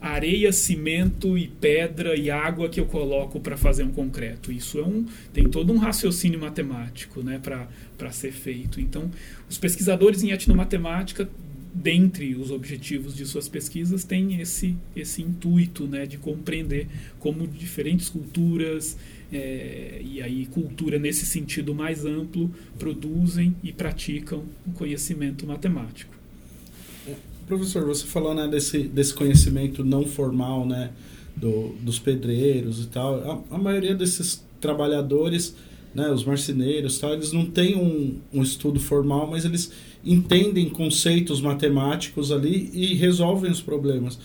areia, 0.01 0.51
cimento 0.51 1.37
e 1.37 1.49
pedra 1.49 2.17
e 2.17 2.31
água 2.31 2.71
que 2.71 2.81
eu 2.81 2.87
coloco 2.87 3.39
para 3.41 3.59
fazer 3.59 3.83
um 3.83 3.91
concreto? 3.91 4.51
Isso 4.51 4.79
é 4.79 4.85
um 4.85 5.05
tem 5.35 5.51
todo 5.51 5.71
um 5.71 5.77
raciocínio 5.77 6.41
matemático, 6.41 7.23
né, 7.23 7.39
para 7.39 8.11
ser 8.11 8.33
feito. 8.33 8.81
Então, 8.81 9.11
os 9.51 9.59
pesquisadores 9.59 10.23
em 10.23 10.31
etnomatemática 10.31 11.29
dentre 11.83 12.35
os 12.35 12.51
objetivos 12.51 13.15
de 13.15 13.25
suas 13.25 13.49
pesquisas 13.49 14.03
tem 14.03 14.41
esse 14.41 14.77
esse 14.97 15.23
intuito 15.23 15.87
né 15.87 16.07
de 16.07 16.19
compreender 16.19 16.89
como 17.19 17.47
diferentes 17.47 18.09
culturas 18.09 18.97
é, 19.33 20.01
e 20.03 20.23
aí 20.23 20.47
cultura 20.47 20.99
nesse 20.99 21.27
sentido 21.27 21.75
mais 21.75 22.05
amplo 22.05 22.51
produzem 22.79 23.55
e 23.63 23.73
praticam 23.73 24.45
o 24.67 24.73
conhecimento 24.73 25.47
matemático. 25.47 26.17
Professor, 27.47 27.85
você 27.85 28.07
falou 28.07 28.35
né, 28.35 28.47
desse, 28.47 28.83
desse 28.83 29.15
conhecimento 29.15 29.85
não 29.85 30.05
formal 30.05 30.67
né, 30.67 30.91
do, 31.37 31.75
dos 31.81 31.99
pedreiros 31.99 32.85
e 32.85 32.89
tal. 32.89 33.45
A, 33.51 33.57
a 33.57 33.59
maioria 33.59 33.95
desses 33.95 34.45
trabalhadores, 34.61 35.55
né, 35.95 36.11
os 36.11 36.25
marceneiros, 36.25 36.99
tal, 36.99 37.15
eles 37.15 37.33
não 37.33 37.47
têm 37.47 37.77
um, 37.77 38.19
um 38.33 38.43
estudo 38.43 38.79
formal, 38.79 39.31
mas 39.31 39.45
eles 39.45 39.73
entendem 40.05 40.69
conceitos 40.69 41.41
matemáticos 41.41 42.31
ali 42.33 42.71
e 42.73 42.95
resolvem 42.95 43.51
os 43.51 43.61
problemas. 43.61 44.19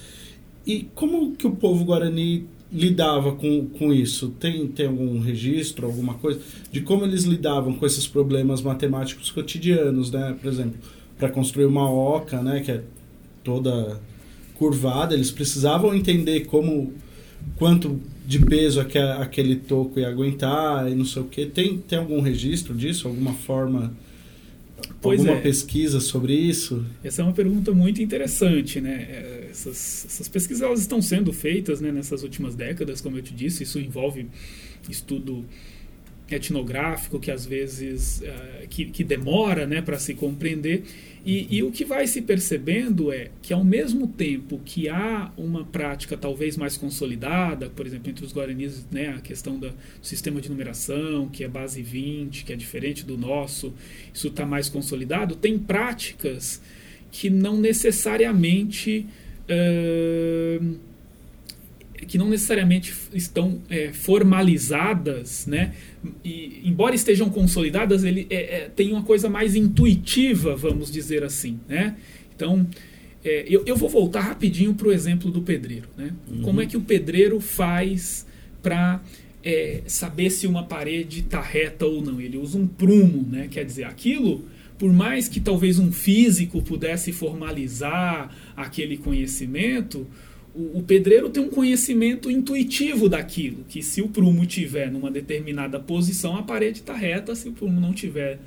E 0.65 0.88
como 0.95 1.36
que 1.36 1.45
o 1.45 1.51
povo 1.51 1.83
guarani 1.83 2.45
lidava 2.71 3.33
com, 3.33 3.67
com 3.67 3.93
isso? 3.93 4.29
Tem, 4.39 4.67
tem 4.67 4.88
algum 4.88 5.19
registro, 5.19 5.86
alguma 5.86 6.15
coisa 6.15 6.39
de 6.71 6.81
como 6.81 7.05
eles 7.05 7.23
lidavam 7.23 7.73
com 7.73 7.86
esses 7.86 8.07
problemas 8.07 8.62
matemáticos 8.62 9.29
cotidianos, 9.29 10.09
né? 10.12 10.36
Por 10.41 10.49
exemplo, 10.49 10.79
para 11.17 11.29
construir 11.29 11.65
uma 11.65 11.89
oca, 11.89 12.41
né, 12.41 12.62
que 12.62 12.71
é 12.71 12.81
toda 13.43 13.99
curvada, 14.55 15.13
eles 15.13 15.31
precisavam 15.31 15.93
entender 15.93 16.45
como 16.45 16.93
quanto 17.57 17.99
de 18.25 18.39
peso 18.39 18.79
aquele 18.79 19.57
toco 19.57 19.99
ia 19.99 20.07
aguentar 20.07 20.89
e 20.89 20.95
não 20.95 21.05
sei 21.05 21.21
o 21.21 21.25
que. 21.25 21.45
Tem, 21.45 21.77
tem 21.77 21.99
algum 21.99 22.21
registro 22.21 22.73
disso? 22.73 23.07
Alguma 23.07 23.33
forma 23.33 23.93
Pois 25.01 25.19
alguma 25.19 25.37
é. 25.37 25.41
pesquisa 25.41 25.99
sobre 25.99 26.33
isso? 26.33 26.85
Essa 27.03 27.21
é 27.21 27.25
uma 27.25 27.33
pergunta 27.33 27.71
muito 27.71 28.01
interessante, 28.01 28.79
né? 28.79 29.07
É, 29.09 29.47
essas, 29.51 30.05
essas 30.05 30.27
pesquisas 30.27 30.61
elas 30.61 30.79
estão 30.79 31.01
sendo 31.01 31.31
feitas 31.33 31.81
né, 31.81 31.91
nessas 31.91 32.23
últimas 32.23 32.55
décadas, 32.55 33.01
como 33.01 33.17
eu 33.17 33.21
te 33.21 33.33
disse, 33.33 33.63
isso 33.63 33.79
envolve 33.79 34.27
estudo 34.89 35.45
etnográfico 36.33 37.19
que 37.19 37.31
às 37.31 37.45
vezes 37.45 38.21
uh, 38.21 38.67
que, 38.67 38.85
que 38.85 39.03
demora 39.03 39.65
né, 39.65 39.81
para 39.81 39.97
se 39.97 40.13
compreender 40.13 40.83
e, 41.25 41.47
e, 41.57 41.63
o 41.63 41.71
que 41.71 41.85
vai 41.85 42.05
se 42.05 42.21
percebendo 42.21 43.09
é 43.11 43.29
que, 43.41 43.53
ao 43.53 43.63
mesmo 43.63 44.07
tempo 44.07 44.59
que 44.65 44.89
há 44.89 45.31
uma 45.37 45.63
prática 45.63 46.17
talvez 46.17 46.57
mais 46.57 46.75
consolidada, 46.75 47.69
por 47.69 47.87
exemplo, 47.87 48.09
entre 48.09 48.25
os 48.25 48.33
guaranis, 48.33 48.85
né, 48.91 49.07
a 49.07 49.21
questão 49.21 49.57
do 49.57 49.73
sistema 50.01 50.41
de 50.41 50.49
numeração, 50.49 51.29
que 51.29 51.45
é 51.45 51.47
base 51.47 51.81
20, 51.81 52.43
que 52.43 52.51
é 52.51 52.57
diferente 52.57 53.05
do 53.05 53.17
nosso, 53.17 53.73
isso 54.13 54.27
está 54.27 54.45
mais 54.45 54.67
consolidado, 54.67 55.35
tem 55.35 55.57
práticas 55.57 56.61
que 57.09 57.29
não 57.29 57.57
necessariamente. 57.57 59.05
Uh, 59.43 60.92
que 62.05 62.17
não 62.17 62.29
necessariamente 62.29 62.93
estão 63.13 63.61
é, 63.69 63.91
formalizadas, 63.93 65.45
né? 65.47 65.73
E, 66.23 66.61
embora 66.63 66.95
estejam 66.95 67.29
consolidadas, 67.29 68.03
ele 68.03 68.27
é, 68.29 68.35
é, 68.35 68.71
tem 68.75 68.91
uma 68.91 69.03
coisa 69.03 69.29
mais 69.29 69.55
intuitiva, 69.55 70.55
vamos 70.55 70.91
dizer 70.91 71.23
assim, 71.23 71.59
né? 71.67 71.95
Então, 72.35 72.67
é, 73.23 73.45
eu, 73.47 73.63
eu 73.65 73.75
vou 73.75 73.89
voltar 73.89 74.21
rapidinho 74.21 74.73
para 74.73 74.87
o 74.87 74.91
exemplo 74.91 75.31
do 75.31 75.41
pedreiro, 75.41 75.87
né? 75.97 76.13
Uhum. 76.29 76.41
Como 76.41 76.61
é 76.61 76.65
que 76.65 76.77
o 76.77 76.81
pedreiro 76.81 77.39
faz 77.39 78.25
para 78.61 79.01
é, 79.43 79.81
saber 79.85 80.29
se 80.29 80.47
uma 80.47 80.63
parede 80.63 81.21
está 81.21 81.41
reta 81.41 81.85
ou 81.85 82.01
não? 82.01 82.19
Ele 82.19 82.37
usa 82.37 82.57
um 82.57 82.67
prumo, 82.67 83.27
né? 83.29 83.47
Quer 83.49 83.65
dizer, 83.65 83.85
aquilo 83.85 84.45
por 84.83 84.91
mais 84.91 85.29
que 85.29 85.39
talvez 85.39 85.79
um 85.79 85.93
físico 85.93 86.61
pudesse 86.61 87.13
formalizar 87.13 88.35
aquele 88.53 88.97
conhecimento, 88.97 90.05
o, 90.55 90.79
o, 90.79 90.83
pedreiro 90.83 91.29
tem 91.29 91.41
um 91.41 91.49
conhecimento 91.49 92.29
intuitivo 92.29 93.09
daquilo, 93.09 93.63
que 93.67 93.81
se 93.81 94.01
o 94.01 94.07
prumo 94.07 94.45
tiver 94.45 94.91
numa 94.91 95.09
determinada 95.09 95.79
posição, 95.79 96.37
a 96.37 96.43
parede 96.43 96.79
está 96.79 96.95
reta, 96.95 97.35
se 97.35 97.49
o 97.49 97.53
prumo 97.53 97.81
não 97.81 97.93
tiver 97.93 98.39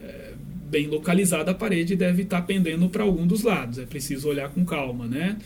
é, 0.00 0.32
bem 0.68 0.86
localizado, 0.86 1.50
a 1.50 1.54
parede 1.54 1.96
deve 1.96 2.22
estar 2.22 2.40
tá 2.40 2.46
pendendo 2.46 2.88
para 2.88 3.02
algum 3.02 3.26
dos 3.26 3.42
lados. 3.42 3.78
É 3.78 3.86
preciso 3.86 4.28
olhar 4.28 4.50
com 4.50 4.64
calma, 4.64 5.06
né? 5.06 5.38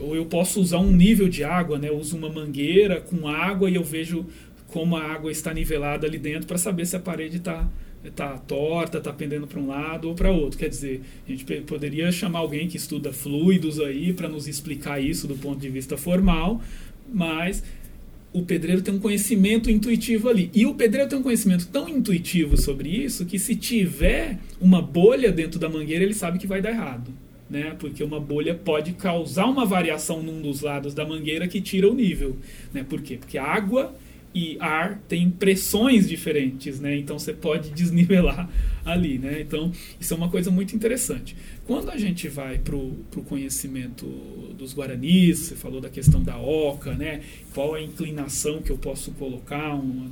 Ou 0.00 0.14
eu 0.14 0.26
posso 0.26 0.60
usar 0.60 0.78
um 0.78 0.92
nível 0.92 1.28
de 1.28 1.42
água, 1.42 1.78
né? 1.78 1.88
Eu 1.88 1.96
uso 1.96 2.16
uma 2.16 2.28
mangueira 2.28 3.00
com 3.00 3.26
água 3.26 3.70
e 3.70 3.74
eu 3.74 3.84
vejo 3.84 4.26
como 4.66 4.96
a 4.96 5.02
água 5.02 5.30
está 5.30 5.54
nivelada 5.54 6.06
ali 6.06 6.18
dentro 6.18 6.46
para 6.46 6.58
saber 6.58 6.84
se 6.86 6.94
a 6.94 7.00
parede 7.00 7.38
está 7.38 7.66
está 8.08 8.36
torta, 8.38 8.98
está 8.98 9.12
pendendo 9.12 9.46
para 9.46 9.58
um 9.58 9.68
lado 9.68 10.08
ou 10.08 10.14
para 10.14 10.30
outro. 10.30 10.58
Quer 10.58 10.68
dizer, 10.68 11.02
a 11.26 11.30
gente 11.30 11.44
poderia 11.62 12.10
chamar 12.10 12.40
alguém 12.40 12.68
que 12.68 12.76
estuda 12.76 13.12
fluidos 13.12 13.80
aí 13.80 14.12
para 14.12 14.28
nos 14.28 14.46
explicar 14.46 15.00
isso 15.00 15.26
do 15.26 15.36
ponto 15.36 15.58
de 15.58 15.68
vista 15.68 15.96
formal, 15.96 16.60
mas 17.12 17.62
o 18.32 18.42
pedreiro 18.42 18.82
tem 18.82 18.94
um 18.94 18.98
conhecimento 18.98 19.70
intuitivo 19.70 20.28
ali. 20.28 20.50
E 20.54 20.66
o 20.66 20.74
pedreiro 20.74 21.08
tem 21.08 21.18
um 21.18 21.22
conhecimento 21.22 21.66
tão 21.68 21.88
intuitivo 21.88 22.56
sobre 22.56 22.88
isso 22.88 23.24
que 23.24 23.38
se 23.38 23.56
tiver 23.56 24.38
uma 24.60 24.82
bolha 24.82 25.32
dentro 25.32 25.58
da 25.58 25.68
mangueira, 25.68 26.04
ele 26.04 26.14
sabe 26.14 26.38
que 26.38 26.46
vai 26.46 26.60
dar 26.60 26.70
errado. 26.70 27.10
Né? 27.48 27.74
Porque 27.78 28.04
uma 28.04 28.20
bolha 28.20 28.54
pode 28.54 28.92
causar 28.92 29.46
uma 29.46 29.64
variação 29.64 30.22
num 30.22 30.42
dos 30.42 30.60
lados 30.60 30.92
da 30.92 31.06
mangueira 31.06 31.48
que 31.48 31.60
tira 31.60 31.88
o 31.88 31.94
nível. 31.94 32.36
Né? 32.72 32.84
Por 32.86 33.00
quê? 33.00 33.16
Porque 33.16 33.38
água 33.38 33.94
e 34.38 34.56
ar 34.60 35.00
têm 35.08 35.28
pressões 35.28 36.08
diferentes, 36.08 36.78
né? 36.78 36.96
Então 36.96 37.18
você 37.18 37.32
pode 37.32 37.70
desnivelar 37.74 38.48
ali, 38.84 39.18
né? 39.18 39.40
Então 39.40 39.72
isso 40.00 40.14
é 40.14 40.16
uma 40.16 40.30
coisa 40.30 40.48
muito 40.48 40.76
interessante. 40.76 41.36
Quando 41.66 41.90
a 41.90 41.96
gente 41.96 42.28
vai 42.28 42.56
para 42.56 42.76
o 42.76 43.24
conhecimento 43.28 44.06
dos 44.56 44.72
guaranis, 44.72 45.40
você 45.40 45.56
falou 45.56 45.80
da 45.80 45.90
questão 45.90 46.22
da 46.22 46.38
oca, 46.38 46.94
né? 46.94 47.22
Qual 47.52 47.74
a 47.74 47.82
inclinação 47.82 48.62
que 48.62 48.70
eu 48.70 48.78
posso 48.78 49.10
colocar 49.12 49.74
um, 49.74 50.08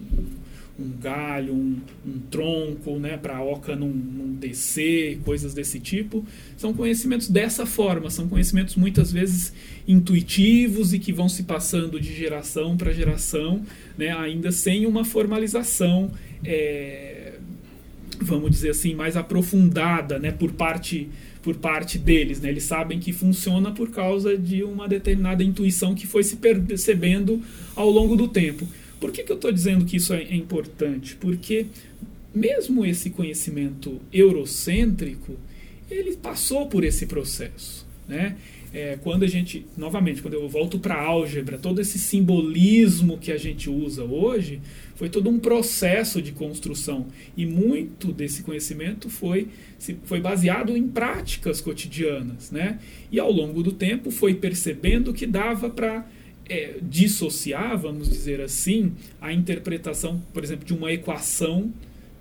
um 0.79 0.91
galho, 1.01 1.55
um, 1.55 1.77
um 2.07 2.19
tronco, 2.31 2.99
né? 2.99 3.17
Para 3.17 3.39
a 3.39 3.43
oca 3.43 3.75
não, 3.75 3.89
não 3.89 4.35
descer, 4.35 5.19
coisas 5.25 5.55
desse 5.55 5.81
tipo. 5.81 6.25
São 6.57 6.75
conhecimentos 6.75 7.29
dessa 7.29 7.65
forma, 7.65 8.11
são 8.11 8.29
conhecimentos 8.29 8.77
muitas 8.77 9.11
vezes 9.11 9.53
intuitivos 9.89 10.93
e 10.93 10.99
que 10.99 11.13
vão 11.13 11.29
se 11.29 11.45
passando 11.45 11.99
de 11.99 12.15
geração 12.15 12.77
para 12.77 12.93
geração, 12.93 13.63
né? 13.97 14.11
Ainda 14.17 14.53
sem 14.53 14.87
uma 14.87 15.05
formalização. 15.05 16.11
É, 16.45 17.35
vamos 18.21 18.51
dizer 18.51 18.71
assim, 18.71 18.95
mais 18.95 19.17
aprofundada 19.17 20.19
né, 20.19 20.31
por 20.31 20.53
parte 20.53 21.09
por 21.43 21.55
parte 21.55 21.97
deles. 21.97 22.41
Né? 22.41 22.49
Eles 22.49 22.65
sabem 22.65 22.99
que 22.99 23.13
funciona 23.13 23.71
por 23.71 23.91
causa 23.91 24.37
de 24.37 24.65
uma 24.65 24.89
determinada 24.89 25.45
intuição 25.45 25.95
que 25.95 26.05
foi 26.05 26.25
se 26.25 26.39
percebendo 26.39 27.41
ao 27.77 27.89
longo 27.89 28.17
do 28.17 28.27
tempo. 28.27 28.67
Por 29.01 29.13
que, 29.13 29.23
que 29.23 29.31
eu 29.31 29.37
estou 29.37 29.53
dizendo 29.53 29.85
que 29.85 29.97
isso 29.97 30.13
é, 30.13 30.23
é 30.23 30.35
importante? 30.35 31.17
Porque 31.17 31.67
mesmo 32.35 32.85
esse 32.85 33.11
conhecimento 33.11 34.01
eurocêntrico, 34.13 35.37
ele 35.91 36.17
passou 36.17 36.67
por 36.67 36.85
esse 36.85 37.07
processo. 37.07 37.87
Né? 38.09 38.37
É, 38.73 38.99
quando 39.03 39.23
a 39.23 39.27
gente, 39.27 39.67
novamente, 39.77 40.21
quando 40.21 40.35
eu 40.35 40.47
volto 40.49 40.79
para 40.79 40.95
a 40.95 41.03
álgebra, 41.03 41.57
todo 41.57 41.81
esse 41.81 41.99
simbolismo 41.99 43.17
que 43.17 43.33
a 43.33 43.39
gente 43.39 43.71
usa 43.71 44.05
hoje 44.05 44.61
foi 44.97 45.09
todo 45.09 45.31
um 45.31 45.39
processo 45.39 46.21
de 46.21 46.33
construção. 46.33 47.07
E 47.37 47.47
muito 47.47 48.13
desse 48.13 48.43
conhecimento 48.43 49.09
foi 49.09 49.49
foi 50.05 50.21
baseado 50.21 50.77
em 50.77 50.89
práticas 50.89 51.61
cotidianas, 51.61 52.51
né? 52.51 52.79
E 53.13 53.21
ao 53.21 53.31
longo 53.31 53.63
do 53.63 53.73
tempo 53.73 54.11
foi 54.11 54.35
percebendo 54.35 55.13
que 55.13 55.27
dava 55.27 55.69
para 55.69 56.07
é, 56.49 56.77
dissociar, 56.83 57.77
vamos 57.77 58.09
dizer 58.09 58.41
assim, 58.41 58.93
a 59.21 59.33
interpretação, 59.33 60.23
por 60.33 60.43
exemplo, 60.45 60.65
de 60.65 60.75
uma 60.75 60.93
equação 60.93 61.73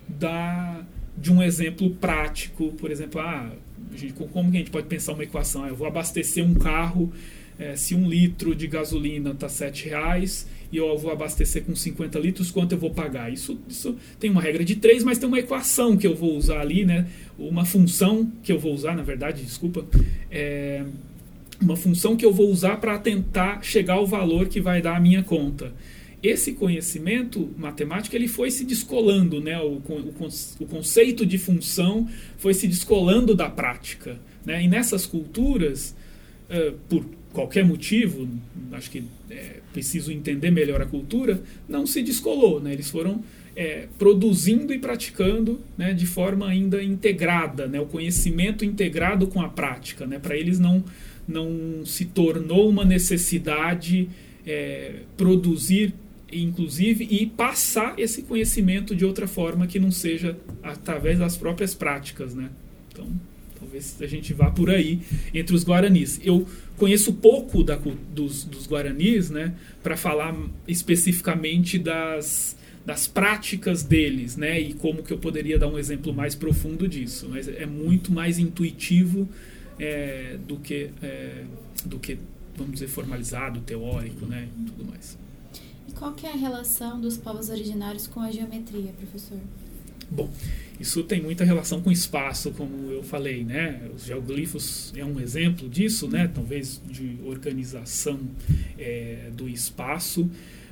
da 0.08 0.84
de 1.18 1.32
um 1.32 1.42
exemplo 1.42 1.88
prático, 1.90 2.72
por 2.72 2.90
exemplo, 2.90 3.20
ah, 3.20 3.50
gente, 3.94 4.12
como 4.12 4.50
que 4.50 4.56
a 4.58 4.60
gente 4.60 4.70
pode 4.70 4.86
pensar 4.86 5.14
uma 5.14 5.22
equação? 5.22 5.66
Eu 5.66 5.74
vou 5.74 5.86
abastecer 5.86 6.44
um 6.44 6.52
carro, 6.52 7.10
é, 7.58 7.74
se 7.74 7.94
um 7.94 8.06
litro 8.06 8.54
de 8.54 8.66
gasolina 8.66 9.30
está 9.30 9.48
sete 9.48 9.88
reais 9.88 10.46
e 10.70 10.76
eu 10.76 10.98
vou 10.98 11.10
abastecer 11.10 11.64
com 11.64 11.74
50 11.74 12.18
litros, 12.18 12.50
quanto 12.50 12.72
eu 12.72 12.78
vou 12.78 12.90
pagar? 12.90 13.32
Isso, 13.32 13.58
isso 13.66 13.96
tem 14.20 14.28
uma 14.28 14.42
regra 14.42 14.62
de 14.62 14.76
três, 14.76 15.02
mas 15.02 15.16
tem 15.16 15.26
uma 15.26 15.38
equação 15.38 15.96
que 15.96 16.06
eu 16.06 16.14
vou 16.14 16.36
usar 16.36 16.60
ali, 16.60 16.84
né? 16.84 17.06
Uma 17.38 17.64
função 17.64 18.30
que 18.42 18.52
eu 18.52 18.58
vou 18.58 18.74
usar, 18.74 18.94
na 18.94 19.02
verdade, 19.02 19.42
desculpa, 19.42 19.86
é 20.30 20.84
uma 21.60 21.76
função 21.76 22.16
que 22.16 22.24
eu 22.24 22.32
vou 22.32 22.50
usar 22.50 22.76
para 22.76 22.98
tentar 22.98 23.62
chegar 23.62 23.94
ao 23.94 24.06
valor 24.06 24.48
que 24.48 24.60
vai 24.60 24.82
dar 24.82 24.96
a 24.96 25.00
minha 25.00 25.22
conta. 25.22 25.72
Esse 26.22 26.52
conhecimento 26.52 27.50
matemático 27.56 28.16
ele 28.16 28.26
foi 28.26 28.50
se 28.50 28.64
descolando, 28.64 29.40
né? 29.40 29.60
o, 29.60 29.80
o, 29.88 30.14
o 30.60 30.66
conceito 30.66 31.24
de 31.24 31.38
função 31.38 32.08
foi 32.38 32.54
se 32.54 32.66
descolando 32.66 33.34
da 33.34 33.48
prática. 33.48 34.18
Né? 34.44 34.64
E 34.64 34.68
nessas 34.68 35.06
culturas, 35.06 35.94
uh, 36.50 36.72
por 36.88 37.04
qualquer 37.32 37.64
motivo, 37.64 38.28
acho 38.72 38.90
que 38.90 39.04
é 39.30 39.60
preciso 39.72 40.10
entender 40.10 40.50
melhor 40.50 40.80
a 40.80 40.86
cultura, 40.86 41.42
não 41.68 41.86
se 41.86 42.02
descolou. 42.02 42.60
Né? 42.60 42.72
Eles 42.72 42.88
foram 42.88 43.22
é, 43.54 43.86
produzindo 43.98 44.72
e 44.72 44.78
praticando 44.78 45.60
né, 45.76 45.92
de 45.92 46.06
forma 46.06 46.48
ainda 46.48 46.82
integrada, 46.82 47.66
né? 47.66 47.78
o 47.78 47.86
conhecimento 47.86 48.64
integrado 48.64 49.26
com 49.26 49.40
a 49.40 49.48
prática. 49.48 50.06
Né? 50.06 50.18
Para 50.18 50.36
eles 50.36 50.58
não, 50.58 50.82
não 51.26 51.84
se 51.84 52.04
tornou 52.04 52.68
uma 52.68 52.84
necessidade 52.84 54.08
é, 54.46 55.00
produzir, 55.16 55.94
inclusive, 56.32 57.06
e 57.10 57.26
passar 57.26 57.98
esse 57.98 58.22
conhecimento 58.22 58.94
de 58.94 59.04
outra 59.04 59.26
forma 59.26 59.66
que 59.66 59.78
não 59.78 59.90
seja 59.90 60.38
através 60.62 61.18
das 61.18 61.36
próprias 61.36 61.74
práticas. 61.74 62.34
Né? 62.34 62.50
Então, 62.92 63.08
talvez 63.58 63.96
a 64.00 64.06
gente 64.06 64.32
vá 64.32 64.50
por 64.50 64.70
aí 64.70 65.00
entre 65.34 65.54
os 65.54 65.64
guaranis. 65.64 66.20
Eu 66.22 66.46
conheço 66.76 67.12
pouco 67.14 67.64
da, 67.64 67.78
dos, 68.14 68.44
dos 68.44 68.66
guaranis, 68.68 69.30
né, 69.30 69.54
para 69.82 69.96
falar 69.96 70.36
especificamente 70.68 71.78
das, 71.78 72.56
das 72.84 73.06
práticas 73.08 73.82
deles, 73.82 74.36
né, 74.36 74.60
e 74.60 74.74
como 74.74 75.02
que 75.02 75.12
eu 75.12 75.18
poderia 75.18 75.58
dar 75.58 75.68
um 75.68 75.78
exemplo 75.78 76.12
mais 76.12 76.34
profundo 76.34 76.86
disso. 76.86 77.28
Mas 77.30 77.48
é 77.48 77.66
muito 77.66 78.12
mais 78.12 78.38
intuitivo 78.38 79.28
é, 79.78 80.38
do 80.46 80.56
que 80.58 80.90
é, 81.02 81.44
do 81.84 81.98
que 81.98 82.18
vamos 82.56 82.74
dizer 82.74 82.88
formalizado, 82.88 83.60
teórico, 83.60 84.26
né, 84.26 84.48
e 84.58 84.62
tudo 84.64 84.84
mais. 84.86 85.18
E 85.88 85.92
qual 85.92 86.12
que 86.14 86.26
é 86.26 86.32
a 86.32 86.36
relação 86.36 87.00
dos 87.00 87.16
povos 87.16 87.48
originários 87.48 88.06
com 88.06 88.20
a 88.20 88.30
geometria, 88.30 88.92
professor? 88.92 89.38
Bom, 90.10 90.30
isso 90.78 91.02
tem 91.02 91.20
muita 91.20 91.44
relação 91.44 91.80
com 91.80 91.90
espaço, 91.90 92.52
como 92.52 92.90
eu 92.90 93.02
falei, 93.02 93.44
né? 93.44 93.88
Os 93.94 94.04
geoglifos 94.04 94.92
é 94.96 95.04
um 95.04 95.18
exemplo 95.18 95.68
disso, 95.68 96.06
né? 96.06 96.30
Talvez 96.32 96.80
de 96.86 97.18
organização 97.24 98.18
é, 98.78 99.30
do 99.32 99.48
espaço, 99.48 100.30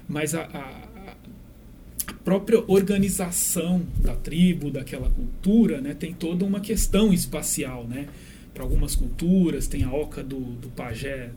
mas 0.08 0.34
a, 0.34 0.42
a, 0.42 1.10
a, 1.10 2.14
própria 2.22 2.62
organização 2.68 3.82
da 3.98 4.14
tribo, 4.14 4.70
daquela 4.70 5.10
cultura, 5.10 5.80
né? 5.80 5.94
Tem 5.94 6.14
toda 6.14 6.44
uma 6.44 6.60
questão 6.60 7.12
espacial, 7.12 7.86
né? 7.88 8.08
Para 8.54 8.62
algumas 8.62 8.94
culturas 8.94 9.66
tem 9.66 9.82
a 9.82 9.92
oca 9.92 10.22
do, 10.22 10.38
do 10.38 10.68
pajé 10.70 11.30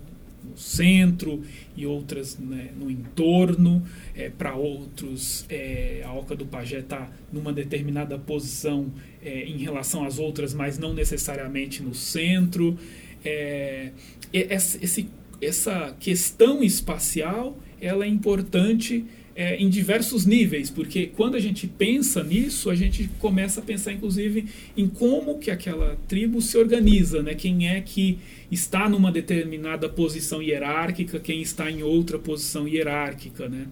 no 0.47 0.57
centro 0.57 1.43
e 1.75 1.85
outras 1.85 2.37
né, 2.37 2.69
no 2.79 2.89
entorno. 2.89 3.83
É, 4.15 4.29
Para 4.29 4.55
outros, 4.55 5.45
é, 5.49 6.01
a 6.05 6.13
Oca 6.13 6.35
do 6.35 6.45
Pajé 6.45 6.79
está 6.79 7.09
numa 7.31 7.51
determinada 7.51 8.17
posição 8.17 8.91
é, 9.23 9.43
em 9.43 9.57
relação 9.57 10.05
às 10.05 10.19
outras, 10.19 10.53
mas 10.53 10.77
não 10.77 10.93
necessariamente 10.93 11.83
no 11.83 11.93
centro. 11.93 12.77
É, 13.25 13.91
esse, 14.31 15.09
essa 15.41 15.95
questão 15.99 16.63
espacial 16.63 17.57
ela 17.79 18.05
é 18.05 18.07
importante 18.07 19.05
é, 19.37 19.55
em 19.55 19.69
diversos 19.69 20.25
níveis, 20.25 20.71
porque 20.71 21.11
quando 21.15 21.35
a 21.35 21.39
gente 21.39 21.67
pensa 21.67 22.23
nisso, 22.23 22.71
a 22.71 22.75
gente 22.75 23.07
começa 23.19 23.59
a 23.59 23.63
pensar, 23.63 23.93
inclusive, 23.93 24.47
em 24.75 24.87
como 24.87 25.37
que 25.37 25.51
aquela 25.51 25.95
tribo 26.07 26.41
se 26.41 26.57
organiza, 26.57 27.21
né? 27.21 27.35
Quem 27.35 27.69
é 27.69 27.79
que 27.79 28.17
está 28.51 28.89
numa 28.89 29.11
determinada 29.11 29.87
posição 29.87 30.41
hierárquica, 30.41 31.19
quem 31.19 31.39
está 31.39 31.69
em 31.69 31.83
outra 31.83 32.17
posição 32.17 32.67
hierárquica, 32.67 33.47
né? 33.47 33.67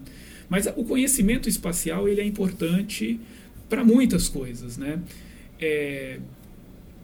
Mas 0.48 0.68
o 0.76 0.84
conhecimento 0.84 1.48
espacial 1.48 2.08
ele 2.08 2.20
é 2.20 2.24
importante 2.24 3.18
para 3.68 3.82
muitas 3.82 4.28
coisas, 4.28 4.78
né? 4.78 5.00
É, 5.60 6.20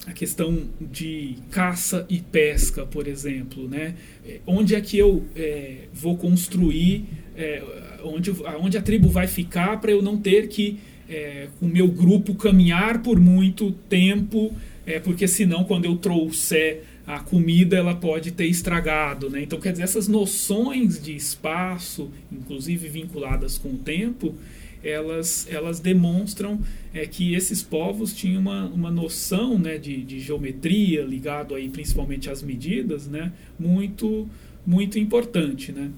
a 0.07 0.13
questão 0.13 0.69
de 0.81 1.35
caça 1.51 2.07
e 2.09 2.21
pesca, 2.21 2.87
por 2.87 3.09
exemplo, 3.09 3.69
né? 3.69 3.97
É, 4.25 4.39
onde 4.47 4.77
é 4.77 4.81
que 4.81 4.97
eu 4.97 5.25
é, 5.35 5.89
vou 5.93 6.17
construir, 6.17 7.07
é, 7.37 7.61
onde, 8.05 8.31
onde 8.61 8.77
a 8.77 8.83
tribo 8.83 9.09
vai 9.09 9.27
ficar 9.27 9.81
para 9.81 9.91
eu 9.91 10.03
não 10.03 10.17
ter 10.17 10.49
que 10.49 10.79
é, 11.09 11.49
o 11.61 11.67
meu 11.67 11.89
grupo 11.89 12.35
caminhar 12.35 13.03
por 13.03 13.21
muito 13.21 13.73
tempo, 13.89 14.53
é, 14.87 14.99
porque 14.99 15.29
senão 15.29 15.65
quando 15.65 15.85
eu 15.85 15.97
trouxer 15.97 16.85
a 17.07 17.19
comida 17.19 17.77
ela 17.77 17.95
pode 17.95 18.31
ter 18.31 18.47
estragado, 18.47 19.29
né? 19.29 19.43
Então 19.43 19.61
quer 19.61 19.73
dizer 19.73 19.83
essas 19.83 20.07
noções 20.07 21.03
de 21.03 21.15
espaço, 21.15 22.11
inclusive 22.31 22.89
vinculadas 22.89 23.59
com 23.59 23.71
o 23.71 23.79
tempo, 23.79 24.35
elas, 24.83 25.47
elas 25.51 25.81
demonstram 25.81 26.61
é, 26.93 27.07
que 27.07 27.35
esses 27.35 27.63
povos 27.63 28.13
tinham 28.13 28.41
uma, 28.41 28.65
uma 28.67 28.91
noção 28.91 29.59
né, 29.59 29.79
de, 29.79 30.03
de 30.03 30.19
geometria 30.19 31.03
ligado 31.03 31.55
aí 31.55 31.69
principalmente 31.69 32.29
às 32.29 32.43
medidas, 32.43 33.07
né, 33.07 33.33
muito 33.59 34.29
muito 34.65 34.97
importante, 34.97 35.73
né? 35.73 35.91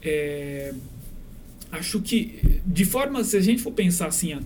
É, 0.00 0.72
acho 1.72 2.00
que 2.00 2.60
de 2.64 2.84
forma 2.84 3.24
se 3.24 3.36
a 3.36 3.40
gente 3.40 3.62
for 3.62 3.72
pensar 3.72 4.06
assim 4.06 4.38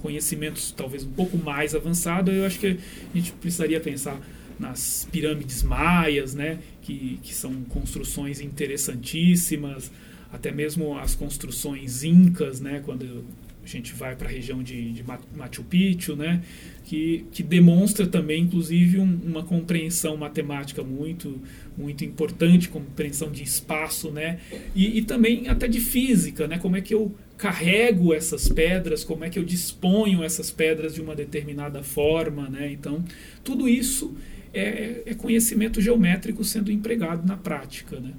conhecimentos 0.00 0.72
talvez 0.76 1.04
um 1.04 1.12
pouco 1.12 1.38
mais 1.38 1.74
avançado 1.74 2.30
eu 2.30 2.44
acho 2.44 2.58
que 2.58 2.66
a 2.66 3.16
gente 3.16 3.32
precisaria 3.32 3.80
pensar 3.80 4.20
nas 4.58 5.08
pirâmides 5.10 5.62
maias 5.62 6.34
né 6.34 6.58
que, 6.82 7.18
que 7.22 7.32
são 7.34 7.54
construções 7.64 8.40
interessantíssimas 8.40 9.90
até 10.32 10.50
mesmo 10.50 10.98
as 10.98 11.14
construções 11.14 12.02
incas, 12.02 12.58
né, 12.58 12.80
quando 12.84 13.22
a 13.64 13.68
gente 13.68 13.92
vai 13.92 14.16
para 14.16 14.28
a 14.28 14.30
região 14.30 14.62
de, 14.62 14.92
de, 14.92 15.04
Machu 15.36 15.62
Picchu, 15.64 16.16
né, 16.16 16.42
que, 16.84 17.24
que 17.30 17.42
demonstra 17.42 18.06
também, 18.06 18.42
inclusive, 18.42 18.98
um, 18.98 19.20
uma 19.24 19.42
compreensão 19.42 20.16
matemática 20.16 20.82
muito 20.82 21.40
muito 21.76 22.04
importante, 22.04 22.68
compreensão 22.68 23.30
de 23.30 23.42
espaço, 23.42 24.10
né, 24.10 24.38
e, 24.74 24.98
e 24.98 25.02
também 25.02 25.48
até 25.48 25.66
de 25.66 25.80
física, 25.80 26.46
né, 26.46 26.58
como 26.58 26.76
é 26.76 26.80
que 26.80 26.92
eu 26.92 27.14
carrego 27.42 28.14
essas 28.14 28.48
pedras, 28.48 29.02
como 29.02 29.24
é 29.24 29.30
que 29.30 29.38
eu 29.38 29.42
disponho 29.42 30.22
essas 30.22 30.50
pedras 30.50 30.94
de 30.94 31.00
uma 31.00 31.14
determinada 31.14 31.82
forma, 31.82 32.48
né? 32.48 32.70
Então, 32.70 33.04
tudo 33.42 33.68
isso 33.68 34.14
é, 34.54 35.02
é 35.06 35.14
conhecimento 35.14 35.80
geométrico 35.80 36.44
sendo 36.44 36.70
empregado 36.70 37.26
na 37.26 37.36
prática, 37.36 37.98
né? 37.98 38.12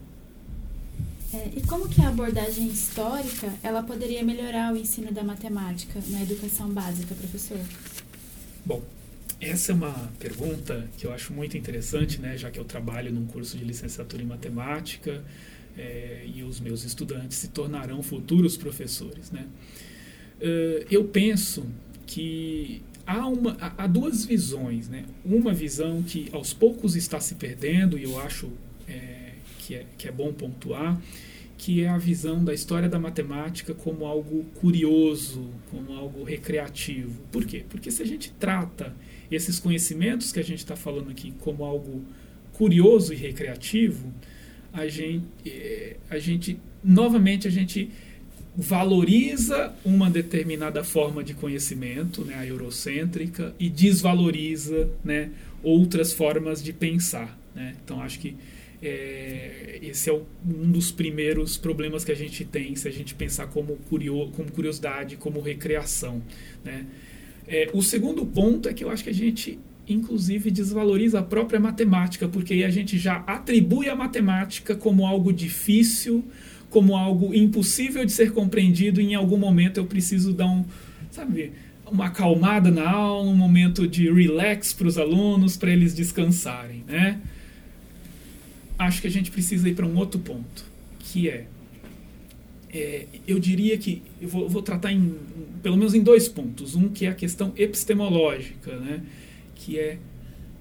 É, 1.34 1.50
e 1.58 1.62
como 1.62 1.90
que 1.90 2.02
a 2.02 2.10
abordagem 2.10 2.68
histórica 2.68 3.52
ela 3.64 3.82
poderia 3.82 4.24
melhorar 4.24 4.72
o 4.72 4.78
ensino 4.78 5.12
da 5.12 5.24
matemática 5.24 6.00
na 6.10 6.22
educação 6.22 6.70
básica, 6.70 7.16
professor? 7.16 7.58
Bom, 8.64 8.84
essa 9.42 9.72
é 9.72 9.76
uma 9.76 10.12
pergunta 10.20 10.88
que 10.98 11.06
eu 11.08 11.12
acho 11.12 11.34
muito 11.34 11.58
interessante, 11.58 12.22
né, 12.22 12.38
já 12.38 12.52
que 12.52 12.60
eu 12.60 12.64
trabalho 12.64 13.12
num 13.12 13.26
curso 13.26 13.58
de 13.58 13.66
licenciatura 13.66 14.22
em 14.22 14.26
matemática 14.28 15.24
é, 15.76 16.24
e 16.34 16.44
os 16.44 16.60
meus 16.60 16.84
estudantes 16.84 17.38
se 17.38 17.48
tornarão 17.48 18.04
futuros 18.04 18.56
professores. 18.56 19.32
Né? 19.32 19.48
Uh, 20.40 20.86
eu 20.90 21.06
penso 21.06 21.66
que 22.06 22.84
há, 23.06 23.28
uma, 23.28 23.58
há 23.60 23.88
duas 23.88 24.24
visões. 24.24 24.88
Né? 24.88 25.06
Uma 25.26 25.54
visão 25.54 26.04
que 26.04 26.30
aos 26.32 26.54
poucos 26.54 26.96
está 26.96 27.20
se 27.20 27.36
perdendo, 27.36 27.98
e 27.98 28.04
eu 28.04 28.20
acho 28.20 28.52
é, 28.88 29.23
que, 29.66 29.76
é, 29.76 29.86
que 29.98 30.08
é 30.08 30.12
bom 30.12 30.34
pontuar, 30.34 31.00
que 31.58 31.82
é 31.82 31.88
a 31.88 31.98
visão 31.98 32.44
da 32.44 32.54
história 32.54 32.90
da 32.90 33.00
matemática 33.00 33.74
como 33.74 34.06
algo 34.06 34.44
curioso, 34.56 35.50
como 35.72 35.94
algo 35.94 36.24
recreativo. 36.24 37.22
Por 37.32 37.46
quê? 37.46 37.64
Porque 37.70 37.90
se 37.90 38.04
a 38.04 38.06
gente 38.06 38.32
trata 38.40 38.94
esses 39.32 39.60
conhecimentos 39.60 40.32
que 40.32 40.40
a 40.40 40.44
gente 40.44 40.60
está 40.60 40.76
falando 40.76 41.10
aqui 41.10 41.34
como 41.40 41.64
algo 41.64 42.02
curioso 42.54 43.14
e 43.14 43.16
recreativo, 43.16 44.12
a 44.74 44.88
gente, 44.88 45.26
eh, 45.46 45.96
a 46.10 46.20
gente 46.20 46.60
novamente 46.84 47.48
a 47.48 47.52
gente 47.52 47.90
valoriza 48.56 49.74
uma 49.84 50.10
determinada 50.10 50.84
forma 50.84 51.24
de 51.24 51.34
conhecimento, 51.34 52.24
né, 52.24 52.36
a 52.36 52.46
eurocêntrica, 52.46 53.56
e 53.60 53.70
desvaloriza 53.70 54.90
né, 55.04 55.32
outras 55.64 56.14
formas 56.14 56.62
de 56.62 56.74
pensar. 56.74 57.38
Né? 57.56 57.76
Então 57.84 58.02
acho 58.02 58.20
que 58.20 58.36
é, 58.84 59.80
esse 59.82 60.10
é 60.10 60.14
um 60.14 60.72
dos 60.72 60.92
primeiros 60.92 61.58
problemas 61.58 62.04
que 62.04 62.12
a 62.12 62.16
gente 62.16 62.44
tem 62.44 62.76
se 62.76 62.88
a 62.88 62.92
gente 62.92 63.16
pensar 63.16 63.48
como, 63.48 63.78
curio, 63.90 64.30
como 64.36 64.52
curiosidade, 64.52 65.16
como 65.16 65.40
recreação. 65.40 66.22
Né? 66.64 66.86
É, 67.48 67.70
o 67.74 67.82
segundo 67.82 68.26
ponto 68.26 68.68
é 68.68 68.74
que 68.74 68.84
eu 68.84 68.90
acho 68.90 69.04
que 69.04 69.10
a 69.10 69.14
gente 69.14 69.58
inclusive 69.88 70.50
desvaloriza 70.50 71.20
a 71.20 71.24
própria 71.24 71.60
matemática, 71.60 72.28
porque 72.28 72.54
aí 72.54 72.64
a 72.64 72.70
gente 72.70 72.98
já 72.98 73.18
atribui 73.28 73.90
a 73.90 73.96
matemática 73.96 74.76
como 74.76 75.06
algo 75.06 75.32
difícil, 75.34 76.24
como 76.70 76.96
algo 76.96 77.34
impossível 77.34 78.06
de 78.06 78.12
ser 78.12 78.32
compreendido, 78.32 79.02
e 79.02 79.12
em 79.12 79.16
algum 79.16 79.38
momento 79.38 79.78
eu 79.78 79.86
preciso 79.86 80.34
dar 80.34 80.48
um, 80.48 80.64
sabe, 81.12 81.52
uma 81.86 82.08
acalmada 82.08 82.72
na 82.72 82.90
aula, 82.90 83.30
um 83.30 83.36
momento 83.36 83.88
de 83.88 84.12
relax 84.12 84.74
para 84.74 84.88
os 84.88 84.98
alunos, 84.98 85.58
para 85.58 85.72
eles 85.72 85.94
descansarem, 85.94 86.84
né? 86.88 87.20
Acho 88.84 89.02
que 89.02 89.08
a 89.08 89.12
gente 89.12 89.32
precisa 89.32 89.68
ir 89.68 89.76
para 89.76 89.86
um 89.86 89.96
outro 89.98 90.20
ponto, 90.20 90.66
que 91.00 91.30
é, 91.30 91.46
é 92.72 93.06
eu 93.28 93.40
diria 93.40 93.78
que 93.78 94.02
eu 94.22 94.30
vou, 94.30 94.48
vou 94.50 94.62
tratar 94.62 94.92
em, 94.92 95.16
pelo 95.62 95.78
menos 95.78 95.94
em 95.94 96.02
dois 96.02 96.28
pontos. 96.28 96.76
Um 96.76 96.90
que 96.90 97.06
é 97.06 97.10
a 97.10 97.16
questão 97.16 97.54
epistemológica, 97.56 98.78
né? 98.78 99.02
que 99.56 99.80
é 99.80 99.98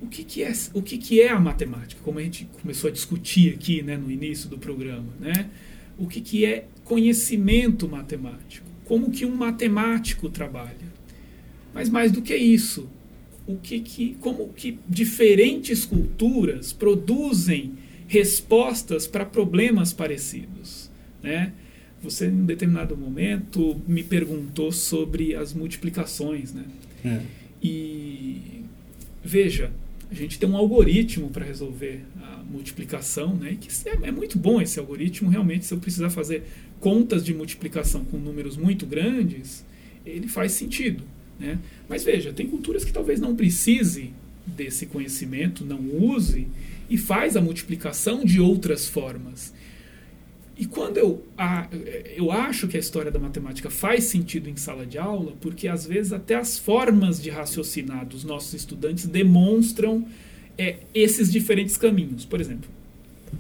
o 0.01 0.07
que, 0.07 0.25
que 0.25 0.43
é 0.43 0.53
o 0.75 0.83
que, 0.83 0.99
que 0.99 1.21
é 1.21 1.29
a 1.29 1.39
matemática, 1.39 2.01
como 2.03 2.19
a 2.19 2.23
gente 2.23 2.49
começou 2.61 2.89
a 2.89 2.93
discutir 2.93 3.55
aqui 3.55 3.83
né, 3.83 3.97
no 3.97 4.11
início 4.11 4.49
do 4.49 4.59
programa, 4.59 5.09
né? 5.21 5.49
O 5.97 6.09
que, 6.09 6.21
que 6.21 6.45
é 6.45 6.67
conhecimento 6.85 7.89
matemático? 7.89 8.67
Como 8.85 9.11
que 9.11 9.25
um 9.25 9.35
matemático 9.35 10.29
trabalha? 10.29 10.93
Mas 11.73 11.89
mais 11.89 12.11
do 12.11 12.21
que 12.21 12.35
isso, 12.35 12.89
o 13.47 13.57
que, 13.57 13.81
que 13.81 14.17
como 14.21 14.49
que 14.49 14.79
diferentes 14.89 15.85
culturas 15.85 16.73
produzem 16.73 17.73
respostas 18.13 19.07
para 19.07 19.25
problemas 19.25 19.93
parecidos, 19.93 20.91
né? 21.23 21.53
Você, 22.03 22.27
em 22.27 22.33
um 22.33 22.45
determinado 22.45 22.97
momento, 22.97 23.81
me 23.87 24.03
perguntou 24.03 24.73
sobre 24.73 25.35
as 25.35 25.55
multiplicações, 25.55 26.53
né? 26.53 26.65
É. 27.05 27.21
E 27.63 28.63
Veja, 29.25 29.71
a 30.11 30.15
gente 30.15 30.39
tem 30.39 30.49
um 30.49 30.57
algoritmo 30.57 31.31
para 31.31 31.45
resolver 31.45 32.03
a 32.21 32.43
multiplicação, 32.51 33.35
né? 33.35 33.57
Que 33.61 33.69
é, 33.89 34.09
é, 34.09 34.13
muito 34.13 34.37
bom 34.37 34.61
esse 34.61 34.79
algoritmo. 34.79 35.31
Realmente, 35.31 35.65
se 35.65 35.73
eu 35.73 35.79
precisar 35.79 36.11
fazer 36.11 36.43
contas 36.81 37.25
de 37.25 37.33
multiplicação 37.33 38.05
com 38.05 38.17
números 38.19 38.57
muito 38.57 38.85
grandes, 38.85 39.65
ele 40.05 40.27
faz 40.27 40.53
sentido, 40.53 41.05
né? 41.39 41.59
Mas 41.89 42.03
veja, 42.03 42.33
tem 42.33 42.49
culturas 42.49 42.85
que 42.85 42.93
talvez 42.93 43.21
não 43.21 43.37
precise 43.37 44.11
desse 44.45 44.87
conhecimento, 44.87 45.65
não 45.65 45.79
use 45.79 46.49
e 46.93 46.99
faz 46.99 47.39
a 47.39 47.41
multiplicação 47.41 48.23
de 48.23 48.39
outras 48.39 48.87
formas. 48.87 49.55
E 50.59 50.67
quando 50.67 50.99
eu, 50.99 51.27
a, 51.39 51.67
eu 52.15 52.31
acho 52.31 52.69
que 52.69 52.77
a 52.77 52.81
história 52.81 53.11
da 53.11 53.19
matemática 53.19 53.71
faz 53.71 54.05
sentido 54.05 54.51
em 54.51 54.57
sala 54.57 54.85
de 54.85 54.99
aula, 54.99 55.33
porque 55.41 55.69
às 55.69 55.87
vezes 55.87 56.13
até 56.13 56.35
as 56.35 56.59
formas 56.59 57.19
de 57.19 57.31
raciocinar 57.31 58.05
dos 58.05 58.25
nossos 58.25 58.53
estudantes 58.53 59.07
demonstram 59.07 60.07
é, 60.59 60.81
esses 60.95 61.33
diferentes 61.33 61.79
caminhos. 61.79 62.27
Por 62.27 62.43
exemplo, 62.43 62.69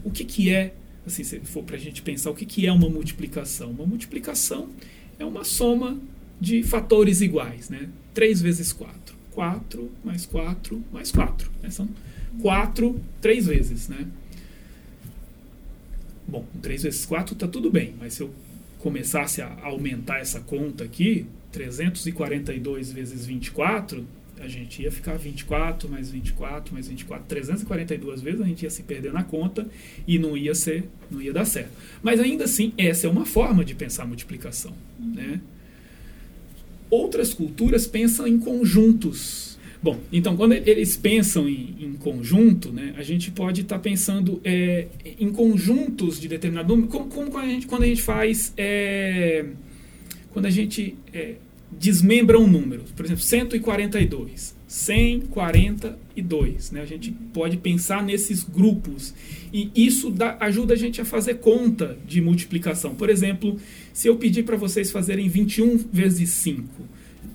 o 0.03 0.11
que, 0.11 0.25
que 0.25 0.49
é, 0.49 0.73
assim, 1.07 1.23
se 1.23 1.39
for 1.41 1.63
para 1.63 1.77
a 1.77 1.79
gente 1.79 2.01
pensar, 2.01 2.31
o 2.31 2.35
que, 2.35 2.47
que 2.47 2.67
é 2.67 2.73
uma 2.73 2.89
multiplicação? 2.89 3.71
Uma 3.71 3.85
multiplicação 3.85 4.71
é 5.19 5.27
uma 5.27 5.45
soma 5.45 6.01
de 6.41 6.63
fatores 6.63 7.21
iguais, 7.21 7.69
né? 7.69 7.91
3 8.15 8.41
vezes 8.41 8.73
4. 8.73 9.15
4 9.33 9.91
mais 10.03 10.25
4 10.25 10.83
mais 10.91 11.13
4. 11.13 11.51
Né? 11.63 11.69
São 11.69 11.87
4 12.41 13.01
três 13.21 13.47
vezes, 13.47 13.89
né? 13.89 14.07
Bom, 16.27 16.47
3 16.63 16.85
vezes 16.85 17.05
4 17.05 17.35
está 17.35 17.47
tudo 17.47 17.71
bem, 17.71 17.95
mas 17.99 18.15
se 18.15 18.23
eu 18.23 18.31
começasse 18.79 19.43
a 19.43 19.59
aumentar 19.63 20.19
essa 20.19 20.41
conta 20.41 20.85
aqui, 20.85 21.27
342 21.53 22.91
vezes 22.93 23.27
24, 23.27 24.05
a 24.41 24.49
gente 24.49 24.83
ia 24.83 24.91
ficar 24.91 25.17
24 25.17 25.89
mais 25.89 26.11
24 26.11 26.75
mais 26.75 26.89
24, 26.89 27.27
342 27.27 28.21
vezes 28.21 28.41
a 28.41 28.45
gente 28.45 28.63
ia 28.63 28.71
se 28.71 28.83
perder 28.83 29.13
na 29.13 29.23
conta 29.23 29.69
e 30.07 30.19
não 30.19 30.37
ia 30.37 30.55
ser, 30.55 30.89
não 31.11 31.23
ia 31.23 31.33
dar 31.33 31.45
certo. 31.45 31.71
Mas 32.03 32.19
ainda 32.19 32.45
assim, 32.45 32.73
essa 32.77 33.07
é 33.07 33.11
uma 33.11 33.25
forma 33.25 33.65
de 33.65 33.75
pensar 33.75 34.05
multiplicação, 34.05 34.75
né? 34.99 35.41
Outras 36.91 37.33
culturas 37.33 37.87
pensam 37.87 38.27
em 38.27 38.39
conjuntos 38.39 39.52
Bom, 39.83 39.99
então 40.13 40.37
quando 40.37 40.53
eles 40.53 40.97
pensam 40.97 41.49
em, 41.49 41.75
em 41.81 41.93
conjunto, 41.95 42.71
né, 42.71 42.95
a 42.97 43.03
gente 43.03 43.33
pode 43.33 43.63
estar 43.63 43.77
tá 43.77 43.83
pensando 43.83 44.41
é, 44.45 44.87
em 45.19 45.31
conjuntos 45.31 46.21
de 46.21 46.29
determinado 46.29 46.69
número, 46.69 46.89
como, 46.89 47.07
como 47.07 47.31
quando, 47.31 47.45
a 47.45 47.49
gente, 47.49 47.67
quando 47.67 47.83
a 47.83 47.87
gente 47.87 48.03
faz. 48.03 48.53
É, 48.57 49.47
quando 50.33 50.47
a 50.47 50.51
gente 50.51 50.95
é, 51.13 51.35
desmembra 51.71 52.39
um 52.39 52.47
número, 52.47 52.85
por 52.95 53.05
exemplo, 53.05 53.23
142. 53.23 54.55
142. 54.67 56.71
Né? 56.71 56.81
A 56.81 56.87
gente 56.87 57.13
pode 57.33 57.59
pensar 57.59 58.03
nesses 58.03 58.43
grupos. 58.43 59.15
E 59.53 59.71
isso 59.75 60.11
dá, 60.11 60.37
ajuda 60.41 60.75
a 60.75 60.77
gente 60.77 61.01
a 61.01 61.05
fazer 61.05 61.35
conta 61.35 61.99
de 62.07 62.21
multiplicação. 62.23 62.95
Por 62.95 63.11
exemplo, 63.11 63.59
se 63.93 64.09
eu 64.09 64.17
pedir 64.17 64.45
para 64.45 64.57
vocês 64.57 64.91
fazerem 64.91 65.29
21 65.29 65.77
vezes 65.93 66.31
5, 66.31 66.67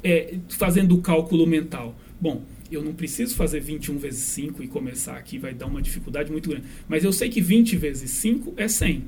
é, 0.04 0.36
fazendo 0.50 0.96
o 0.96 1.02
cálculo 1.02 1.46
mental. 1.46 1.96
Bom, 2.20 2.44
eu 2.72 2.84
não 2.84 2.94
preciso 2.94 3.36
fazer 3.36 3.60
21 3.60 3.98
vezes 3.98 4.24
5 4.24 4.64
e 4.64 4.68
começar 4.68 5.18
aqui, 5.18 5.38
vai 5.38 5.54
dar 5.54 5.68
uma 5.68 5.82
dificuldade 5.82 6.32
muito 6.32 6.50
grande. 6.50 6.66
Mas 6.88 7.04
eu 7.04 7.14
sei 7.14 7.30
que 7.30 7.42
20 7.42 7.76
vezes 7.78 8.10
5 8.12 8.54
é 8.58 8.68
100. 8.68 9.04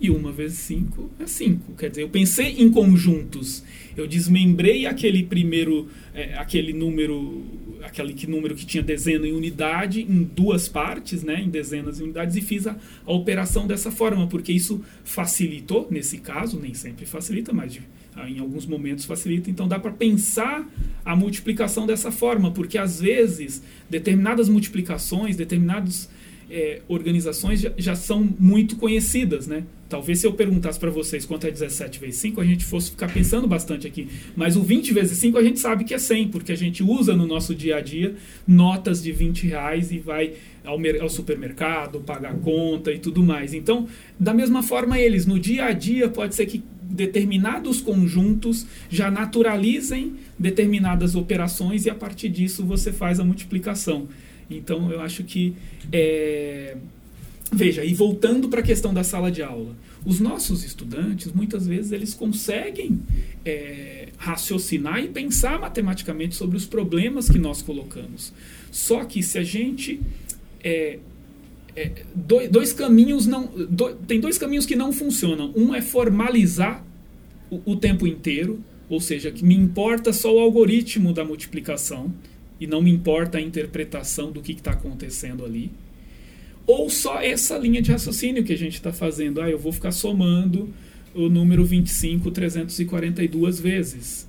E 0.00 0.10
1 0.10 0.32
vezes 0.32 0.58
5 0.58 1.10
é 1.20 1.26
5. 1.26 1.72
Quer 1.74 1.88
dizer, 1.88 2.02
eu 2.02 2.08
pensei 2.08 2.56
em 2.58 2.70
conjuntos. 2.70 3.64
Eu 3.96 4.06
desmembrei 4.06 4.86
aquele 4.86 5.22
primeiro, 5.22 5.88
é, 6.12 6.34
aquele 6.34 6.72
número, 6.72 7.42
aquele 7.84 8.12
que 8.14 8.26
número 8.26 8.54
que 8.54 8.66
tinha 8.66 8.82
dezena 8.82 9.26
e 9.26 9.32
unidade 9.32 10.02
em 10.02 10.22
duas 10.22 10.68
partes, 10.68 11.22
né, 11.22 11.40
em 11.40 11.48
dezenas 11.48 12.00
e 12.00 12.02
unidades, 12.02 12.36
e 12.36 12.40
fiz 12.40 12.66
a, 12.66 12.76
a 13.06 13.12
operação 13.12 13.66
dessa 13.66 13.90
forma, 13.90 14.26
porque 14.26 14.52
isso 14.52 14.82
facilitou, 15.04 15.86
nesse 15.90 16.18
caso, 16.18 16.58
nem 16.58 16.74
sempre 16.74 17.06
facilita, 17.06 17.52
mas 17.52 17.74
de, 17.74 17.82
ah, 18.16 18.28
em 18.28 18.38
alguns 18.38 18.66
momentos 18.66 19.04
facilita. 19.04 19.50
Então 19.50 19.68
dá 19.68 19.78
para 19.78 19.92
pensar 19.92 20.68
a 21.04 21.14
multiplicação 21.14 21.86
dessa 21.86 22.10
forma, 22.10 22.50
porque 22.50 22.78
às 22.78 23.00
vezes 23.00 23.62
determinadas 23.88 24.48
multiplicações, 24.48 25.36
determinados 25.36 26.08
é, 26.50 26.80
organizações 26.88 27.60
já, 27.60 27.72
já, 27.76 27.94
são 27.94 28.28
muito 28.38 28.76
conhecidas, 28.76 29.46
né? 29.46 29.64
Talvez 29.88 30.18
se 30.18 30.26
eu 30.26 30.32
perguntasse 30.32 30.78
para 30.78 30.90
vocês 30.90 31.24
quanto 31.24 31.46
é 31.46 31.50
17 31.50 32.00
vezes 32.00 32.16
5, 32.16 32.40
a 32.40 32.44
gente 32.44 32.64
fosse 32.64 32.90
ficar 32.90 33.12
pensando 33.12 33.46
bastante 33.46 33.86
aqui. 33.86 34.08
Mas 34.34 34.56
o 34.56 34.62
20 34.62 34.92
vezes 34.92 35.18
5 35.18 35.38
a 35.38 35.42
gente 35.42 35.60
sabe 35.60 35.84
que 35.84 35.94
é 35.94 35.98
100, 35.98 36.28
porque 36.28 36.52
a 36.52 36.56
gente 36.56 36.82
usa 36.82 37.14
no 37.14 37.26
nosso 37.26 37.54
dia 37.54 37.76
a 37.76 37.80
dia 37.80 38.14
notas 38.46 39.02
de 39.02 39.12
20 39.12 39.46
reais 39.46 39.92
e 39.92 39.98
vai 39.98 40.34
ao, 40.64 40.78
ao 41.00 41.08
supermercado, 41.08 42.00
pagar 42.00 42.34
conta 42.36 42.92
e 42.92 42.98
tudo 42.98 43.22
mais. 43.22 43.54
Então, 43.54 43.86
da 44.18 44.34
mesma 44.34 44.62
forma, 44.62 44.98
eles, 44.98 45.26
no 45.26 45.38
dia 45.38 45.66
a 45.66 45.72
dia, 45.72 46.08
pode 46.08 46.34
ser 46.34 46.46
que 46.46 46.62
determinados 46.82 47.80
conjuntos 47.80 48.66
já 48.88 49.10
naturalizem 49.10 50.14
determinadas 50.38 51.14
operações 51.14 51.86
e 51.86 51.90
a 51.90 51.94
partir 51.94 52.28
disso 52.28 52.64
você 52.64 52.92
faz 52.92 53.18
a 53.18 53.24
multiplicação. 53.24 54.08
Então 54.50 54.90
eu 54.90 55.00
acho 55.00 55.24
que. 55.24 55.54
É... 55.92 56.76
Veja, 57.52 57.84
e 57.84 57.94
voltando 57.94 58.48
para 58.48 58.60
a 58.60 58.62
questão 58.62 58.92
da 58.92 59.04
sala 59.04 59.30
de 59.30 59.42
aula, 59.42 59.76
os 60.04 60.20
nossos 60.20 60.64
estudantes, 60.64 61.32
muitas 61.32 61.66
vezes, 61.66 61.92
eles 61.92 62.12
conseguem 62.12 63.00
é, 63.44 64.08
raciocinar 64.18 65.02
e 65.02 65.08
pensar 65.08 65.58
matematicamente 65.58 66.34
sobre 66.34 66.56
os 66.56 66.66
problemas 66.66 67.28
que 67.28 67.38
nós 67.38 67.62
colocamos. 67.62 68.32
Só 68.70 69.04
que 69.04 69.22
se 69.22 69.38
a 69.38 69.42
gente. 69.42 70.00
É, 70.62 70.98
é, 71.76 71.90
dois, 72.14 72.50
dois, 72.50 72.72
caminhos 72.72 73.26
não. 73.26 73.46
Do, 73.46 73.94
tem 73.94 74.20
dois 74.20 74.36
caminhos 74.36 74.66
que 74.66 74.76
não 74.76 74.92
funcionam. 74.92 75.52
Um 75.56 75.74
é 75.74 75.80
formalizar 75.80 76.84
o, 77.50 77.72
o 77.72 77.76
tempo 77.76 78.06
inteiro, 78.06 78.62
ou 78.88 79.00
seja, 79.00 79.30
que 79.30 79.44
me 79.44 79.54
importa 79.54 80.12
só 80.12 80.34
o 80.34 80.38
algoritmo 80.38 81.12
da 81.12 81.24
multiplicação 81.24 82.12
e 82.60 82.66
não 82.66 82.82
me 82.82 82.90
importa 82.90 83.38
a 83.38 83.40
interpretação 83.40 84.30
do 84.30 84.40
que 84.40 84.52
está 84.52 84.72
acontecendo 84.72 85.44
ali. 85.44 85.70
Ou 86.66 86.88
só 86.88 87.20
essa 87.20 87.58
linha 87.58 87.82
de 87.82 87.92
raciocínio 87.92 88.44
que 88.44 88.52
a 88.52 88.58
gente 88.58 88.74
está 88.74 88.92
fazendo. 88.92 89.40
Ah, 89.40 89.50
eu 89.50 89.58
vou 89.58 89.72
ficar 89.72 89.92
somando 89.92 90.72
o 91.14 91.28
número 91.28 91.64
25 91.64 92.30
342 92.30 93.60
vezes. 93.60 94.26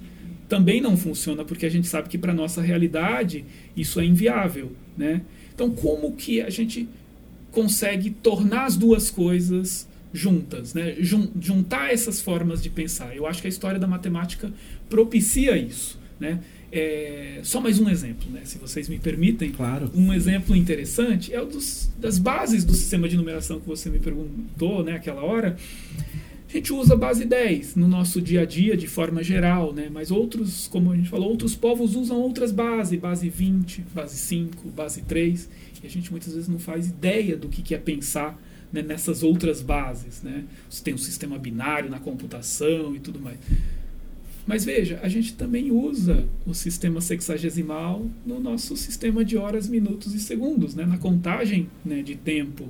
Também 0.47 0.79
não 0.79 0.95
funciona 0.95 1.43
porque 1.43 1.65
a 1.65 1.69
gente 1.69 1.87
sabe 1.87 2.09
que 2.09 2.17
para 2.17 2.33
nossa 2.33 2.61
realidade 2.61 3.45
isso 3.75 3.99
é 3.99 4.05
inviável, 4.05 4.71
né? 4.97 5.21
Então 5.53 5.71
como 5.71 6.13
que 6.13 6.41
a 6.41 6.49
gente 6.49 6.87
consegue 7.51 8.09
tornar 8.09 8.65
as 8.65 8.75
duas 8.75 9.09
coisas 9.09 9.87
juntas, 10.13 10.73
né? 10.73 10.95
juntar 10.99 11.91
essas 11.91 12.21
formas 12.21 12.61
de 12.61 12.69
pensar? 12.69 13.15
Eu 13.15 13.25
acho 13.25 13.41
que 13.41 13.47
a 13.47 13.49
história 13.49 13.79
da 13.79 13.87
matemática 13.87 14.51
propicia 14.89 15.57
isso, 15.57 15.99
né? 16.19 16.41
É, 16.77 17.39
só 17.41 17.61
mais 17.61 17.79
um 17.79 17.87
exemplo, 17.87 18.29
né, 18.29 18.41
se 18.43 18.57
vocês 18.57 18.89
me 18.89 18.99
permitem. 18.99 19.49
Claro. 19.49 19.89
Um 19.95 20.11
exemplo 20.13 20.53
interessante 20.53 21.33
é 21.33 21.41
o 21.41 21.45
dos, 21.45 21.89
das 21.97 22.19
bases 22.19 22.65
do 22.65 22.73
sistema 22.73 23.07
de 23.07 23.15
numeração 23.15 23.61
que 23.61 23.65
você 23.65 23.89
me 23.89 23.97
perguntou 23.97 24.83
né, 24.83 24.91
aquela 24.91 25.23
hora. 25.23 25.55
A 26.49 26.51
gente 26.51 26.73
usa 26.73 26.93
a 26.93 26.97
base 26.97 27.23
10 27.23 27.77
no 27.77 27.87
nosso 27.87 28.21
dia 28.21 28.41
a 28.41 28.45
dia 28.45 28.75
de 28.75 28.87
forma 28.87 29.23
geral, 29.23 29.71
né? 29.71 29.89
mas 29.89 30.11
outros, 30.11 30.67
como 30.67 30.91
a 30.91 30.97
gente 30.97 31.07
falou, 31.07 31.29
outros 31.29 31.55
povos 31.55 31.95
usam 31.95 32.17
outras 32.17 32.51
bases, 32.51 32.99
base 32.99 33.29
20, 33.29 33.85
base 33.95 34.17
5, 34.17 34.69
base 34.71 35.01
3, 35.01 35.49
e 35.81 35.87
a 35.87 35.89
gente 35.89 36.11
muitas 36.11 36.33
vezes 36.33 36.49
não 36.49 36.59
faz 36.59 36.87
ideia 36.87 37.37
do 37.37 37.47
que, 37.47 37.61
que 37.61 37.73
é 37.73 37.77
pensar 37.77 38.37
né, 38.71 38.81
nessas 38.81 39.23
outras 39.23 39.61
bases. 39.61 40.21
Né? 40.21 40.43
Você 40.69 40.83
tem 40.83 40.93
um 40.93 40.97
sistema 40.97 41.39
binário 41.39 41.89
na 41.89 41.99
computação 41.99 42.93
e 42.95 42.99
tudo 42.99 43.19
mais. 43.19 43.37
Mas 44.45 44.63
veja, 44.63 44.99
a 45.01 45.09
gente 45.09 45.33
também 45.33 45.71
usa 45.71 46.27
o 46.45 46.53
sistema 46.53 47.01
sexagesimal 47.01 48.05
no 48.25 48.39
nosso 48.39 48.77
sistema 48.77 49.25
de 49.25 49.37
horas, 49.37 49.67
minutos 49.67 50.13
e 50.13 50.19
segundos, 50.19 50.75
né? 50.75 50.85
na 50.85 50.97
contagem 50.97 51.67
né, 51.83 52.03
de 52.03 52.15
tempo. 52.15 52.69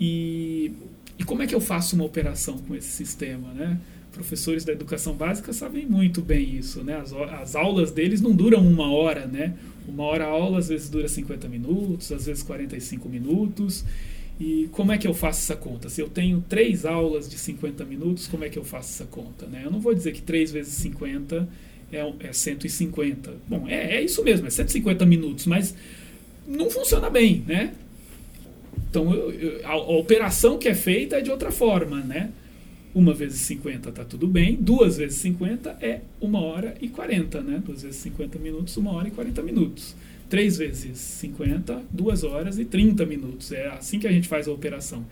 E, 0.00 0.70
e 1.18 1.24
como 1.24 1.42
é 1.42 1.46
que 1.46 1.54
eu 1.54 1.60
faço 1.60 1.96
uma 1.96 2.04
operação 2.04 2.58
com 2.58 2.74
esse 2.74 2.88
sistema? 2.88 3.52
Né? 3.52 3.80
Professores 4.12 4.64
da 4.64 4.72
educação 4.72 5.14
básica 5.14 5.52
sabem 5.52 5.86
muito 5.86 6.22
bem 6.22 6.56
isso. 6.56 6.84
Né? 6.84 6.96
As, 6.96 7.12
as 7.12 7.56
aulas 7.56 7.90
deles 7.90 8.20
não 8.20 8.32
duram 8.32 8.64
uma 8.64 8.88
hora. 8.88 9.26
Né? 9.26 9.54
Uma 9.88 10.04
hora 10.04 10.24
a 10.24 10.28
aula 10.28 10.60
às 10.60 10.68
vezes 10.68 10.88
dura 10.88 11.08
50 11.08 11.48
minutos, 11.48 12.12
às 12.12 12.26
vezes 12.26 12.44
45 12.44 13.08
minutos. 13.08 13.84
E 14.40 14.68
como 14.70 14.92
é 14.92 14.98
que 14.98 15.06
eu 15.06 15.14
faço 15.14 15.40
essa 15.40 15.56
conta? 15.56 15.88
Se 15.88 16.00
eu 16.00 16.08
tenho 16.08 16.44
três 16.48 16.86
aulas 16.86 17.28
de 17.28 17.36
50 17.36 17.84
minutos, 17.84 18.28
como 18.28 18.44
é 18.44 18.48
que 18.48 18.58
eu 18.58 18.64
faço 18.64 18.90
essa 18.90 19.10
conta? 19.10 19.46
Né? 19.46 19.62
Eu 19.64 19.70
não 19.70 19.80
vou 19.80 19.92
dizer 19.92 20.12
que 20.12 20.22
3 20.22 20.52
vezes 20.52 20.74
50 20.74 21.48
é, 21.92 22.12
é 22.20 22.32
150. 22.32 23.34
Bom, 23.48 23.66
é, 23.66 23.96
é 23.96 24.02
isso 24.02 24.22
mesmo, 24.22 24.46
é 24.46 24.50
150 24.50 25.04
minutos, 25.06 25.46
mas 25.46 25.74
não 26.46 26.70
funciona 26.70 27.10
bem, 27.10 27.42
né? 27.46 27.74
Então, 28.88 29.12
eu, 29.12 29.32
eu, 29.32 29.66
a, 29.66 29.72
a, 29.72 29.76
operação 29.76 30.56
que 30.56 30.68
é 30.68 30.74
feita 30.74 31.16
é 31.16 31.20
de 31.20 31.30
outra 31.30 31.50
forma, 31.50 32.00
né? 32.00 32.30
Uma 32.94 33.12
vezes 33.12 33.40
50 33.42 33.90
está 33.90 34.04
tudo 34.04 34.26
bem, 34.26 34.56
duas 34.56 34.96
vezes 34.96 35.18
50 35.18 35.78
é 35.80 36.00
uma 36.20 36.40
hora 36.40 36.74
e 36.80 36.88
40, 36.88 37.42
né? 37.42 37.62
Duas 37.64 37.82
vezes 37.82 38.00
50 38.00 38.38
minutos, 38.38 38.76
uma 38.76 38.92
hora 38.92 39.08
e 39.08 39.10
40 39.10 39.42
minutos. 39.42 39.94
3 40.28 40.58
vezes 40.58 40.98
50, 40.98 41.82
2 41.90 42.24
horas 42.24 42.58
e 42.58 42.64
30 42.64 43.06
minutos. 43.06 43.52
É 43.52 43.68
assim 43.68 43.98
que 43.98 44.06
a 44.06 44.12
gente 44.12 44.28
faz 44.28 44.46
a 44.48 44.52
operação. 44.52 45.04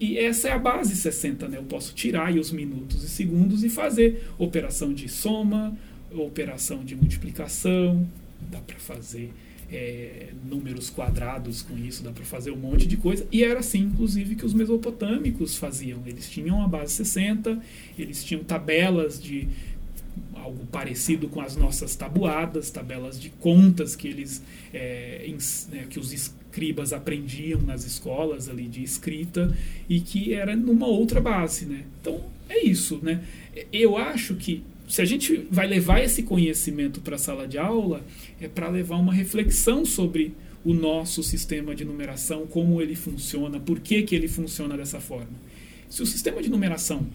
E 0.00 0.18
essa 0.18 0.48
é 0.48 0.52
a 0.52 0.58
base 0.58 0.96
60, 0.96 1.48
né? 1.48 1.58
Eu 1.58 1.62
posso 1.62 1.94
tirar 1.94 2.26
aí 2.26 2.38
os 2.38 2.50
minutos 2.50 3.04
e 3.04 3.08
segundos 3.08 3.62
e 3.62 3.68
fazer 3.68 4.24
operação 4.36 4.92
de 4.92 5.08
soma, 5.08 5.76
operação 6.10 6.84
de 6.84 6.96
multiplicação, 6.96 8.06
dá 8.50 8.58
para 8.58 8.78
fazer 8.78 9.30
é, 9.70 10.28
números 10.44 10.90
quadrados 10.90 11.62
com 11.62 11.78
isso, 11.78 12.02
dá 12.02 12.10
para 12.10 12.24
fazer 12.24 12.50
um 12.50 12.56
monte 12.56 12.86
de 12.86 12.96
coisa. 12.96 13.26
E 13.32 13.42
era 13.42 13.60
assim, 13.60 13.78
inclusive, 13.78 14.34
que 14.34 14.44
os 14.44 14.52
mesopotâmicos 14.52 15.56
faziam. 15.56 16.02
Eles 16.04 16.28
tinham 16.28 16.62
a 16.62 16.68
base 16.68 16.92
60, 16.94 17.58
eles 17.98 18.22
tinham 18.24 18.44
tabelas 18.44 19.22
de 19.22 19.48
algo 20.34 20.66
parecido 20.66 21.28
com 21.28 21.40
as 21.40 21.56
nossas 21.56 21.94
tabuadas, 21.94 22.70
tabelas 22.70 23.20
de 23.20 23.30
contas 23.30 23.94
que 23.94 24.08
eles 24.08 24.42
é, 24.72 25.28
né, 25.70 25.86
que 25.88 25.98
os 25.98 26.12
escribas 26.12 26.92
aprendiam 26.92 27.60
nas 27.62 27.84
escolas 27.84 28.48
ali 28.48 28.66
de 28.66 28.82
escrita 28.82 29.56
e 29.88 30.00
que 30.00 30.34
era 30.34 30.56
numa 30.56 30.86
outra 30.86 31.20
base, 31.20 31.64
né? 31.66 31.84
Então 32.00 32.24
é 32.48 32.64
isso, 32.64 33.00
né? 33.02 33.22
Eu 33.72 33.96
acho 33.96 34.34
que 34.34 34.62
se 34.88 35.00
a 35.00 35.04
gente 35.04 35.46
vai 35.50 35.66
levar 35.66 36.02
esse 36.02 36.22
conhecimento 36.22 37.00
para 37.00 37.16
a 37.16 37.18
sala 37.18 37.48
de 37.48 37.56
aula 37.56 38.04
é 38.40 38.48
para 38.48 38.68
levar 38.68 38.96
uma 38.96 39.14
reflexão 39.14 39.84
sobre 39.84 40.34
o 40.64 40.74
nosso 40.74 41.22
sistema 41.22 41.74
de 41.74 41.84
numeração, 41.84 42.46
como 42.46 42.80
ele 42.80 42.94
funciona, 42.94 43.58
por 43.58 43.80
que, 43.80 44.02
que 44.02 44.14
ele 44.14 44.28
funciona 44.28 44.76
dessa 44.76 45.00
forma. 45.00 45.32
Se 45.88 46.02
o 46.02 46.06
sistema 46.06 46.42
de 46.42 46.50
numeração 46.50 47.06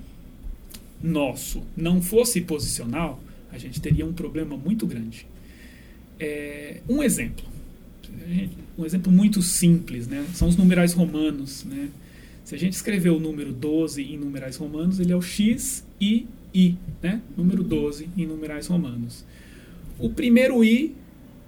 nosso 1.01 1.63
não 1.75 2.01
fosse 2.01 2.41
posicional, 2.41 3.21
a 3.51 3.57
gente 3.57 3.79
teria 3.81 4.05
um 4.05 4.13
problema 4.13 4.57
muito 4.57 4.85
grande. 4.85 5.27
É, 6.19 6.81
um 6.89 7.03
exemplo, 7.03 7.45
um 8.77 8.85
exemplo 8.85 9.11
muito 9.11 9.41
simples, 9.41 10.07
né? 10.07 10.25
são 10.33 10.47
os 10.47 10.55
numerais 10.55 10.93
romanos. 10.93 11.63
Né? 11.63 11.89
Se 12.43 12.55
a 12.55 12.57
gente 12.57 12.73
escrever 12.73 13.09
o 13.09 13.19
número 13.19 13.51
12 13.51 14.01
em 14.01 14.17
numerais 14.17 14.55
romanos, 14.57 14.99
ele 14.99 15.11
é 15.11 15.15
o 15.15 15.21
x, 15.21 15.85
i, 15.99 16.25
i, 16.53 16.75
né? 17.01 17.21
número 17.35 17.63
12 17.63 18.09
em 18.17 18.25
numerais 18.25 18.67
romanos. 18.67 19.25
O 19.99 20.09
primeiro 20.09 20.63
i 20.63 20.95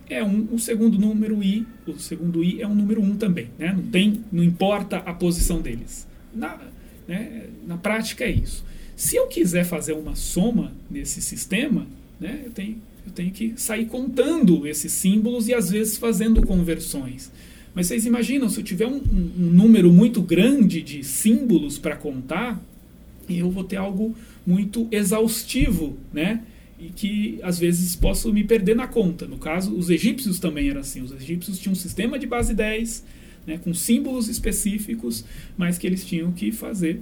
é 0.09 0.23
um, 0.23 0.47
o 0.51 0.59
segundo 0.59 0.97
número 0.97 1.43
i, 1.43 1.65
o 1.85 1.99
segundo 1.99 2.43
i 2.43 2.61
é 2.61 2.67
um 2.67 2.73
número 2.73 3.01
1 3.01 3.17
também, 3.17 3.49
né? 3.59 3.71
não, 3.71 3.83
tem, 3.83 4.23
não 4.31 4.43
importa 4.43 4.97
a 4.97 5.13
posição 5.13 5.61
deles. 5.61 6.07
Na, 6.33 6.59
né? 7.07 7.47
na 7.67 7.77
prática 7.77 8.23
é 8.23 8.31
isso. 8.31 8.65
Se 8.99 9.15
eu 9.15 9.27
quiser 9.27 9.63
fazer 9.63 9.93
uma 9.93 10.13
soma 10.13 10.73
nesse 10.91 11.21
sistema, 11.21 11.87
né, 12.19 12.41
eu, 12.43 12.51
tenho, 12.51 12.75
eu 13.05 13.13
tenho 13.13 13.31
que 13.31 13.53
sair 13.55 13.85
contando 13.85 14.67
esses 14.67 14.91
símbolos 14.91 15.47
e 15.47 15.53
às 15.53 15.71
vezes 15.71 15.97
fazendo 15.97 16.45
conversões. 16.45 17.31
Mas 17.73 17.87
vocês 17.87 18.05
imaginam, 18.05 18.49
se 18.49 18.59
eu 18.59 18.63
tiver 18.63 18.87
um, 18.87 18.97
um, 18.97 19.31
um 19.37 19.51
número 19.51 19.89
muito 19.89 20.21
grande 20.21 20.81
de 20.81 21.01
símbolos 21.01 21.79
para 21.79 21.95
contar, 21.95 22.61
eu 23.29 23.49
vou 23.49 23.63
ter 23.63 23.77
algo 23.77 24.13
muito 24.45 24.85
exaustivo, 24.91 25.97
né? 26.11 26.43
E 26.77 26.89
que 26.89 27.39
às 27.41 27.57
vezes 27.57 27.95
posso 27.95 28.33
me 28.33 28.43
perder 28.43 28.75
na 28.75 28.85
conta. 28.85 29.25
No 29.25 29.37
caso, 29.37 29.73
os 29.77 29.89
egípcios 29.89 30.39
também 30.39 30.69
eram 30.69 30.81
assim. 30.81 31.01
Os 31.01 31.13
egípcios 31.13 31.57
tinham 31.57 31.71
um 31.71 31.75
sistema 31.75 32.19
de 32.19 32.27
base 32.27 32.53
10, 32.53 33.05
né, 33.47 33.57
com 33.63 33.73
símbolos 33.73 34.27
específicos, 34.27 35.23
mas 35.57 35.77
que 35.77 35.87
eles 35.87 36.03
tinham 36.03 36.33
que 36.33 36.51
fazer 36.51 37.01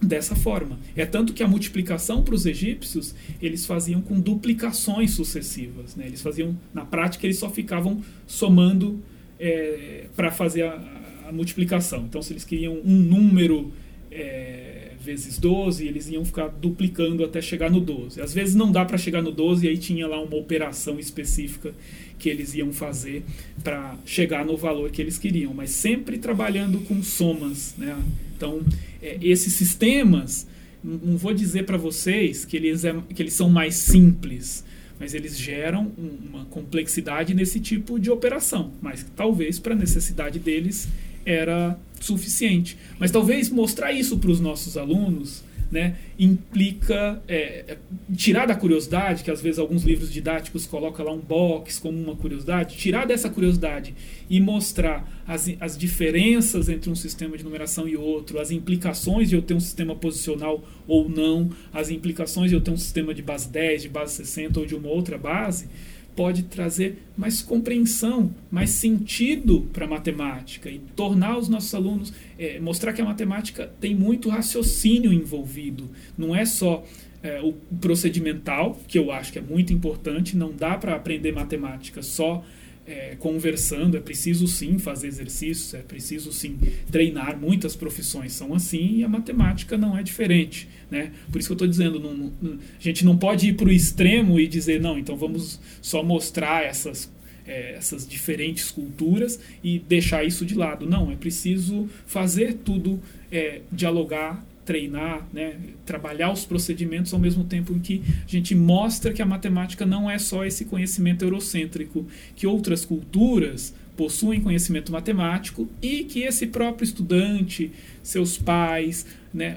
dessa 0.00 0.34
forma. 0.34 0.78
É 0.94 1.06
tanto 1.06 1.32
que 1.32 1.42
a 1.42 1.48
multiplicação 1.48 2.22
para 2.22 2.34
os 2.34 2.46
egípcios 2.46 3.14
eles 3.40 3.64
faziam 3.64 4.00
com 4.00 4.20
duplicações 4.20 5.12
sucessivas. 5.12 5.96
Né? 5.96 6.06
Eles 6.06 6.20
faziam, 6.20 6.56
na 6.72 6.84
prática, 6.84 7.26
eles 7.26 7.38
só 7.38 7.48
ficavam 7.50 8.02
somando 8.26 9.00
é, 9.38 10.06
para 10.14 10.30
fazer 10.30 10.64
a, 10.64 11.28
a, 11.28 11.32
multiplicação. 11.32 12.04
Então, 12.08 12.20
se 12.20 12.32
eles 12.32 12.44
queriam 12.44 12.78
um 12.84 12.96
número 12.96 13.72
é, 14.10 14.92
vezes 15.00 15.38
12, 15.38 15.84
e 15.84 15.88
eles 15.88 16.08
iam 16.08 16.24
ficar 16.24 16.48
duplicando 16.48 17.24
até 17.24 17.40
chegar 17.40 17.70
no 17.70 17.80
12. 17.80 18.20
Às 18.20 18.34
vezes 18.34 18.54
não 18.54 18.72
dá 18.72 18.84
para 18.84 18.98
chegar 18.98 19.22
no 19.22 19.30
12, 19.30 19.64
e 19.64 19.68
aí 19.68 19.78
tinha 19.78 20.06
lá 20.06 20.20
uma 20.20 20.36
operação 20.36 20.98
específica 20.98 21.72
que 22.18 22.28
eles 22.28 22.54
iam 22.54 22.72
fazer 22.72 23.22
para 23.62 23.96
chegar 24.04 24.44
no 24.44 24.56
valor 24.56 24.90
que 24.90 25.00
eles 25.00 25.18
queriam, 25.18 25.52
mas 25.52 25.70
sempre 25.70 26.18
trabalhando 26.18 26.80
com 26.80 27.02
somas. 27.02 27.74
Né? 27.76 27.96
Então, 28.36 28.62
é, 29.02 29.18
esses 29.20 29.52
sistemas, 29.52 30.46
não 30.82 31.16
vou 31.16 31.34
dizer 31.34 31.64
para 31.64 31.76
vocês 31.76 32.44
que 32.44 32.56
eles, 32.56 32.84
é, 32.84 32.94
que 33.14 33.22
eles 33.22 33.34
são 33.34 33.48
mais 33.48 33.74
simples, 33.74 34.64
mas 34.98 35.14
eles 35.14 35.38
geram 35.38 35.92
uma 35.98 36.46
complexidade 36.46 37.34
nesse 37.34 37.60
tipo 37.60 37.98
de 37.98 38.10
operação, 38.10 38.72
mas 38.80 39.04
talvez 39.14 39.58
para 39.58 39.74
a 39.74 39.76
necessidade 39.76 40.38
deles 40.38 40.88
era 41.24 41.78
suficiente. 42.00 42.78
Mas 42.98 43.10
talvez 43.10 43.50
mostrar 43.50 43.92
isso 43.92 44.16
para 44.18 44.30
os 44.30 44.40
nossos 44.40 44.76
alunos 44.76 45.42
né, 45.70 45.96
implica 46.18 47.22
é, 47.26 47.64
é, 47.68 47.78
tirar 48.16 48.46
da 48.46 48.54
curiosidade, 48.54 49.24
que 49.24 49.30
às 49.30 49.40
vezes 49.40 49.58
alguns 49.58 49.82
livros 49.82 50.12
didáticos 50.12 50.66
colocam 50.66 51.04
lá 51.04 51.12
um 51.12 51.20
box 51.20 51.78
como 51.78 51.98
uma 51.98 52.14
curiosidade, 52.14 52.76
tirar 52.76 53.06
dessa 53.06 53.28
curiosidade 53.28 53.94
e 54.30 54.40
mostrar 54.40 55.08
as, 55.26 55.50
as 55.60 55.76
diferenças 55.76 56.68
entre 56.68 56.88
um 56.88 56.94
sistema 56.94 57.36
de 57.36 57.44
numeração 57.44 57.88
e 57.88 57.96
outro, 57.96 58.38
as 58.38 58.50
implicações 58.50 59.28
de 59.28 59.34
eu 59.34 59.42
ter 59.42 59.54
um 59.54 59.60
sistema 59.60 59.94
posicional 59.94 60.62
ou 60.86 61.08
não, 61.08 61.50
as 61.72 61.90
implicações 61.90 62.50
de 62.50 62.56
eu 62.56 62.60
ter 62.60 62.70
um 62.70 62.76
sistema 62.76 63.12
de 63.12 63.22
base 63.22 63.48
10, 63.48 63.82
de 63.82 63.88
base 63.88 64.14
60 64.14 64.60
ou 64.60 64.66
de 64.66 64.74
uma 64.74 64.88
outra 64.88 65.18
base, 65.18 65.68
pode 66.16 66.44
trazer 66.44 67.04
mais 67.16 67.42
compreensão, 67.42 68.34
mais 68.50 68.70
sentido 68.70 69.68
para 69.72 69.84
a 69.84 69.88
matemática 69.88 70.70
e 70.70 70.78
tornar 70.96 71.38
os 71.38 71.48
nossos 71.48 71.74
alunos, 71.74 72.12
é, 72.38 72.58
mostrar 72.58 72.94
que 72.94 73.02
a 73.02 73.04
matemática 73.04 73.70
tem 73.78 73.94
muito 73.94 74.30
raciocínio 74.30 75.12
envolvido, 75.12 75.90
não 76.16 76.34
é 76.34 76.46
só 76.46 76.82
é, 77.22 77.40
o 77.40 77.52
procedimental, 77.80 78.80
que 78.88 78.98
eu 78.98 79.12
acho 79.12 79.32
que 79.32 79.38
é 79.38 79.42
muito 79.42 79.72
importante, 79.72 80.36
não 80.36 80.52
dá 80.52 80.76
para 80.78 80.94
aprender 80.94 81.32
matemática 81.32 82.02
só 82.02 82.42
é, 82.86 83.16
conversando, 83.18 83.96
é 83.96 84.00
preciso 84.00 84.46
sim 84.46 84.78
fazer 84.78 85.08
exercícios, 85.08 85.74
é 85.74 85.78
preciso 85.78 86.32
sim 86.32 86.58
treinar. 86.90 87.38
Muitas 87.38 87.74
profissões 87.74 88.32
são 88.32 88.54
assim 88.54 88.98
e 88.98 89.04
a 89.04 89.08
matemática 89.08 89.76
não 89.76 89.98
é 89.98 90.02
diferente. 90.02 90.68
Né? 90.90 91.12
Por 91.30 91.38
isso 91.38 91.48
que 91.48 91.52
eu 91.52 91.56
estou 91.56 91.68
dizendo, 91.68 91.98
não, 91.98 92.32
não, 92.40 92.52
a 92.52 92.82
gente 92.82 93.04
não 93.04 93.16
pode 93.18 93.48
ir 93.48 93.54
para 93.54 93.68
o 93.68 93.72
extremo 93.72 94.38
e 94.38 94.46
dizer, 94.46 94.80
não, 94.80 94.98
então 94.98 95.16
vamos 95.16 95.60
só 95.82 96.02
mostrar 96.02 96.64
essas, 96.64 97.10
é, 97.44 97.74
essas 97.74 98.06
diferentes 98.06 98.70
culturas 98.70 99.40
e 99.64 99.80
deixar 99.80 100.24
isso 100.24 100.46
de 100.46 100.54
lado. 100.54 100.86
Não, 100.86 101.10
é 101.10 101.16
preciso 101.16 101.88
fazer 102.06 102.54
tudo 102.64 103.00
é, 103.32 103.62
dialogar 103.72 104.46
treinar, 104.66 105.26
né, 105.32 105.56
trabalhar 105.86 106.32
os 106.32 106.44
procedimentos 106.44 107.14
ao 107.14 107.20
mesmo 107.20 107.44
tempo 107.44 107.72
em 107.72 107.78
que 107.78 108.02
a 108.26 108.28
gente 108.28 108.54
mostra 108.54 109.12
que 109.12 109.22
a 109.22 109.26
matemática 109.26 109.86
não 109.86 110.10
é 110.10 110.18
só 110.18 110.44
esse 110.44 110.64
conhecimento 110.64 111.24
eurocêntrico, 111.24 112.04
que 112.34 112.46
outras 112.46 112.84
culturas 112.84 113.72
possuem 113.96 114.42
conhecimento 114.42 114.92
matemático 114.92 115.68
e 115.80 116.04
que 116.04 116.20
esse 116.20 116.48
próprio 116.48 116.84
estudante, 116.84 117.70
seus 118.02 118.36
pais, 118.36 119.06
né, 119.32 119.56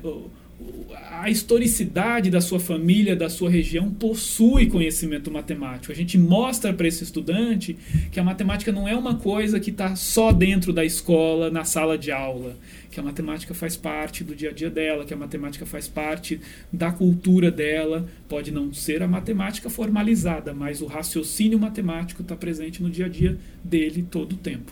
a 1.12 1.30
historicidade 1.30 2.30
da 2.30 2.40
sua 2.40 2.60
família, 2.60 3.16
da 3.16 3.30
sua 3.30 3.50
região, 3.50 3.92
possui 3.92 4.68
conhecimento 4.68 5.30
matemático. 5.30 5.92
A 5.92 5.96
gente 5.96 6.18
mostra 6.18 6.74
para 6.74 6.88
esse 6.88 7.04
estudante 7.04 7.78
que 8.12 8.20
a 8.20 8.24
matemática 8.24 8.72
não 8.72 8.88
é 8.88 8.96
uma 8.96 9.16
coisa 9.16 9.60
que 9.60 9.70
está 9.70 9.96
só 9.96 10.32
dentro 10.32 10.72
da 10.72 10.86
escola, 10.86 11.50
na 11.50 11.64
sala 11.64 11.98
de 11.98 12.12
aula 12.12 12.56
que 12.92 13.00
a 13.00 13.04
matemática 13.04 13.54
faz 13.54 13.78
parte 13.78 14.24
do 14.24 14.36
dia 14.36 14.50
a 14.50 14.54
dia 14.54 14.70
dela, 14.70 15.06
que 15.06 15.14
a 15.14 15.18
matemática 15.18 15.66
faz 15.66 15.88
parte 15.88 16.40
da 16.72 16.92
cultura 16.92 17.52
dela. 17.52 18.08
Pode 18.28 18.52
não 18.52 18.74
ser 18.74 19.04
a 19.04 19.08
matemática 19.08 19.70
formalizada, 19.70 20.54
mas 20.54 20.82
o 20.82 20.86
raciocínio 20.86 21.60
matemático 21.60 22.22
está 22.22 22.36
presente 22.36 22.82
no 22.82 22.90
dia 22.90 23.06
a 23.06 23.10
dia 23.10 23.38
dele 23.64 24.06
todo 24.10 24.34
o 24.34 24.38
tempo. 24.38 24.72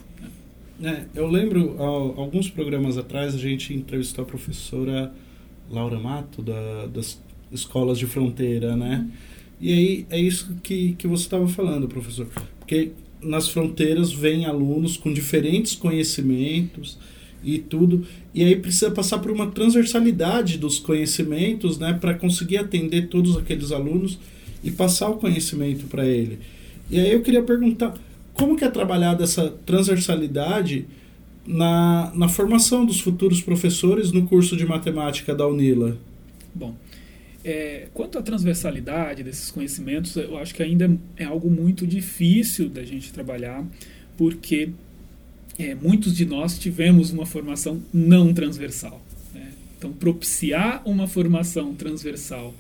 Né? 0.80 1.08
É, 1.16 1.20
eu 1.20 1.28
lembro, 1.28 1.82
alguns 1.82 2.50
programas 2.50 2.98
atrás, 2.98 3.36
a 3.36 3.38
gente 3.38 3.74
entrevistou 3.74 4.24
a 4.24 4.28
professora 4.28 5.14
Laura 5.70 6.00
Mato, 6.00 6.42
da, 6.42 6.88
das 6.88 7.22
escolas 7.52 7.98
de 7.98 8.06
fronteira, 8.06 8.76
né? 8.76 9.08
E 9.60 9.74
aí 9.74 10.06
é 10.10 10.20
isso 10.20 10.56
que, 10.62 10.94
que 10.94 11.08
você 11.08 11.24
estava 11.24 11.48
falando, 11.48 11.88
professor. 11.88 12.28
Porque 12.60 12.92
nas 13.22 13.50
fronteiras 13.50 14.12
vêm 14.12 14.46
alunos 14.46 14.98
com 14.98 15.12
diferentes 15.12 15.76
conhecimentos, 15.76 16.98
e 17.44 17.60
tudo. 17.60 18.06
E 18.34 18.44
aí 18.44 18.56
precisa 18.56 18.92
passar 18.92 19.20
por 19.20 19.32
uma 19.32 19.48
transversalidade 19.48 20.58
dos 20.58 20.80
conhecimentos, 20.80 21.78
né, 21.78 21.94
para 21.94 22.14
conseguir 22.14 22.58
atender 22.58 23.08
todos 23.08 23.38
aqueles 23.38 23.72
alunos 23.72 24.20
e 24.64 24.72
passar 24.72 25.10
o 25.10 25.16
conhecimento 25.16 25.86
para 25.88 26.06
ele. 26.06 26.40
E 26.90 27.00
aí 27.00 27.12
eu 27.12 27.22
queria 27.22 27.42
perguntar, 27.42 27.94
como 28.34 28.56
que 28.56 28.64
é 28.64 28.70
trabalhada 28.70 29.24
essa 29.24 29.50
transversalidade 29.66 30.86
na, 31.48 32.12
na 32.14 32.28
formação 32.28 32.86
dos 32.86 33.00
futuros 33.00 33.42
professores 33.42 34.12
no 34.12 34.28
curso 34.28 34.58
de 34.58 34.66
matemática 34.66 35.34
da 35.34 35.48
UNILA? 35.48 35.98
Bom, 36.54 36.76
é, 37.44 37.88
quanto 37.94 38.20
à 38.20 38.22
transversalidade 38.22 39.24
desses 39.24 39.50
conhecimentos, 39.50 40.16
eu 40.18 40.38
acho 40.38 40.54
que 40.54 40.62
ainda 40.62 40.98
é 41.16 41.24
algo 41.24 41.50
muito 41.50 41.88
difícil 41.88 42.68
da 42.68 42.84
gente 42.84 43.14
trabalhar, 43.14 43.66
porque 44.18 44.72
é, 45.58 45.74
muitos 45.74 46.16
de 46.16 46.26
nós 46.26 46.60
tivemos 46.60 47.12
uma 47.12 47.26
formação 47.26 47.82
não 47.94 48.34
transversal. 48.34 49.02
Né? 49.34 49.54
Então, 49.78 49.94
propiciar 49.94 50.82
uma 50.86 51.08
formação 51.08 51.74
transversal, 51.74 52.54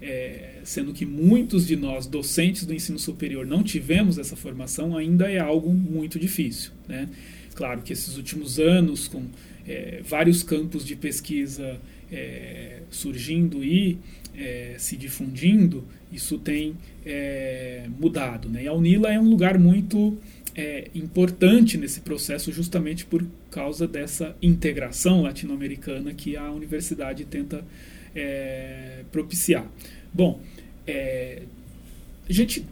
é, 0.00 0.60
sendo 0.64 0.94
que 0.94 1.04
muitos 1.04 1.66
de 1.66 1.76
nós, 1.76 2.06
docentes 2.06 2.64
do 2.64 2.72
ensino 2.72 2.98
superior, 2.98 3.46
não 3.46 3.62
tivemos 3.62 4.16
essa 4.16 4.34
formação, 4.34 4.96
ainda 4.96 5.30
é 5.30 5.38
algo 5.38 5.70
muito 5.72 6.18
difícil. 6.18 6.72
Né? 6.88 7.08
Claro 7.54 7.82
que 7.82 7.92
esses 7.92 8.16
últimos 8.16 8.58
anos, 8.58 9.08
com 9.08 9.24
é, 9.66 10.00
vários 10.04 10.42
campos 10.42 10.84
de 10.84 10.96
pesquisa 10.96 11.80
é, 12.10 12.80
surgindo 12.90 13.64
e 13.64 13.98
é, 14.36 14.74
se 14.78 14.96
difundindo, 14.96 15.84
isso 16.12 16.38
tem 16.38 16.76
é, 17.04 17.86
mudado. 17.98 18.48
Né? 18.48 18.64
E 18.64 18.68
a 18.68 18.72
UNILA 18.72 19.12
é 19.12 19.18
um 19.18 19.28
lugar 19.28 19.58
muito 19.58 20.16
é, 20.54 20.90
importante 20.94 21.78
nesse 21.78 22.00
processo 22.00 22.52
justamente 22.52 23.04
por 23.04 23.24
causa 23.50 23.86
dessa 23.86 24.36
integração 24.42 25.22
latino-americana 25.22 26.12
que 26.12 26.36
a 26.36 26.50
universidade 26.50 27.24
tenta 27.24 27.64
é, 28.14 29.04
propiciar. 29.10 29.66
Bom, 30.12 30.40
a 30.86 32.32
gente 32.32 32.66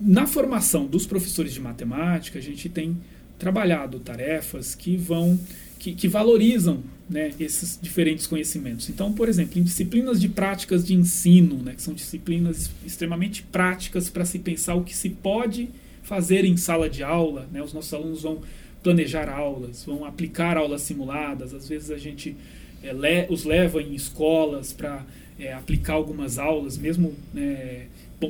na 0.00 0.26
formação 0.26 0.86
dos 0.86 1.06
professores 1.06 1.52
de 1.52 1.60
matemática 1.60 2.38
a 2.38 2.42
gente 2.42 2.68
tem 2.68 2.96
trabalhado 3.40 3.98
tarefas 3.98 4.74
que 4.76 4.96
vão 4.96 5.36
que, 5.80 5.94
que 5.94 6.06
valorizam 6.06 6.82
né, 7.08 7.32
esses 7.40 7.78
diferentes 7.80 8.26
conhecimentos. 8.26 8.90
Então, 8.90 9.12
por 9.12 9.30
exemplo, 9.30 9.58
em 9.58 9.62
disciplinas 9.62 10.20
de 10.20 10.28
práticas 10.28 10.84
de 10.86 10.94
ensino, 10.94 11.56
né, 11.56 11.72
que 11.74 11.82
são 11.82 11.94
disciplinas 11.94 12.70
extremamente 12.84 13.42
práticas 13.42 14.10
para 14.10 14.26
se 14.26 14.38
pensar 14.38 14.74
o 14.74 14.84
que 14.84 14.94
se 14.94 15.08
pode 15.08 15.70
fazer 16.02 16.44
em 16.44 16.56
sala 16.56 16.88
de 16.88 17.02
aula. 17.02 17.48
Né? 17.50 17.62
Os 17.62 17.72
nossos 17.72 17.92
alunos 17.94 18.22
vão 18.22 18.42
planejar 18.82 19.28
aulas, 19.28 19.84
vão 19.84 20.04
aplicar 20.04 20.58
aulas 20.58 20.82
simuladas. 20.82 21.54
Às 21.54 21.66
vezes 21.66 21.90
a 21.90 21.98
gente 21.98 22.36
é, 22.82 22.92
le 22.92 23.26
os 23.30 23.44
leva 23.44 23.82
em 23.82 23.94
escolas 23.94 24.72
para 24.72 25.04
é, 25.38 25.52
aplicar 25.54 25.94
algumas 25.94 26.38
aulas, 26.38 26.76
mesmo, 26.76 27.14
é, 27.34 27.86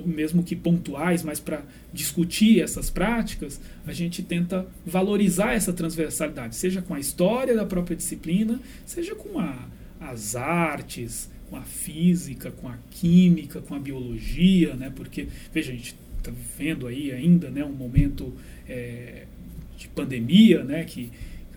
mesmo 0.07 0.43
que 0.43 0.55
pontuais, 0.55 1.23
mas 1.23 1.41
para 1.41 1.63
discutir 1.93 2.61
essas 2.61 2.91
práticas, 2.91 3.61
a 3.87 3.93
gente 3.93 4.23
tenta 4.23 4.67
valorizar 4.87 5.53
essa 5.53 5.73
transversalidade, 5.73 6.57
seja 6.57 6.81
com 6.81 6.95
a 6.95 7.01
história 7.01 7.55
da 7.55 7.67
própria 7.67 7.97
disciplina, 7.97 8.61
seja 8.87 9.15
com 9.15 9.39
a, 9.39 9.69
as 10.01 10.37
artes, 10.37 11.31
com 11.49 11.57
a 11.57 11.63
física, 11.63 12.51
com 12.51 12.69
a 12.69 12.79
química, 12.91 13.61
com 13.61 13.75
a 13.75 13.79
biologia, 13.79 14.75
né? 14.75 14.93
porque, 14.95 15.27
veja, 15.53 15.73
a 15.73 15.75
gente 15.75 15.97
está 16.19 16.31
vivendo 16.31 16.87
aí 16.87 17.11
ainda 17.11 17.51
né, 17.51 17.65
um 17.65 17.73
momento 17.73 18.33
é, 18.69 19.25
de 19.77 19.89
pandemia, 19.89 20.63
né, 20.63 20.85
que 20.85 21.11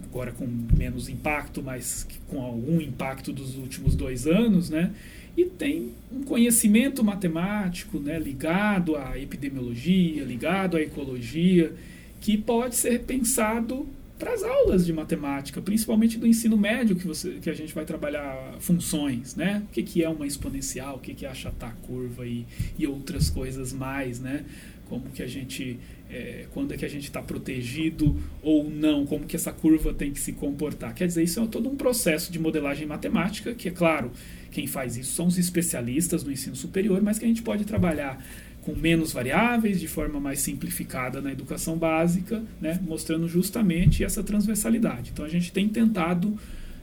agora 0.03 0.31
com 0.31 0.47
menos 0.47 1.09
impacto, 1.09 1.61
mas 1.61 2.07
com 2.27 2.41
algum 2.41 2.79
impacto 2.81 3.31
dos 3.31 3.57
últimos 3.57 3.95
dois 3.95 4.25
anos, 4.25 4.69
né, 4.69 4.93
e 5.35 5.45
tem 5.45 5.91
um 6.11 6.23
conhecimento 6.23 7.03
matemático 7.03 7.99
né, 7.99 8.19
ligado 8.19 8.95
à 8.95 9.17
epidemiologia, 9.17 10.23
ligado 10.23 10.77
à 10.77 10.81
ecologia, 10.81 11.73
que 12.21 12.37
pode 12.37 12.75
ser 12.75 13.01
pensado 13.01 13.87
para 14.19 14.33
as 14.33 14.43
aulas 14.43 14.85
de 14.85 14.93
matemática, 14.93 15.61
principalmente 15.61 16.17
do 16.17 16.25
ensino 16.25 16.55
médio, 16.55 16.95
que, 16.95 17.05
você, 17.05 17.31
que 17.41 17.49
a 17.49 17.53
gente 17.53 17.73
vai 17.73 17.83
trabalhar 17.83 18.55
funções, 18.59 19.35
né? 19.35 19.63
O 19.69 19.73
que, 19.73 19.83
que 19.83 20.03
é 20.03 20.07
uma 20.07 20.25
exponencial, 20.25 20.95
o 20.95 20.99
que, 20.99 21.13
que 21.13 21.25
é 21.25 21.29
achatar 21.29 21.71
a 21.71 21.87
curva 21.87 22.25
e, 22.25 22.45
e 22.77 22.87
outras 22.87 23.29
coisas 23.29 23.73
mais, 23.73 24.19
né? 24.19 24.45
como 24.93 25.09
que 25.09 25.23
a 25.23 25.27
gente 25.27 25.79
é, 26.09 26.45
quando 26.53 26.73
é 26.73 26.77
que 26.77 26.85
a 26.85 26.89
gente 26.89 27.05
está 27.05 27.21
protegido 27.21 28.15
ou 28.43 28.69
não, 28.69 29.05
como 29.05 29.25
que 29.25 29.35
essa 29.35 29.51
curva 29.51 29.91
tem 29.93 30.11
que 30.11 30.19
se 30.19 30.33
comportar. 30.33 30.93
Quer 30.93 31.07
dizer, 31.07 31.23
isso 31.23 31.39
é 31.39 31.47
todo 31.47 31.67
um 31.67 31.75
processo 31.75 32.31
de 32.31 32.37
modelagem 32.37 32.85
matemática, 32.85 33.55
que 33.55 33.69
é 33.69 33.71
claro, 33.71 34.11
quem 34.53 34.67
faz 34.67 34.95
isso 34.97 35.13
são 35.13 35.27
os 35.27 35.37
especialistas 35.37 36.23
no 36.23 36.31
ensino 36.31 36.55
superior, 36.55 37.01
mas 37.01 37.19
que 37.19 37.25
a 37.25 37.27
gente 37.27 37.41
pode 37.41 37.65
trabalhar 37.65 38.23
com 38.61 38.73
menos 38.73 39.11
variáveis, 39.11 39.79
de 39.79 39.87
forma 39.87 40.19
mais 40.19 40.39
simplificada 40.39 41.21
na 41.21 41.31
educação 41.31 41.77
básica, 41.77 42.41
né, 42.61 42.79
mostrando 42.81 43.27
justamente 43.27 44.03
essa 44.03 44.23
transversalidade. 44.23 45.11
Então 45.13 45.25
a 45.25 45.29
gente 45.29 45.51
tem 45.51 45.67
tentado 45.67 46.37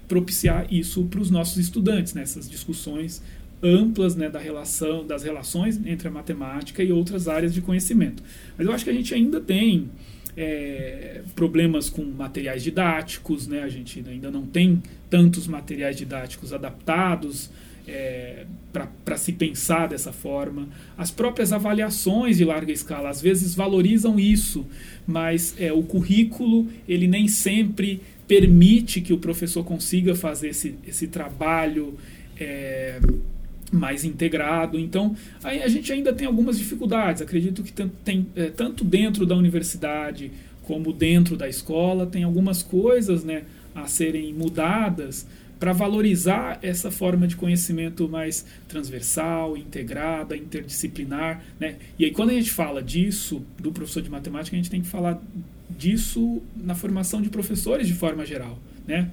propiciar 0.06 0.66
isso 0.72 1.04
para 1.04 1.20
os 1.20 1.30
nossos 1.30 1.56
estudantes, 1.56 2.12
nessas 2.12 2.46
né, 2.46 2.52
discussões 2.52 3.22
amplas 3.62 4.16
né, 4.16 4.28
da 4.28 4.38
relação, 4.38 5.06
das 5.06 5.22
relações 5.22 5.80
entre 5.84 6.08
a 6.08 6.10
matemática 6.10 6.82
e 6.82 6.92
outras 6.92 7.28
áreas 7.28 7.52
de 7.52 7.60
conhecimento. 7.60 8.22
Mas 8.56 8.66
eu 8.66 8.72
acho 8.72 8.84
que 8.84 8.90
a 8.90 8.94
gente 8.94 9.14
ainda 9.14 9.40
tem 9.40 9.90
é, 10.36 11.22
problemas 11.34 11.88
com 11.90 12.02
materiais 12.04 12.62
didáticos, 12.62 13.46
né? 13.46 13.62
a 13.62 13.68
gente 13.68 14.02
ainda 14.08 14.30
não 14.30 14.46
tem 14.46 14.82
tantos 15.08 15.46
materiais 15.46 15.96
didáticos 15.96 16.52
adaptados 16.52 17.50
é, 17.86 18.46
para 18.72 19.16
se 19.16 19.32
pensar 19.32 19.88
dessa 19.88 20.12
forma. 20.12 20.68
As 20.96 21.10
próprias 21.10 21.52
avaliações 21.52 22.36
de 22.36 22.44
larga 22.44 22.72
escala 22.72 23.08
às 23.08 23.20
vezes 23.20 23.54
valorizam 23.54 24.18
isso, 24.18 24.66
mas 25.06 25.54
é, 25.58 25.72
o 25.72 25.82
currículo 25.82 26.68
ele 26.88 27.06
nem 27.06 27.26
sempre 27.28 28.00
permite 28.26 29.00
que 29.00 29.12
o 29.12 29.18
professor 29.18 29.64
consiga 29.64 30.14
fazer 30.14 30.50
esse, 30.50 30.74
esse 30.86 31.08
trabalho. 31.08 31.96
É, 32.38 33.00
mais 33.72 34.04
integrado. 34.04 34.78
Então, 34.78 35.14
aí 35.44 35.62
a 35.62 35.68
gente 35.68 35.92
ainda 35.92 36.12
tem 36.12 36.26
algumas 36.26 36.58
dificuldades. 36.58 37.22
Acredito 37.22 37.62
que 37.62 37.70
tem, 37.70 38.26
é, 38.34 38.46
tanto 38.46 38.84
dentro 38.84 39.24
da 39.24 39.36
universidade 39.36 40.32
como 40.62 40.92
dentro 40.92 41.36
da 41.36 41.48
escola, 41.48 42.06
tem 42.06 42.24
algumas 42.24 42.62
coisas 42.62 43.24
né, 43.24 43.44
a 43.74 43.86
serem 43.86 44.32
mudadas 44.32 45.26
para 45.60 45.74
valorizar 45.74 46.58
essa 46.62 46.90
forma 46.90 47.28
de 47.28 47.36
conhecimento 47.36 48.08
mais 48.08 48.46
transversal, 48.66 49.58
integrada, 49.58 50.34
interdisciplinar. 50.34 51.44
Né? 51.60 51.76
E 51.98 52.06
aí, 52.06 52.10
quando 52.10 52.30
a 52.30 52.32
gente 52.32 52.50
fala 52.50 52.82
disso, 52.82 53.44
do 53.58 53.70
professor 53.70 54.02
de 54.02 54.08
matemática, 54.08 54.56
a 54.56 54.58
gente 54.58 54.70
tem 54.70 54.80
que 54.80 54.88
falar 54.88 55.22
disso 55.68 56.40
na 56.56 56.74
formação 56.74 57.20
de 57.20 57.28
professores 57.28 57.86
de 57.86 57.92
forma 57.92 58.24
geral. 58.24 58.58
Né? 58.88 59.10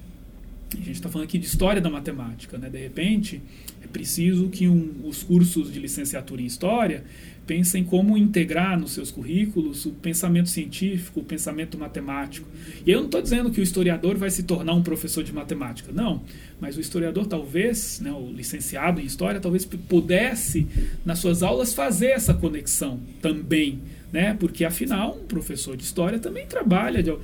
A 0.72 0.76
gente 0.76 0.92
está 0.92 1.10
falando 1.10 1.26
aqui 1.26 1.38
de 1.38 1.46
história 1.46 1.82
da 1.82 1.90
matemática. 1.90 2.56
Né? 2.56 2.70
De 2.70 2.78
repente, 2.78 3.42
é 3.82 3.86
preciso 3.86 4.48
que 4.48 4.66
um, 4.66 5.02
os 5.04 5.22
cursos 5.22 5.70
de 5.70 5.78
licenciatura 5.78 6.40
em 6.40 6.46
História 6.46 7.04
pensem 7.48 7.82
como 7.82 8.14
integrar 8.14 8.78
nos 8.78 8.92
seus 8.92 9.10
currículos 9.10 9.86
o 9.86 9.90
pensamento 9.92 10.50
científico, 10.50 11.20
o 11.20 11.24
pensamento 11.24 11.78
matemático. 11.78 12.46
E 12.86 12.90
eu 12.90 12.98
não 12.98 13.06
estou 13.06 13.22
dizendo 13.22 13.50
que 13.50 13.58
o 13.58 13.62
historiador 13.62 14.18
vai 14.18 14.28
se 14.28 14.42
tornar 14.42 14.74
um 14.74 14.82
professor 14.82 15.24
de 15.24 15.32
matemática, 15.32 15.90
não. 15.90 16.22
Mas 16.60 16.76
o 16.76 16.80
historiador 16.80 17.26
talvez, 17.26 18.00
né, 18.00 18.12
o 18.12 18.30
licenciado 18.30 19.00
em 19.00 19.04
História, 19.04 19.40
talvez 19.40 19.64
pudesse, 19.64 20.66
nas 21.06 21.20
suas 21.20 21.42
aulas, 21.42 21.72
fazer 21.72 22.08
essa 22.08 22.34
conexão 22.34 23.00
também. 23.22 23.80
Né? 24.12 24.36
Porque 24.38 24.64
afinal, 24.64 25.18
um 25.18 25.26
professor 25.26 25.74
de 25.74 25.84
história 25.84 26.18
também 26.18 26.46
trabalha 26.46 27.02
de, 27.02 27.14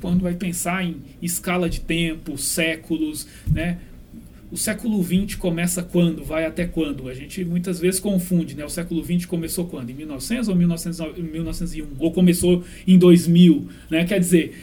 quando 0.00 0.22
vai 0.22 0.34
pensar 0.34 0.84
em 0.84 1.02
escala 1.20 1.68
de 1.68 1.80
tempo, 1.80 2.38
séculos, 2.38 3.26
né? 3.50 3.78
O 4.52 4.56
século 4.58 5.02
XX 5.02 5.34
começa 5.36 5.82
quando? 5.82 6.22
Vai 6.22 6.44
até 6.44 6.66
quando? 6.66 7.08
A 7.08 7.14
gente 7.14 7.42
muitas 7.42 7.80
vezes 7.80 7.98
confunde, 7.98 8.54
né? 8.54 8.62
O 8.62 8.68
século 8.68 9.02
XX 9.02 9.24
começou 9.24 9.64
quando? 9.64 9.88
Em 9.88 9.94
1900 9.94 10.48
ou 10.50 10.54
1901? 10.54 11.86
Ou 11.98 12.12
começou 12.12 12.62
em 12.86 12.98
2000, 12.98 13.66
né? 13.90 14.04
Quer 14.04 14.20
dizer, 14.20 14.54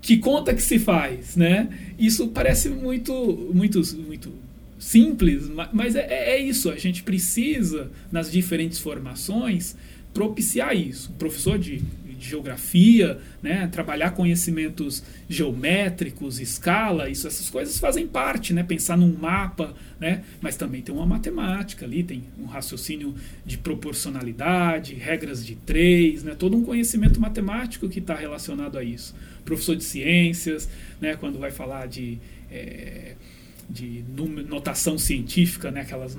que 0.00 0.18
conta 0.18 0.54
que 0.54 0.62
se 0.62 0.78
faz, 0.78 1.34
né? 1.34 1.68
Isso 1.98 2.28
parece 2.28 2.68
muito, 2.68 3.50
muito, 3.52 3.82
muito 4.06 4.32
simples, 4.78 5.50
mas 5.72 5.96
é, 5.96 6.36
é 6.36 6.38
isso. 6.40 6.70
A 6.70 6.76
gente 6.76 7.02
precisa, 7.02 7.90
nas 8.12 8.30
diferentes 8.30 8.78
formações, 8.78 9.74
propiciar 10.14 10.76
isso. 10.76 11.10
O 11.10 11.14
professor 11.14 11.58
de 11.58 11.82
geografia, 12.28 13.18
né? 13.42 13.66
trabalhar 13.68 14.10
conhecimentos 14.10 15.02
geométricos, 15.28 16.40
escala, 16.40 17.08
isso, 17.08 17.26
essas 17.26 17.48
coisas 17.48 17.78
fazem 17.78 18.06
parte, 18.06 18.52
né? 18.52 18.62
pensar 18.62 18.96
num 18.96 19.12
mapa, 19.16 19.74
né? 20.00 20.24
mas 20.40 20.56
também 20.56 20.82
tem 20.82 20.94
uma 20.94 21.06
matemática 21.06 21.86
ali, 21.86 22.02
tem 22.02 22.24
um 22.38 22.46
raciocínio 22.46 23.14
de 23.44 23.58
proporcionalidade, 23.58 24.94
regras 24.94 25.44
de 25.44 25.54
três, 25.54 26.22
né? 26.22 26.34
todo 26.38 26.56
um 26.56 26.64
conhecimento 26.64 27.20
matemático 27.20 27.88
que 27.88 27.98
está 27.98 28.14
relacionado 28.14 28.78
a 28.78 28.84
isso. 28.84 29.14
Professor 29.44 29.76
de 29.76 29.84
ciências, 29.84 30.68
né? 31.00 31.16
quando 31.16 31.38
vai 31.38 31.50
falar 31.50 31.86
de. 31.86 32.18
É, 32.50 33.14
de 33.68 34.04
notação 34.48 34.96
científica, 34.96 35.72
né, 35.72 35.80
aquelas 35.80 36.14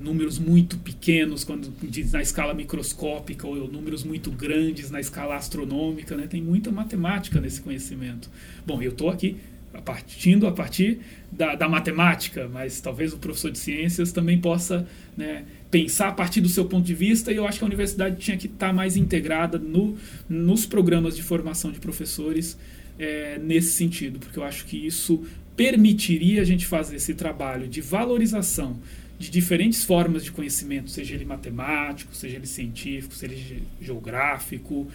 números 0.00 0.38
muito 0.38 0.78
pequenos 0.78 1.44
quando 1.44 1.72
diz 1.82 2.12
na 2.12 2.22
escala 2.22 2.52
microscópica 2.54 3.46
ou 3.46 3.70
números 3.70 4.04
muito 4.04 4.30
grandes 4.30 4.90
na 4.90 5.00
escala 5.00 5.36
astronômica, 5.36 6.16
né? 6.16 6.26
Tem 6.26 6.42
muita 6.42 6.70
matemática 6.70 7.40
nesse 7.40 7.60
conhecimento. 7.60 8.30
Bom, 8.66 8.82
eu 8.82 8.90
estou 8.90 9.08
aqui 9.10 9.36
partindo 9.84 10.46
a 10.46 10.52
partir 10.52 11.00
da, 11.30 11.54
da, 11.54 11.68
matemática, 11.68 12.48
mas 12.50 12.80
talvez 12.80 13.12
o 13.12 13.18
professor 13.18 13.50
de 13.50 13.58
ciências 13.58 14.12
também 14.12 14.40
possa 14.40 14.86
né, 15.16 15.44
pensar 15.70 16.08
a 16.08 16.12
partir 16.12 16.40
do 16.40 16.48
seu 16.48 16.64
ponto 16.64 16.84
de 16.84 16.94
vista 16.94 17.32
e 17.32 17.36
eu 17.36 17.46
acho 17.46 17.58
que 17.58 17.64
a 17.64 17.66
universidade 17.66 18.16
tinha 18.16 18.36
que 18.36 18.46
estar 18.46 18.68
tá 18.68 18.72
mais 18.72 18.96
integrada 18.96 19.58
no, 19.58 19.96
nos 20.28 20.64
programas 20.64 21.16
de 21.16 21.22
formação 21.22 21.70
de 21.70 21.78
professores 21.78 22.56
é, 22.98 23.38
nesse 23.38 23.72
sentido, 23.72 24.18
porque 24.18 24.38
eu 24.38 24.44
acho 24.44 24.64
que 24.64 24.86
isso 24.86 25.24
permitiria 25.54 26.42
a 26.42 26.44
gente 26.44 26.66
fazer 26.66 26.96
esse 26.96 27.14
trabalho 27.14 27.66
de 27.66 27.80
valorização 27.80 28.78
de 29.18 29.30
diferentes 29.30 29.84
formas 29.84 30.24
de 30.24 30.30
conhecimento, 30.30 30.90
seja 30.90 31.14
ele 31.14 31.24
matemático, 31.24 32.14
seja 32.14 32.36
ele 32.36 32.46
científico, 32.46 33.14
seja 33.14 33.34
ele 33.34 33.62
geográfico, 33.80 34.86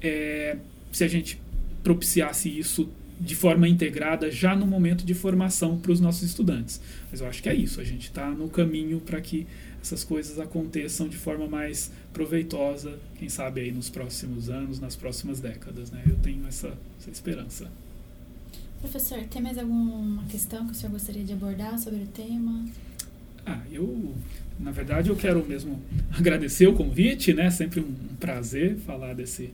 é, 0.00 0.56
se 0.92 1.04
a 1.04 1.08
gente 1.08 1.38
propiciasse 1.82 2.48
isso 2.48 2.88
de 3.18 3.34
forma 3.34 3.66
integrada 3.66 4.30
já 4.30 4.54
no 4.54 4.66
momento 4.66 5.04
de 5.04 5.14
formação 5.14 5.78
para 5.78 5.92
os 5.92 6.00
nossos 6.00 6.22
estudantes. 6.22 6.80
Mas 7.10 7.20
eu 7.20 7.26
acho 7.26 7.42
que 7.42 7.48
é 7.48 7.54
isso, 7.54 7.80
a 7.80 7.84
gente 7.84 8.08
está 8.08 8.30
no 8.30 8.48
caminho 8.48 9.00
para 9.00 9.20
que 9.20 9.46
essas 9.80 10.02
coisas 10.02 10.38
aconteçam 10.38 11.08
de 11.08 11.16
forma 11.16 11.46
mais 11.46 11.92
proveitosa, 12.12 12.98
quem 13.18 13.28
sabe 13.28 13.60
aí 13.60 13.70
nos 13.70 13.88
próximos 13.88 14.50
anos, 14.50 14.80
nas 14.80 14.96
próximas 14.96 15.40
décadas. 15.40 15.90
Né? 15.90 16.02
Eu 16.06 16.16
tenho 16.16 16.46
essa, 16.46 16.76
essa 17.00 17.10
esperança. 17.10 17.70
Professor, 18.80 19.22
tem 19.24 19.40
mais 19.40 19.58
alguma 19.58 20.24
questão 20.24 20.66
que 20.66 20.72
o 20.72 20.74
senhor 20.74 20.92
gostaria 20.92 21.24
de 21.24 21.32
abordar 21.32 21.78
sobre 21.78 22.00
o 22.00 22.06
tema? 22.06 22.64
Ah, 23.46 23.60
eu, 23.70 24.14
na 24.58 24.72
verdade, 24.72 25.08
eu 25.08 25.16
quero 25.16 25.46
mesmo 25.46 25.80
agradecer 26.10 26.66
o 26.66 26.72
convite, 26.72 27.32
né? 27.32 27.48
Sempre 27.50 27.80
um 27.80 27.94
prazer 28.18 28.76
falar 28.78 29.14
desse, 29.14 29.50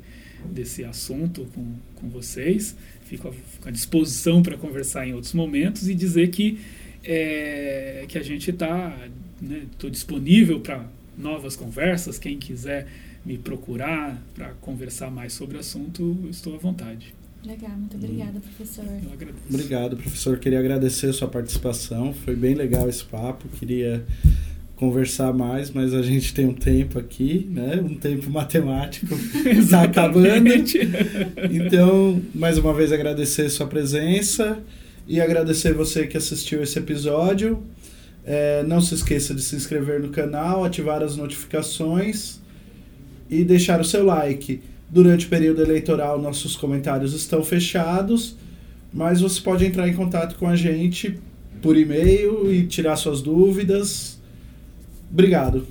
desse 0.50 0.82
assunto 0.82 1.46
com, 1.54 1.74
com 1.96 2.08
vocês. 2.08 2.74
Fico 3.04 3.28
à, 3.28 3.32
fico 3.32 3.68
à 3.68 3.70
disposição 3.70 4.42
para 4.42 4.56
conversar 4.56 5.06
em 5.06 5.12
outros 5.12 5.34
momentos 5.34 5.88
e 5.88 5.94
dizer 5.94 6.30
que, 6.30 6.58
é, 7.04 8.06
que 8.08 8.16
a 8.16 8.22
gente 8.22 8.50
está, 8.50 8.96
né, 9.40 9.66
disponível 9.90 10.60
para 10.60 10.86
novas 11.18 11.54
conversas. 11.54 12.18
Quem 12.18 12.38
quiser 12.38 12.88
me 13.24 13.36
procurar 13.36 14.20
para 14.34 14.54
conversar 14.54 15.10
mais 15.10 15.34
sobre 15.34 15.58
o 15.58 15.60
assunto, 15.60 16.26
estou 16.30 16.54
à 16.54 16.58
vontade. 16.58 17.14
Legal, 17.44 17.72
muito 17.76 17.96
obrigada, 17.96 18.38
professor. 18.38 18.84
Eu 18.84 19.12
agradeço. 19.12 19.44
Obrigado, 19.48 19.96
professor. 19.96 20.38
Queria 20.38 20.60
agradecer 20.60 21.08
a 21.08 21.12
sua 21.12 21.26
participação. 21.26 22.12
Foi 22.12 22.36
bem 22.36 22.54
legal 22.54 22.88
esse 22.88 23.04
papo. 23.04 23.48
Queria 23.48 24.04
conversar 24.76 25.32
mais, 25.32 25.70
mas 25.70 25.92
a 25.92 26.02
gente 26.02 26.32
tem 26.34 26.46
um 26.46 26.54
tempo 26.54 26.98
aqui, 26.98 27.48
né? 27.50 27.80
Um 27.82 27.94
tempo 27.94 28.30
matemático 28.30 29.14
está 29.46 29.82
acabando. 29.86 30.48
Então, 31.50 32.22
mais 32.34 32.58
uma 32.58 32.72
vez 32.72 32.92
agradecer 32.92 33.48
sua 33.48 33.66
presença 33.66 34.60
e 35.06 35.20
agradecer 35.20 35.72
você 35.72 36.06
que 36.06 36.16
assistiu 36.16 36.62
esse 36.62 36.78
episódio. 36.78 37.62
É, 38.24 38.62
não 38.62 38.80
se 38.80 38.94
esqueça 38.94 39.34
de 39.34 39.42
se 39.42 39.56
inscrever 39.56 40.00
no 40.00 40.10
canal, 40.10 40.64
ativar 40.64 41.02
as 41.02 41.16
notificações 41.16 42.40
e 43.28 43.44
deixar 43.44 43.80
o 43.80 43.84
seu 43.84 44.04
like. 44.04 44.60
Durante 44.92 45.24
o 45.24 45.28
período 45.30 45.62
eleitoral, 45.62 46.20
nossos 46.20 46.54
comentários 46.54 47.14
estão 47.14 47.42
fechados, 47.42 48.36
mas 48.92 49.22
você 49.22 49.40
pode 49.40 49.64
entrar 49.64 49.88
em 49.88 49.94
contato 49.94 50.36
com 50.36 50.46
a 50.46 50.54
gente 50.54 51.18
por 51.62 51.78
e-mail 51.78 52.52
e 52.52 52.66
tirar 52.66 52.96
suas 52.96 53.22
dúvidas. 53.22 54.20
Obrigado. 55.10 55.66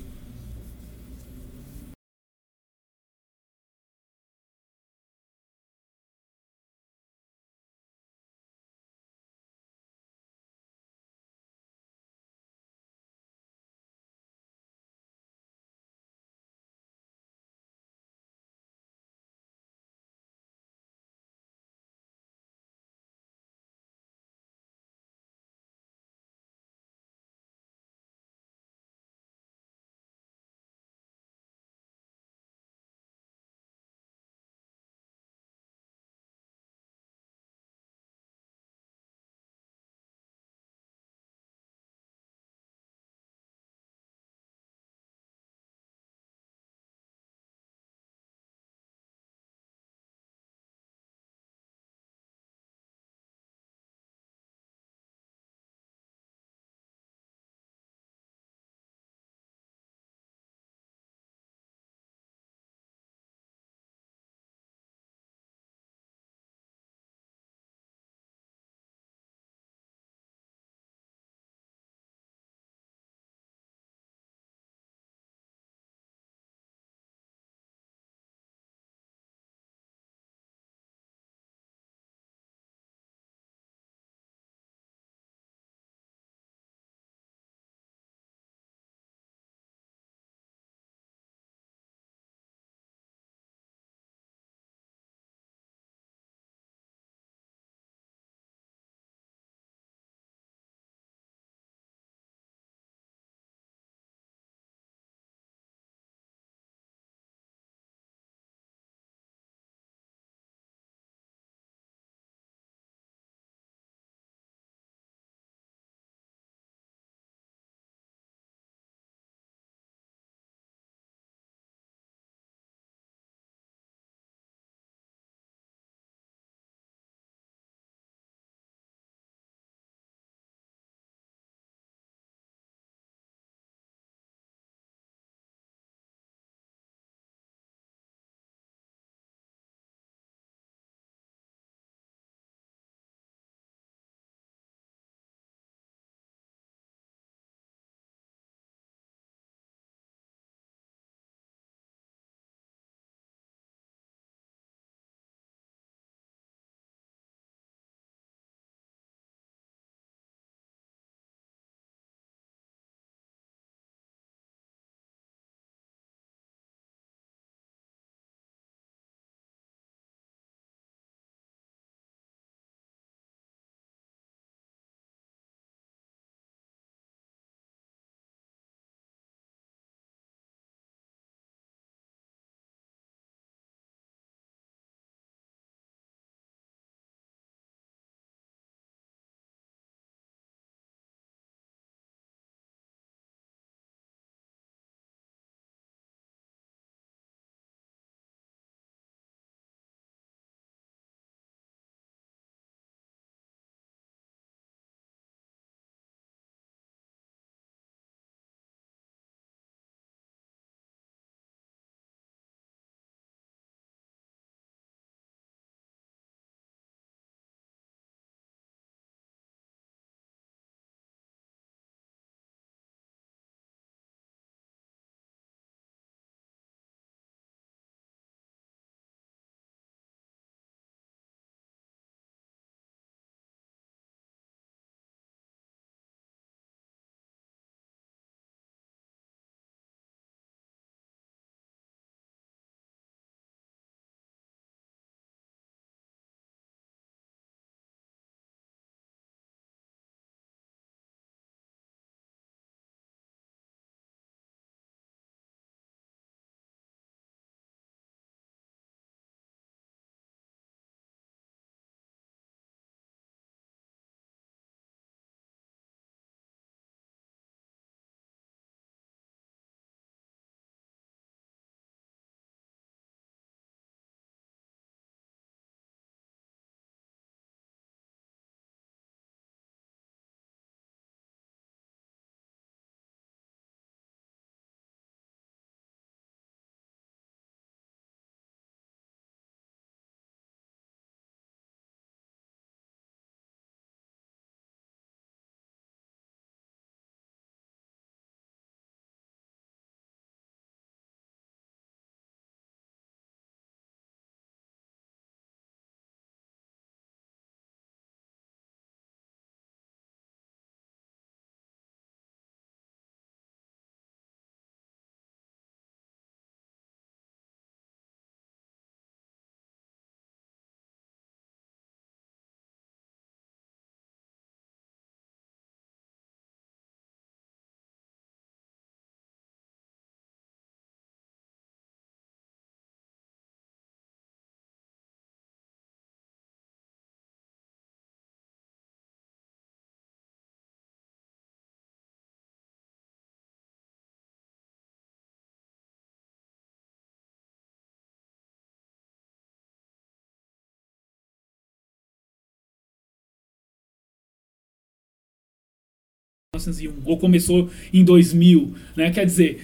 1901 356.54 357.00
ou 357.06 357.16
começou 357.16 357.70
em 357.94 358.04
2000, 358.04 358.74
né? 358.94 359.10
Quer 359.10 359.24
dizer, 359.24 359.58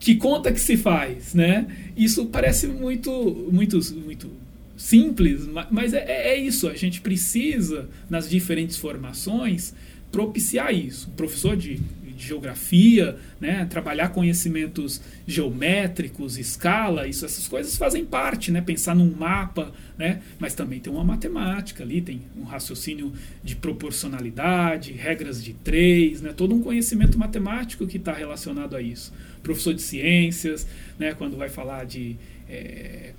que 0.00 0.16
conta 0.16 0.50
que 0.50 0.58
se 0.58 0.76
faz, 0.76 1.32
né? 1.32 1.68
Isso 1.96 2.26
parece 2.26 2.66
muito, 2.66 3.48
muito, 3.52 3.78
muito 4.04 4.28
simples, 4.76 5.48
mas 5.70 5.94
é, 5.94 6.32
é, 6.32 6.36
isso. 6.36 6.66
A 6.66 6.74
gente 6.74 7.00
precisa 7.02 7.88
nas 8.10 8.28
diferentes 8.28 8.76
formações 8.76 9.72
propiciar 10.10 10.74
isso. 10.74 11.06
O 11.06 11.12
professor 11.12 11.56
de 11.56 11.80
de 12.18 12.26
geografia, 12.26 13.16
né? 13.40 13.64
trabalhar 13.66 14.08
conhecimentos 14.08 15.00
geométricos, 15.26 16.36
escala, 16.36 17.06
isso, 17.06 17.24
essas 17.24 17.46
coisas 17.46 17.76
fazem 17.76 18.04
parte, 18.04 18.50
né? 18.50 18.60
pensar 18.60 18.94
num 18.94 19.10
mapa, 19.14 19.72
né? 19.96 20.20
mas 20.38 20.54
também 20.54 20.80
tem 20.80 20.92
uma 20.92 21.04
matemática 21.04 21.84
ali, 21.84 22.02
tem 22.02 22.22
um 22.36 22.42
raciocínio 22.42 23.12
de 23.42 23.54
proporcionalidade, 23.54 24.92
regras 24.92 25.42
de 25.42 25.54
três, 25.54 26.20
né? 26.20 26.32
todo 26.36 26.54
um 26.54 26.60
conhecimento 26.60 27.16
matemático 27.16 27.86
que 27.86 27.96
está 27.96 28.12
relacionado 28.12 28.74
a 28.74 28.82
isso. 28.82 29.12
Professor 29.42 29.72
de 29.72 29.82
ciências, 29.82 30.66
né? 30.98 31.14
quando 31.14 31.36
vai 31.36 31.48
falar 31.48 31.84
de. 31.84 32.16
É, 32.48 33.12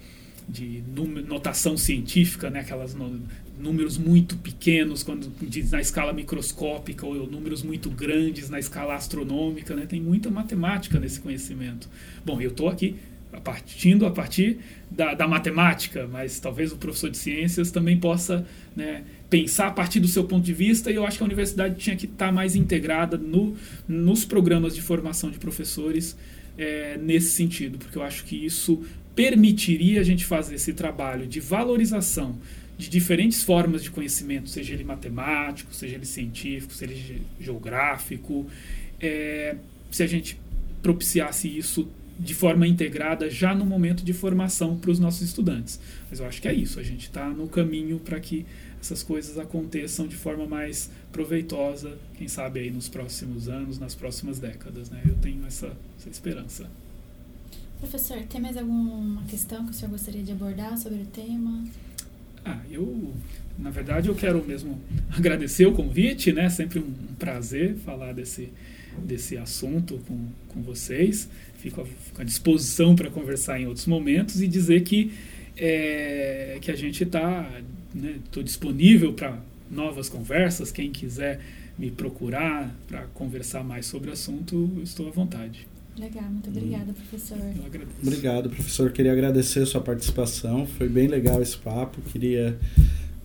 de 0.52 0.82
notação 1.28 1.78
científica, 1.78 2.50
né? 2.50 2.62
aquelas 2.62 2.96
números 3.60 3.98
muito 3.98 4.38
pequenos 4.38 5.04
quando 5.04 5.30
diz 5.42 5.72
na 5.72 5.82
escala 5.82 6.14
microscópica 6.14 7.06
ou 7.06 7.30
números 7.30 7.62
muito 7.62 7.90
grandes 7.90 8.50
na 8.50 8.58
escala 8.58 8.96
astronômica, 8.96 9.76
né? 9.76 9.86
Tem 9.86 10.02
muita 10.02 10.32
matemática 10.32 11.00
nesse 11.00 11.20
conhecimento. 11.20 11.90
Bom, 12.26 12.40
eu 12.42 12.50
estou 12.50 12.70
aqui 12.70 12.96
partindo 13.44 14.06
a 14.06 14.12
partir 14.12 14.58
da, 14.90 15.14
da, 15.14 15.28
matemática, 15.28 16.08
mas 16.12 16.40
talvez 16.40 16.72
o 16.72 16.78
professor 16.78 17.12
de 17.12 17.18
ciências 17.18 17.70
também 17.70 18.00
possa 18.00 18.46
né, 18.76 19.04
pensar 19.30 19.68
a 19.68 19.72
partir 19.72 20.00
do 20.00 20.08
seu 20.08 20.24
ponto 20.24 20.44
de 20.44 20.54
vista, 20.54 20.90
e 20.90 20.96
eu 20.96 21.06
acho 21.06 21.18
que 21.18 21.24
a 21.24 21.28
universidade 21.28 21.76
tinha 21.76 21.96
que 21.96 22.06
estar 22.06 22.28
tá 22.28 22.32
mais 22.32 22.56
integrada 22.56 23.18
no, 23.18 23.56
nos 23.88 24.26
programas 24.26 24.74
de 24.74 24.82
formação 24.82 25.30
de 25.30 25.38
professores 25.38 26.18
é, 26.58 26.98
nesse 26.98 27.32
sentido, 27.32 27.78
porque 27.78 27.98
eu 27.98 28.02
acho 28.02 28.24
que 28.24 28.36
isso 28.36 28.84
permitiria 29.16 30.02
a 30.02 30.04
gente 30.04 30.26
fazer 30.26 30.56
esse 30.56 30.74
trabalho 30.74 31.28
de 31.28 31.40
valorização 31.40 32.38
de 32.80 32.90
diferentes 32.90 33.44
formas 33.44 33.84
de 33.84 33.92
conhecimento, 33.92 34.48
seja 34.48 34.74
ele 34.74 34.86
matemático, 34.86 35.76
seja 35.76 35.96
ele 35.96 36.06
científico, 36.06 36.74
seja 36.74 36.94
ele 36.94 37.22
geográfico, 37.38 38.48
é, 39.02 39.58
se 39.92 40.02
a 40.02 40.08
gente 40.08 40.40
propiciasse 40.82 41.46
isso 41.46 41.90
de 42.18 42.34
forma 42.34 42.66
integrada 42.66 43.30
já 43.30 43.54
no 43.54 43.66
momento 43.66 44.02
de 44.02 44.14
formação 44.14 44.78
para 44.78 44.92
os 44.92 44.98
nossos 44.98 45.24
estudantes. 45.24 45.78
Mas 46.10 46.22
eu 46.22 46.26
acho 46.26 46.42
que 46.42 46.48
é 46.48 46.54
isso, 46.54 46.80
a 46.80 46.84
gente 46.84 47.08
está 47.08 47.28
no 47.28 47.50
caminho 47.50 48.00
para 48.00 48.18
que 48.18 48.46
essas 48.80 49.04
coisas 49.04 49.38
aconteçam 49.38 50.08
de 50.08 50.16
forma 50.16 50.48
mais 50.48 50.90
proveitosa, 51.12 51.98
quem 52.18 52.30
sabe 52.30 52.62
aí 52.62 52.72
nos 52.72 52.88
próximos 52.88 53.50
anos, 53.50 53.78
nas 53.78 53.94
próximas 53.94 54.40
décadas. 54.40 54.90
Né? 54.90 55.02
Eu 55.06 55.16
tenho 55.16 55.46
essa, 55.46 55.76
essa 55.98 56.08
esperança. 56.08 56.70
Professor, 57.78 58.22
tem 58.24 58.40
mais 58.40 58.56
alguma 58.56 59.22
questão 59.24 59.66
que 59.66 59.72
o 59.72 59.74
senhor 59.74 59.92
gostaria 59.92 60.24
de 60.24 60.32
abordar 60.32 60.78
sobre 60.78 61.02
o 61.02 61.06
tema? 61.08 61.66
Ah, 62.44 62.60
eu, 62.72 63.14
na 63.58 63.70
verdade, 63.70 64.10
eu 64.10 64.16
quero 64.16 64.44
mesmo 64.46 64.80
agradecer 65.16 65.66
o 65.66 65.74
convite, 65.74 66.32
né? 66.32 66.50
Sempre 66.50 66.80
um 66.80 66.92
prazer 67.18 67.76
falar 67.76 68.14
desse, 68.14 68.52
desse 69.04 69.38
assunto 69.38 70.00
com, 70.08 70.28
com 70.48 70.62
vocês. 70.62 71.30
Fico, 71.58 71.86
fico 71.86 72.22
à 72.22 72.24
disposição 72.24 72.96
para 72.96 73.10
conversar 73.10 73.60
em 73.60 73.68
outros 73.68 73.86
momentos 73.86 74.42
e 74.42 74.48
dizer 74.48 74.82
que, 74.82 75.12
é, 75.58 76.58
que 76.62 76.72
a 76.72 76.76
gente 76.76 77.04
está 77.04 77.50
né, 77.94 78.16
disponível 78.44 79.14
para 79.14 79.40
novas 79.70 80.10
conversas. 80.10 80.72
Quem 80.72 80.92
quiser 80.92 81.40
me 81.78 81.92
procurar 81.92 82.76
para 82.88 83.04
conversar 83.14 83.64
mais 83.64 83.86
sobre 83.86 84.10
o 84.10 84.14
assunto, 84.14 84.80
estou 84.84 85.08
à 85.08 85.12
vontade. 85.12 85.68
Legal, 86.00 86.24
muito 86.32 86.50
obrigada, 86.50 86.94
professor. 86.94 87.38
Eu 87.38 87.66
agradeço. 87.66 87.98
Obrigado, 88.02 88.50
professor. 88.50 88.92
Queria 88.92 89.12
agradecer 89.12 89.64
a 89.64 89.66
sua 89.66 89.82
participação. 89.82 90.66
Foi 90.66 90.88
bem 90.88 91.08
legal 91.08 91.42
esse 91.42 91.58
papo. 91.58 92.00
Queria 92.02 92.58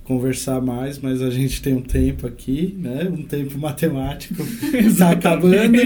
conversar 0.02 0.60
mais, 0.60 0.98
mas 0.98 1.22
a 1.22 1.30
gente 1.30 1.62
tem 1.62 1.74
um 1.74 1.80
tempo 1.80 2.26
aqui, 2.26 2.76
né? 2.76 3.08
Um 3.10 3.22
tempo 3.22 3.56
matemático 3.58 4.42
está 4.74 5.10
acabando. 5.14 5.76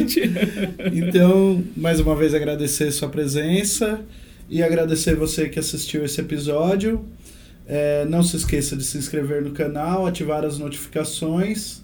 Então, 0.92 1.62
mais 1.76 2.00
uma 2.00 2.16
vez 2.16 2.34
agradecer 2.34 2.90
sua 2.90 3.10
presença 3.10 4.00
e 4.48 4.62
agradecer 4.62 5.14
você 5.14 5.46
que 5.48 5.58
assistiu 5.58 6.04
esse 6.06 6.20
episódio. 6.22 7.04
É, 7.66 8.06
não 8.06 8.22
se 8.22 8.34
esqueça 8.34 8.74
de 8.74 8.82
se 8.82 8.96
inscrever 8.96 9.42
no 9.42 9.50
canal, 9.50 10.06
ativar 10.06 10.42
as 10.42 10.58
notificações 10.58 11.82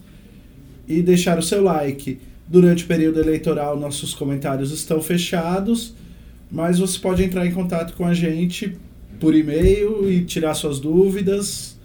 e 0.89 1.03
deixar 1.03 1.39
o 1.39 1.43
seu 1.43 1.63
like. 1.63 2.19
Durante 2.47 2.85
o 2.85 2.87
período 2.87 3.21
eleitoral, 3.21 3.79
nossos 3.79 4.13
comentários 4.15 4.71
estão 4.71 5.01
fechados, 5.01 5.95
mas 6.51 6.79
você 6.79 6.99
pode 6.99 7.23
entrar 7.23 7.47
em 7.47 7.53
contato 7.53 7.95
com 7.95 8.05
a 8.05 8.13
gente 8.13 8.77
por 9.19 9.35
e-mail 9.35 10.11
e 10.11 10.25
tirar 10.25 10.55
suas 10.55 10.79
dúvidas. 10.79 11.79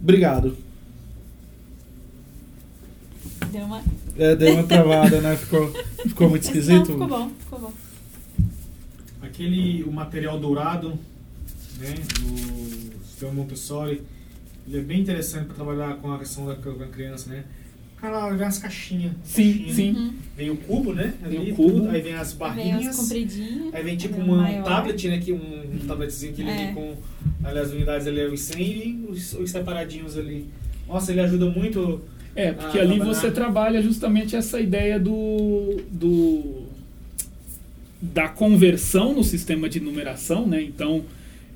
Obrigado. 0.00 0.56
Deu 3.50 3.64
uma. 3.64 3.82
É, 4.18 4.34
deu 4.34 4.54
uma 4.54 4.64
travada, 4.64 5.20
né? 5.20 5.36
Ficou, 5.36 5.72
ficou 6.06 6.30
muito 6.30 6.44
esquisito. 6.44 6.78
Não, 6.78 6.84
ficou 6.86 7.08
bom, 7.08 7.30
ficou 7.38 7.58
bom. 7.60 7.72
Aquele, 9.22 9.82
o 9.84 9.92
material 9.92 10.38
dourado, 10.38 10.98
né, 11.78 11.94
do 12.20 13.04
sistema 13.04 13.32
Montessori, 13.32 14.02
ele 14.66 14.78
é 14.78 14.82
bem 14.82 15.00
interessante 15.00 15.46
para 15.46 15.54
trabalhar 15.54 15.96
com 15.96 16.12
a 16.12 16.18
questão 16.18 16.46
da, 16.46 16.56
criança, 16.56 17.30
né? 17.30 17.44
Cara, 18.00 18.30
vem 18.30 18.46
as 18.46 18.58
caixinhas. 18.58 19.12
Sim, 19.24 19.52
caixinha. 19.52 19.74
sim. 19.74 19.92
Uhum. 19.92 20.14
Vem 20.36 20.50
o 20.50 20.56
cubo, 20.56 20.92
né? 20.92 21.14
Vem 21.22 21.52
o 21.52 21.56
cubo. 21.56 21.72
Tudo, 21.72 21.90
aí 21.90 22.02
vem 22.02 22.14
as 22.14 22.32
barrinhas. 22.34 23.08
Vem. 23.08 23.70
Aí 23.72 23.82
vem 23.82 23.96
tipo 23.96 24.20
um 24.20 24.62
tablet, 24.62 25.08
né? 25.08 25.18
Que 25.18 25.32
um, 25.32 25.62
um 25.82 25.86
tabletzinho 25.86 26.34
que 26.34 26.42
ele 26.42 26.50
é. 26.50 26.56
vem 26.56 26.74
com 26.74 26.94
ali, 27.42 27.58
as 27.58 27.72
unidades 27.72 28.06
ali, 28.06 28.24
os 28.26 28.40
100 28.40 28.62
e 28.62 29.06
os, 29.08 29.32
os 29.32 29.50
separadinhos 29.50 30.16
ali. 30.16 30.46
Nossa, 30.86 31.10
ele 31.10 31.20
ajuda 31.20 31.46
muito. 31.46 32.02
É, 32.34 32.52
porque 32.52 32.78
ali 32.78 32.98
você 32.98 33.30
trabalha 33.30 33.80
justamente 33.80 34.36
essa 34.36 34.60
ideia 34.60 35.00
do, 35.00 35.80
do 35.90 36.66
da 38.00 38.28
conversão 38.28 39.14
no 39.14 39.24
sistema 39.24 39.70
de 39.70 39.80
numeração, 39.80 40.46
né? 40.46 40.62
Então, 40.62 41.02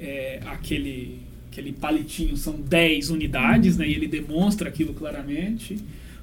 é, 0.00 0.40
aquele 0.46 1.20
aquele 1.50 1.72
palitinho 1.72 2.36
são 2.36 2.54
10 2.54 3.10
unidades, 3.10 3.76
né? 3.76 3.86
E 3.86 3.92
ele 3.92 4.06
demonstra 4.06 4.68
aquilo 4.68 4.94
claramente 4.94 5.76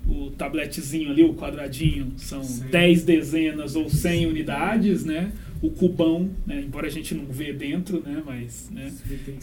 o 0.08 0.32
tabletezinho 0.32 1.12
ali, 1.12 1.24
o 1.24 1.34
quadradinho, 1.34 2.14
são 2.18 2.44
Sim. 2.44 2.66
10 2.72 3.04
dezenas 3.04 3.76
ou 3.76 3.90
100 3.90 4.26
unidades, 4.26 5.04
né? 5.04 5.32
O 5.62 5.70
cubão, 5.72 6.30
né? 6.46 6.62
embora 6.66 6.88
a 6.88 6.90
gente 6.90 7.16
não 7.16 7.26
vê 7.26 7.52
dentro, 7.52 8.02
né? 8.02 8.22
Mas 8.26 8.70
né? 8.72 8.94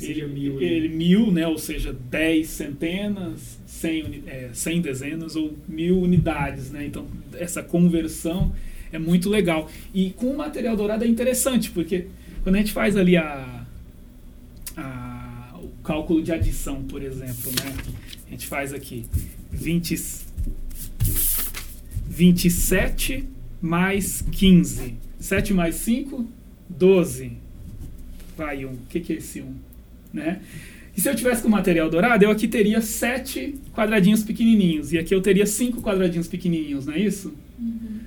ele, 0.01 0.27
mil, 0.27 0.63
ele 0.63 0.89
mil, 0.89 1.31
né? 1.31 1.47
Ou 1.47 1.59
seja, 1.59 1.93
10 1.93 2.47
centenas, 2.47 3.59
100, 3.67 4.23
é, 4.27 4.51
100 4.53 4.81
dezenas 4.81 5.37
ou 5.37 5.55
mil 5.69 6.01
unidades, 6.01 6.71
né? 6.71 6.87
Então 6.87 7.07
essa 7.35 7.63
conversão 7.63 8.55
é 8.93 8.99
muito 8.99 9.29
legal. 9.29 9.69
E 9.93 10.11
com 10.11 10.31
o 10.31 10.37
material 10.37 10.77
dourado 10.77 11.05
é 11.05 11.09
interessante, 11.09 11.71
porque 11.71 12.07
quando 12.43 12.55
a 12.55 12.59
gente 12.59 12.73
faz 12.73 12.97
ali 12.97 13.17
a, 13.17 13.67
a 14.77 15.59
o 15.63 15.83
cálculo 15.83 16.23
de 16.23 16.33
adição, 16.33 16.83
por 16.85 17.03
exemplo, 17.03 17.51
né? 17.53 17.75
A 18.29 18.31
gente 18.31 18.47
faz 18.47 18.73
aqui 18.73 19.05
20 19.51 19.97
27 22.07 23.29
mais 23.61 24.23
15. 24.31 24.95
7 25.19 25.55
mais 25.55 25.77
5, 25.77 26.27
12. 26.69 27.33
Vai, 28.37 28.65
1. 28.65 28.69
O 28.69 28.79
que, 28.89 29.01
que 29.01 29.13
é 29.15 29.17
esse 29.17 29.41
1? 29.41 29.55
Né? 30.13 30.41
E 30.97 31.01
se 31.01 31.09
eu 31.09 31.15
tivesse 31.15 31.43
com 31.43 31.49
material 31.49 31.91
dourado, 31.91 32.25
eu 32.25 32.31
aqui 32.31 32.47
teria 32.47 32.81
7 32.81 33.55
quadradinhos 33.73 34.23
pequenininhos. 34.23 34.93
E 34.93 34.99
aqui 34.99 35.15
eu 35.15 35.21
teria 35.21 35.47
5 35.47 35.81
quadradinhos 35.81 36.29
pequenininhos, 36.29 36.87
não 36.87 36.95
é 36.95 37.01
isso? 37.01 37.35
Uhum. 37.59 38.01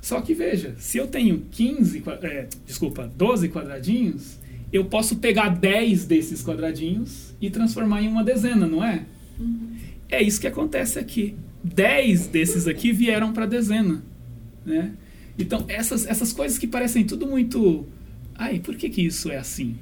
Só 0.00 0.20
que 0.20 0.32
veja, 0.32 0.74
se 0.78 0.98
eu 0.98 1.06
tenho 1.06 1.42
15, 1.50 2.02
é, 2.22 2.46
desculpa, 2.66 3.10
12 3.16 3.48
quadradinhos, 3.48 4.38
eu 4.72 4.84
posso 4.84 5.16
pegar 5.16 5.48
10 5.48 6.04
desses 6.06 6.42
quadradinhos 6.42 7.34
e 7.40 7.50
transformar 7.50 8.02
em 8.02 8.08
uma 8.08 8.22
dezena, 8.22 8.66
não 8.66 8.84
é? 8.84 9.04
Uhum. 9.38 9.76
É 10.08 10.22
isso 10.22 10.40
que 10.40 10.46
acontece 10.46 10.98
aqui. 10.98 11.34
10 11.62 12.28
desses 12.28 12.66
aqui 12.66 12.92
vieram 12.92 13.32
para 13.32 13.46
dezena. 13.46 14.02
Né? 14.64 14.92
Então, 15.38 15.64
essas, 15.68 16.06
essas 16.06 16.32
coisas 16.32 16.58
que 16.58 16.66
parecem 16.66 17.04
tudo 17.04 17.26
muito. 17.26 17.86
Ai, 18.34 18.58
por 18.58 18.76
que, 18.76 18.88
que 18.88 19.02
isso 19.02 19.30
é 19.30 19.36
assim? 19.36 19.76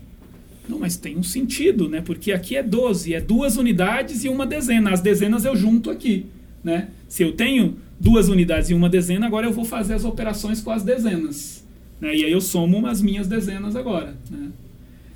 Não, 0.68 0.79
mas 0.79 0.97
tem 0.97 1.16
um 1.16 1.22
sentido, 1.22 1.89
né? 1.89 2.03
Porque 2.03 2.31
aqui 2.31 2.57
é 2.57 2.62
12, 2.62 3.14
é 3.14 3.20
duas 3.20 3.57
unidades 3.57 4.24
e 4.24 4.29
uma 4.29 4.47
dezena. 4.47 4.93
As 4.93 5.01
dezenas 5.01 5.45
eu 5.45 5.57
junto 5.57 5.91
aqui. 5.91 6.26
Né? 6.62 6.89
Se 7.09 7.22
eu 7.22 7.33
tenho 7.33 7.79
duas 7.99 8.29
unidades 8.29 8.68
e 8.68 8.74
uma 8.74 8.89
dezena, 8.89 9.26
agora 9.26 9.47
eu 9.47 9.53
vou 9.53 9.64
fazer 9.64 9.95
as 9.95 10.05
operações 10.05 10.61
com 10.61 10.70
as 10.70 10.83
dezenas. 10.83 11.64
Né? 12.01 12.16
E 12.16 12.24
aí 12.24 12.33
eu 12.33 12.41
somo 12.41 12.87
as 12.87 13.01
minhas 13.01 13.26
dezenas 13.26 13.74
agora. 13.74 14.14
Né? 14.31 14.51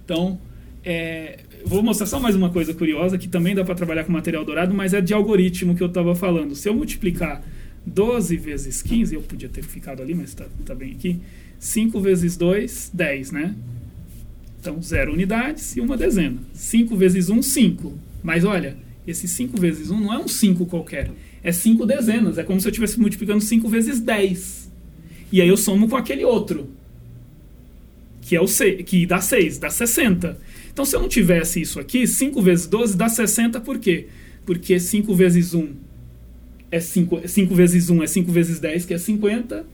Então, 0.05 0.39
é, 0.85 1.41
vou 1.65 1.83
mostrar 1.83 2.07
só 2.07 2.21
mais 2.21 2.35
uma 2.35 2.51
coisa 2.51 2.75
curiosa 2.75 3.19
que 3.19 3.29
também 3.29 3.55
dá 3.55 3.65
para 3.65 3.75
trabalhar 3.75 4.05
com 4.05 4.13
material 4.13 4.45
dourado, 4.45 4.75
mas 4.75 4.95
é 4.95 5.01
de 5.01 5.15
algoritmo 5.15 5.75
que 5.75 5.83
eu 5.83 5.89
estava 5.89 6.15
falando. 6.15 6.55
Se 6.55 6.69
eu 6.69 6.75
multiplicar 6.75 7.43
12 7.85 8.37
vezes 8.37 8.83
15, 8.83 9.15
eu 9.15 9.23
podia 9.23 9.49
ter 9.49 9.63
ficado 9.63 10.03
ali, 10.03 10.15
mas 10.15 10.31
está 10.31 10.47
tá 10.65 10.75
bem 10.75 10.93
aqui. 10.93 11.21
5 11.59 12.01
vezes 12.01 12.37
2, 12.37 12.91
10, 12.93 13.31
né? 13.33 13.55
Então, 14.61 14.81
zero 14.81 15.13
unidades 15.13 15.77
e 15.77 15.81
uma 15.81 15.97
dezena. 15.97 16.39
5 16.55 16.97
vezes 16.97 17.29
1, 17.29 17.43
5. 17.43 17.99
Mas 18.23 18.45
olha, 18.45 18.77
esse 19.07 19.27
5 19.27 19.61
vezes 19.61 19.91
1 19.91 20.01
não 20.01 20.13
é 20.13 20.19
um 20.19 20.29
5 20.29 20.67
qualquer. 20.67 21.11
É 21.43 21.51
5 21.51 21.85
dezenas. 21.85 22.39
É 22.39 22.45
como 22.45 22.61
se 22.61 22.69
eu 22.69 22.71
estivesse 22.71 23.01
multiplicando 23.01 23.41
5 23.41 23.69
vezes 23.69 24.01
10. 24.01 24.71
E 25.33 25.41
aí 25.41 25.49
eu 25.49 25.57
somo 25.57 25.89
com 25.89 25.97
aquele 25.97 26.25
outro. 26.25 26.69
Que, 28.21 28.37
é 28.37 28.41
o 28.41 28.47
6, 28.47 28.85
que 28.85 29.05
dá 29.05 29.21
6, 29.21 29.59
dá 29.59 29.69
60. 29.69 30.39
Então, 30.73 30.85
se 30.85 30.97
eu 30.97 31.01
não 31.01 31.09
tivesse 31.09 31.61
isso 31.61 31.79
aqui, 31.79 32.07
5 32.07 32.41
vezes 32.41 32.67
12 32.67 32.97
dá 32.97 33.09
60, 33.09 33.61
por 33.61 33.79
quê? 33.79 34.07
Porque 34.47 34.81
5 34.81 35.15
vezes 35.15 35.55
1 35.55 35.69
é 36.71 36.81
5, 36.81 37.29
5 37.29 37.55
vezes 37.55 37.91
1 37.91 38.03
é 38.03 38.07
5 38.07 38.33
vezes 38.33 38.59
10, 38.59 38.87
que 38.87 38.95
é 38.95 38.99
50, 38.99 39.67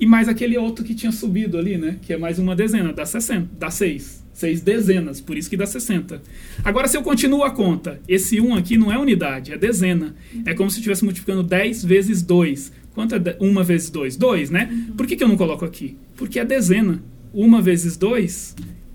e 0.00 0.06
mais 0.06 0.28
aquele 0.28 0.56
outro 0.56 0.84
que 0.84 0.94
tinha 0.94 1.12
subido 1.12 1.58
ali, 1.58 1.76
né? 1.76 1.98
Que 2.00 2.14
é 2.14 2.16
mais 2.16 2.38
uma 2.38 2.56
dezena, 2.56 2.92
dá 2.92 3.04
60, 3.04 3.48
dá 3.58 3.70
6 3.70 4.28
seis 4.38 4.60
dezenas, 4.60 5.20
por 5.20 5.36
isso 5.36 5.50
que 5.50 5.56
dá 5.56 5.66
60. 5.66 6.22
Agora, 6.64 6.86
se 6.86 6.96
eu 6.96 7.02
continuo 7.02 7.42
a 7.42 7.50
conta, 7.50 8.00
esse 8.06 8.40
1 8.40 8.54
aqui 8.54 8.78
não 8.78 8.92
é 8.92 8.96
unidade, 8.96 9.52
é 9.52 9.58
dezena. 9.58 10.14
É 10.46 10.54
como 10.54 10.70
se 10.70 10.76
eu 10.76 10.78
estivesse 10.78 11.04
multiplicando 11.04 11.42
10 11.42 11.84
vezes 11.84 12.22
2. 12.22 12.72
Quanto 12.94 13.16
é 13.16 13.36
1 13.40 13.64
vezes 13.64 13.90
2? 13.90 14.16
2, 14.16 14.50
né? 14.50 14.86
Por 14.96 15.08
que, 15.08 15.16
que 15.16 15.24
eu 15.24 15.28
não 15.28 15.36
coloco 15.36 15.64
aqui? 15.64 15.96
Porque 16.16 16.38
é 16.38 16.44
dezena. 16.44 17.02
1 17.34 17.60
vezes 17.60 17.96
2 17.96 18.54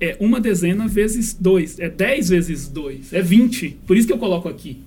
é 0.10 0.18
uma 0.20 0.40
dezena 0.40 0.88
vezes 0.88 1.34
2. 1.34 1.80
É 1.80 1.90
10 1.90 2.30
vezes 2.30 2.68
2. 2.68 3.14
É 3.14 3.22
20. 3.22 3.78
Por 3.88 3.98
isso 3.98 4.08
que 4.08 4.14
eu 4.14 4.18
coloco 4.18 4.50
aqui 4.50 4.78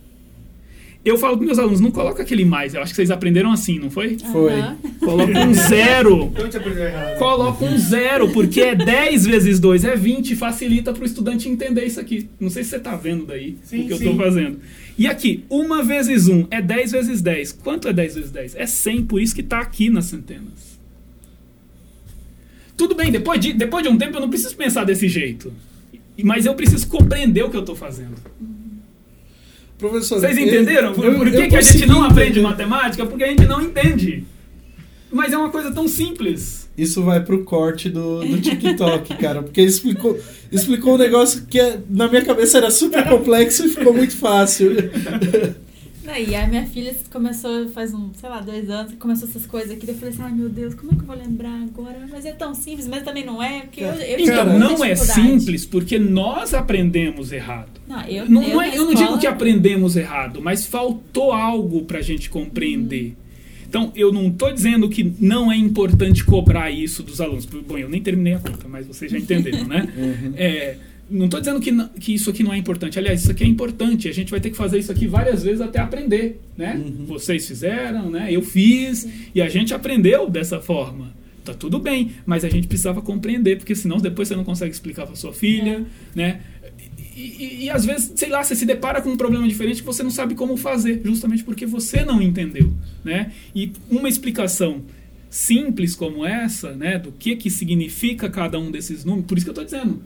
eu 1.06 1.16
falo 1.16 1.36
para 1.36 1.46
meus 1.46 1.58
alunos, 1.60 1.80
não 1.80 1.92
coloca 1.92 2.24
aquele 2.24 2.44
mais. 2.44 2.74
Eu 2.74 2.82
acho 2.82 2.90
que 2.90 2.96
vocês 2.96 3.12
aprenderam 3.12 3.52
assim, 3.52 3.78
não 3.78 3.88
foi? 3.88 4.18
Foi. 4.18 4.54
Coloca 4.98 5.38
um 5.38 5.54
zero. 5.54 6.32
Então 6.36 6.48
te 6.48 6.56
aprendeu 6.56 6.84
errado. 6.84 7.18
Coloca 7.18 7.64
um 7.64 7.78
zero, 7.78 8.28
porque 8.30 8.60
é 8.60 8.74
10 8.74 9.24
vezes 9.24 9.60
2 9.60 9.84
é 9.84 9.94
20. 9.94 10.34
Facilita 10.34 10.92
para 10.92 11.02
o 11.02 11.06
estudante 11.06 11.48
entender 11.48 11.84
isso 11.84 12.00
aqui. 12.00 12.28
Não 12.40 12.50
sei 12.50 12.64
se 12.64 12.70
você 12.70 12.76
está 12.76 12.96
vendo 12.96 13.24
daí 13.24 13.56
Sim, 13.62 13.84
o 13.84 13.86
que 13.86 13.92
eu 13.92 13.98
sim. 13.98 14.04
estou 14.04 14.24
fazendo. 14.24 14.58
E 14.98 15.06
aqui, 15.06 15.44
1 15.48 15.84
vezes 15.84 16.26
1 16.26 16.48
é 16.50 16.60
10 16.60 16.92
vezes 16.92 17.22
10. 17.22 17.52
Quanto 17.52 17.86
é 17.86 17.92
10 17.92 18.14
vezes 18.16 18.30
10? 18.32 18.56
É 18.56 18.66
100, 18.66 19.04
por 19.04 19.20
isso 19.22 19.34
que 19.34 19.42
está 19.42 19.60
aqui 19.60 19.88
nas 19.88 20.06
centenas. 20.06 20.75
Tudo 22.76 22.94
bem, 22.94 23.10
depois 23.10 23.40
de, 23.40 23.52
depois 23.52 23.82
de 23.82 23.88
um 23.88 23.96
tempo 23.96 24.16
eu 24.16 24.20
não 24.20 24.28
preciso 24.28 24.54
pensar 24.56 24.84
desse 24.84 25.08
jeito. 25.08 25.52
Mas 26.22 26.46
eu 26.46 26.54
preciso 26.54 26.86
compreender 26.88 27.44
o 27.44 27.50
que 27.50 27.56
eu 27.56 27.60
estou 27.60 27.76
fazendo. 27.76 28.14
Professor, 29.78 30.18
Vocês 30.20 30.38
entenderam? 30.38 30.94
Por, 30.94 31.04
eu- 31.04 31.14
por 31.16 31.30
que, 31.30 31.48
que 31.48 31.56
a 31.56 31.60
gente 31.60 31.86
não 31.86 32.02
aprende 32.02 32.38
entender. 32.38 32.46
matemática? 32.48 33.04
Porque 33.06 33.24
a 33.24 33.28
gente 33.28 33.44
não 33.46 33.60
entende. 33.62 34.24
Mas 35.12 35.32
é 35.32 35.36
uma 35.38 35.50
coisa 35.50 35.70
tão 35.70 35.86
simples. 35.86 36.68
Isso 36.76 37.02
vai 37.02 37.22
pro 37.22 37.44
corte 37.44 37.88
do, 37.88 38.20
do 38.20 38.40
TikTok, 38.40 39.16
cara, 39.20 39.42
porque 39.42 39.62
explicou, 39.62 40.18
explicou 40.50 40.94
um 40.94 40.98
negócio 40.98 41.46
que 41.46 41.60
é- 41.60 41.78
na 41.88 42.08
minha 42.08 42.24
cabeça 42.24 42.58
era 42.58 42.70
super 42.70 43.04
complexo 43.08 43.66
e 43.66 43.68
ficou 43.68 43.92
muito 43.94 44.16
fácil. 44.16 44.72
E 46.18 46.34
a 46.34 46.46
minha 46.46 46.64
filha 46.66 46.94
começou 47.10 47.68
faz 47.70 47.92
um, 47.92 48.10
sei 48.14 48.28
lá, 48.28 48.40
dois 48.40 48.68
anos, 48.70 48.94
começou 48.98 49.28
essas 49.28 49.44
coisas 49.46 49.70
aqui. 49.72 49.86
daí 49.86 49.94
Eu 49.94 49.98
falei 49.98 50.14
assim, 50.14 50.22
ai 50.22 50.32
meu 50.32 50.48
Deus, 50.48 50.74
como 50.74 50.92
é 50.92 50.94
que 50.94 51.00
eu 51.02 51.06
vou 51.06 51.16
lembrar 51.16 51.62
agora? 51.62 52.06
Mas 52.10 52.24
é 52.24 52.32
tão 52.32 52.54
simples, 52.54 52.86
mas 52.86 53.02
também 53.02 53.24
não 53.24 53.42
é, 53.42 53.60
porque 53.62 53.82
eu, 53.82 53.88
eu 53.88 54.20
Então, 54.20 54.58
não 54.58 54.84
é 54.84 54.94
simples 54.94 55.64
porque 55.66 55.98
nós 55.98 56.54
aprendemos 56.54 57.32
errado. 57.32 57.80
Não, 57.88 58.00
eu, 58.02 58.28
Não, 58.28 58.42
eu, 58.42 58.48
não 58.54 58.62
é- 58.62 58.68
eu 58.76 58.84
não 58.84 58.92
escola- 58.92 59.06
digo 59.08 59.18
que 59.20 59.26
aprendemos 59.26 59.96
errado, 59.96 60.40
mas 60.42 60.66
faltou 60.66 61.32
algo 61.32 61.82
para 61.82 61.98
a 61.98 62.02
gente 62.02 62.28
compreender. 62.30 63.16
Então, 63.68 63.92
eu 63.96 64.12
não 64.12 64.28
estou 64.28 64.52
dizendo 64.52 64.88
que 64.88 65.12
não 65.18 65.50
é 65.50 65.56
importante 65.56 66.24
cobrar 66.24 66.70
isso 66.70 67.02
dos 67.02 67.20
alunos. 67.20 67.44
Bom, 67.44 67.76
eu 67.76 67.88
nem 67.88 68.00
terminei 68.00 68.34
a 68.34 68.38
conta, 68.38 68.68
mas 68.68 68.86
vocês 68.86 69.10
já 69.10 69.18
entenderam, 69.18 69.64
né? 69.64 69.88
É, 70.36 70.76
não 71.10 71.26
estou 71.26 71.40
dizendo 71.40 71.60
que, 71.60 71.72
que 72.00 72.14
isso 72.14 72.30
aqui 72.30 72.42
não 72.42 72.52
é 72.52 72.56
importante. 72.58 72.98
Aliás, 72.98 73.20
isso 73.22 73.30
aqui 73.30 73.44
é 73.44 73.46
importante. 73.46 74.08
A 74.08 74.12
gente 74.12 74.30
vai 74.30 74.40
ter 74.40 74.50
que 74.50 74.56
fazer 74.56 74.78
isso 74.78 74.90
aqui 74.90 75.06
várias 75.06 75.42
vezes 75.42 75.60
até 75.60 75.78
aprender, 75.78 76.40
né? 76.56 76.74
Uhum. 76.84 77.06
Vocês 77.06 77.46
fizeram, 77.46 78.10
né? 78.10 78.28
Eu 78.32 78.42
fiz 78.42 79.06
e 79.34 79.40
a 79.40 79.48
gente 79.48 79.72
aprendeu 79.74 80.28
dessa 80.28 80.60
forma. 80.60 81.14
Tá 81.44 81.54
tudo 81.54 81.78
bem, 81.78 82.10
mas 82.26 82.44
a 82.44 82.48
gente 82.48 82.66
precisava 82.66 83.00
compreender, 83.00 83.56
porque 83.58 83.74
senão 83.74 83.98
depois 83.98 84.26
você 84.26 84.34
não 84.34 84.42
consegue 84.44 84.72
explicar 84.72 85.06
para 85.06 85.14
sua 85.14 85.32
filha, 85.32 85.86
né? 86.14 86.40
E, 87.16 87.20
e- 87.20 87.64
e, 87.64 87.70
às 87.70 87.84
vezes, 87.86 88.12
sei 88.16 88.28
lá, 88.28 88.42
você 88.42 88.54
se 88.56 88.66
depara 88.66 89.00
com 89.00 89.08
um 89.10 89.16
problema 89.16 89.46
diferente 89.48 89.80
que 89.80 89.86
você 89.86 90.02
não 90.02 90.10
sabe 90.10 90.34
como 90.34 90.56
fazer, 90.56 91.00
justamente 91.04 91.44
porque 91.44 91.64
você 91.64 92.04
não 92.04 92.20
entendeu, 92.20 92.74
né? 93.04 93.30
E 93.54 93.72
uma 93.88 94.08
explicação 94.08 94.82
simples 95.30 95.94
como 95.94 96.24
essa, 96.26 96.72
né, 96.72 96.98
do 96.98 97.12
que 97.12 97.36
que 97.36 97.50
significa 97.50 98.28
cada 98.28 98.58
um 98.58 98.70
desses 98.70 99.04
números, 99.04 99.26
por 99.26 99.36
isso 99.38 99.46
que 99.46 99.50
eu 99.50 99.62
estou 99.62 99.64
dizendo, 99.64 100.02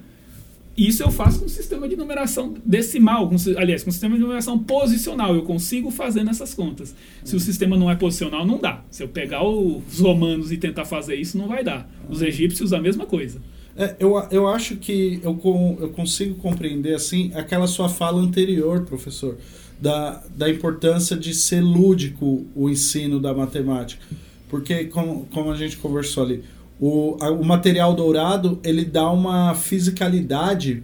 isso 0.76 1.02
eu 1.02 1.10
faço 1.10 1.40
com 1.40 1.48
sistema 1.48 1.88
de 1.88 1.96
numeração 1.96 2.54
decimal, 2.64 3.28
com, 3.28 3.36
aliás, 3.56 3.82
com 3.82 3.90
sistema 3.90 4.14
de 4.14 4.20
numeração 4.20 4.58
posicional. 4.58 5.34
Eu 5.34 5.42
consigo 5.42 5.90
fazer 5.90 6.24
nessas 6.24 6.54
contas. 6.54 6.94
Se 7.24 7.36
o 7.36 7.40
sistema 7.40 7.76
não 7.76 7.90
é 7.90 7.96
posicional, 7.96 8.46
não 8.46 8.58
dá. 8.58 8.82
Se 8.90 9.02
eu 9.02 9.08
pegar 9.08 9.44
os 9.44 9.98
romanos 9.98 10.50
e 10.52 10.56
tentar 10.56 10.84
fazer 10.84 11.16
isso, 11.16 11.36
não 11.36 11.48
vai 11.48 11.62
dar. 11.62 11.90
Os 12.08 12.22
egípcios, 12.22 12.72
a 12.72 12.80
mesma 12.80 13.04
coisa. 13.04 13.40
É, 13.76 13.96
eu, 13.98 14.14
eu 14.30 14.48
acho 14.48 14.76
que 14.76 15.20
eu, 15.22 15.38
eu 15.80 15.90
consigo 15.90 16.34
compreender 16.36 16.94
assim 16.94 17.30
aquela 17.34 17.66
sua 17.66 17.88
fala 17.88 18.20
anterior, 18.20 18.84
professor, 18.84 19.36
da, 19.80 20.22
da 20.36 20.50
importância 20.50 21.16
de 21.16 21.34
ser 21.34 21.60
lúdico 21.60 22.46
o 22.54 22.68
ensino 22.68 23.20
da 23.20 23.32
matemática. 23.32 24.02
Porque, 24.48 24.84
como, 24.86 25.26
como 25.26 25.52
a 25.52 25.56
gente 25.56 25.76
conversou 25.76 26.24
ali, 26.24 26.42
o, 26.80 27.16
a- 27.20 27.30
o 27.30 27.44
material 27.44 27.94
dourado 27.94 28.58
ele 28.64 28.84
dá 28.84 29.10
uma 29.10 29.54
fisicalidade 29.54 30.82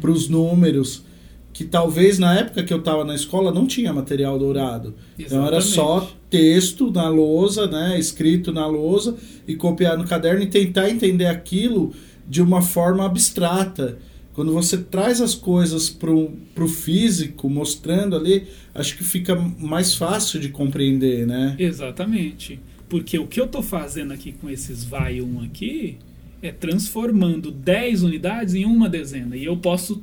para 0.00 0.10
os 0.10 0.28
números 0.28 1.04
que 1.52 1.64
talvez 1.64 2.18
na 2.20 2.34
época 2.38 2.62
que 2.62 2.72
eu 2.72 2.78
estava 2.78 3.04
na 3.04 3.14
escola 3.16 3.52
não 3.52 3.66
tinha 3.66 3.92
material 3.92 4.38
dourado. 4.38 4.94
Então 5.18 5.44
era 5.46 5.60
só 5.60 5.96
Exatamente. 5.96 6.16
texto 6.30 6.90
na 6.92 7.08
lousa, 7.08 7.66
né, 7.66 7.98
escrito 7.98 8.52
na 8.52 8.66
lousa 8.66 9.16
e 9.46 9.56
copiar 9.56 9.98
no 9.98 10.04
caderno 10.04 10.42
e 10.42 10.46
tentar 10.46 10.88
entender 10.88 11.26
aquilo 11.26 11.92
de 12.28 12.40
uma 12.42 12.62
forma 12.62 13.04
abstrata. 13.04 13.98
Quando 14.34 14.52
você 14.52 14.78
traz 14.78 15.20
as 15.20 15.34
coisas 15.34 15.90
para 15.90 16.12
o 16.12 16.68
físico, 16.68 17.50
mostrando 17.50 18.14
ali, 18.14 18.46
acho 18.72 18.96
que 18.96 19.02
fica 19.02 19.34
mais 19.34 19.94
fácil 19.94 20.38
de 20.38 20.50
compreender, 20.50 21.26
né? 21.26 21.56
Exatamente. 21.58 22.60
Porque 22.88 23.18
o 23.18 23.26
que 23.26 23.40
eu 23.40 23.44
estou 23.44 23.62
fazendo 23.62 24.12
aqui 24.12 24.32
com 24.32 24.48
esses 24.48 24.84
vai 24.84 25.20
um 25.20 25.42
aqui 25.42 25.98
é 26.42 26.52
transformando 26.52 27.50
10 27.50 28.02
unidades 28.02 28.54
em 28.54 28.64
uma 28.64 28.88
dezena. 28.88 29.36
E 29.36 29.44
eu 29.44 29.56
posso 29.56 30.02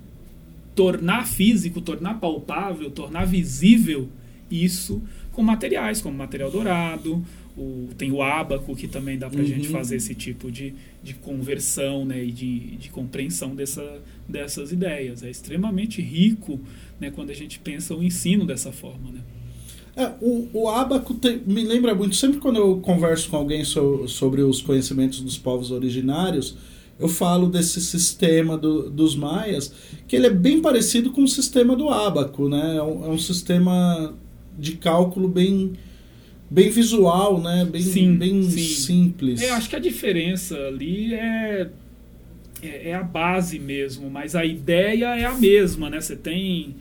tornar 0.76 1.26
físico, 1.26 1.82
tornar 1.82 2.16
palpável, 2.16 2.92
tornar 2.92 3.26
visível 3.26 4.10
isso 4.52 5.02
com 5.32 5.42
materiais, 5.42 6.02
como 6.02 6.18
material 6.18 6.52
dourado, 6.52 7.24
o, 7.58 7.90
tem 7.98 8.12
o 8.12 8.22
ábaco, 8.22 8.76
que 8.76 8.88
também 8.88 9.18
dá 9.18 9.30
para 9.30 9.40
a 9.40 9.42
Uhum. 9.42 9.48
gente 9.48 9.68
fazer 9.70 9.96
esse 9.96 10.14
tipo 10.14 10.52
de, 10.52 10.74
de 11.02 11.14
conversão 11.14 12.06
né, 12.06 12.24
e 12.24 12.32
de, 12.32 12.76
de 12.76 12.90
compreensão 12.90 13.56
dessa, 13.56 14.02
dessas 14.28 14.72
ideias. 14.72 15.24
É 15.24 15.30
extremamente 15.30 16.02
rico 16.02 16.60
né, 17.00 17.10
quando 17.10 17.30
a 17.30 17.34
gente 17.34 17.60
pensa 17.60 17.96
o 17.96 18.04
ensino 18.04 18.46
dessa 18.46 18.72
forma. 18.72 19.12
Né? 19.12 19.22
É, 19.96 20.12
o, 20.22 20.48
o 20.54 20.70
ábaco 20.70 21.14
tem- 21.14 21.42
me 21.46 21.64
lembra 21.64 21.96
muito, 21.96 22.16
sempre 22.16 22.40
quando 22.40 22.58
eu 22.58 22.78
converso 22.82 23.30
com 23.30 23.38
alguém 23.38 23.64
so- 23.64 24.08
sobre 24.08 24.42
os 24.42 24.62
conhecimentos 24.62 25.22
dos 25.22 25.38
povos 25.38 25.72
originários, 25.72 26.58
eu 27.00 27.08
falo 27.08 27.48
desse 27.48 27.80
sistema 27.82 28.58
do- 28.58 28.90
dos 28.90 29.16
maias, 29.16 29.74
que 30.08 30.16
ele 30.16 30.28
é 30.28 30.30
bem 30.30 30.62
parecido 30.62 31.12
com 31.12 31.24
o 31.24 31.28
sistema 31.28 31.76
do 31.76 31.90
ábaco, 31.90 32.50
né? 32.50 32.76
É 32.78 32.82
um, 32.84 33.06
é 33.06 33.10
um 33.10 33.18
sistema 33.18 34.14
de 34.58 34.74
cálculo 34.78 35.28
bem, 35.30 35.74
bem 36.50 36.70
visual, 36.70 37.40
né? 37.42 37.66
Bem, 37.70 37.82
Sim, 37.82 38.16
bem 38.16 38.44
sim. 38.44 38.60
simples. 38.60 39.42
É, 39.42 39.52
acho 39.52 39.70
que 39.70 39.76
a 39.76 39.80
diferença 39.80 40.58
ali 40.68 41.14
é, 41.14 41.70
é, 42.62 42.90
é 42.90 42.94
a 42.96 43.04
base 43.04 43.60
mesmo, 43.60 44.10
mas 44.10 44.36
a 44.36 44.46
ideia 44.46 45.16
é 45.18 45.26
a 45.26 45.34
mesma, 45.34 45.90
né? 45.90 46.00
Você 46.02 46.16
tem 46.16 46.76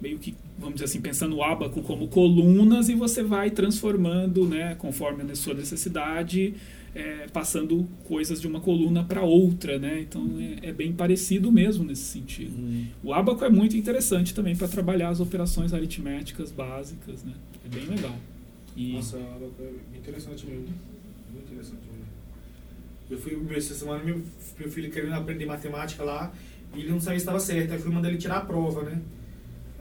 meio 0.00 0.18
que, 0.18 0.34
vamos 0.58 0.74
dizer 0.74 0.86
assim, 0.86 1.00
pensando 1.00 1.36
o 1.36 1.42
ábaco 1.42 1.82
como 1.82 2.08
colunas 2.08 2.88
e 2.88 2.94
você 2.94 3.22
vai 3.22 3.50
transformando, 3.50 4.46
né, 4.46 4.74
conforme 4.76 5.30
a 5.30 5.34
sua 5.34 5.54
necessidade, 5.54 6.54
é, 6.94 7.26
passando 7.32 7.88
coisas 8.04 8.40
de 8.40 8.46
uma 8.46 8.60
coluna 8.60 9.02
para 9.02 9.22
outra, 9.22 9.78
né? 9.80 10.00
Então 10.00 10.24
é, 10.38 10.68
é 10.68 10.72
bem 10.72 10.92
parecido 10.92 11.50
mesmo 11.50 11.82
nesse 11.84 12.04
sentido. 12.04 12.56
Hum. 12.56 12.86
O 13.02 13.12
ábaco 13.12 13.44
é 13.44 13.50
muito 13.50 13.76
interessante 13.76 14.32
também 14.32 14.54
para 14.54 14.68
trabalhar 14.68 15.08
as 15.08 15.18
operações 15.18 15.74
aritméticas 15.74 16.52
básicas, 16.52 17.24
né? 17.24 17.32
É 17.64 17.68
bem 17.68 17.86
legal. 17.86 18.14
E 18.76 18.92
Nossa, 18.92 19.18
é 19.18 19.98
interessante 19.98 20.46
mesmo. 20.46 20.68
Muito 21.32 21.46
interessante 21.46 21.82
mesmo. 21.82 22.04
Eu 23.10 23.18
fui, 23.18 23.56
essa 23.56 23.74
semana, 23.74 24.02
meu, 24.02 24.22
meu 24.58 24.70
filho 24.70 24.90
querendo 24.90 25.14
aprender 25.14 25.46
matemática 25.46 26.02
lá, 26.02 26.32
e 26.74 26.80
ele 26.80 26.90
não 26.90 27.00
sabia 27.00 27.18
se 27.18 27.22
estava 27.22 27.40
certo. 27.40 27.72
Aí 27.72 27.78
fui 27.78 27.92
mandar 27.92 28.08
ele 28.08 28.18
tirar 28.18 28.38
a 28.38 28.40
prova, 28.40 28.82
né? 28.82 29.00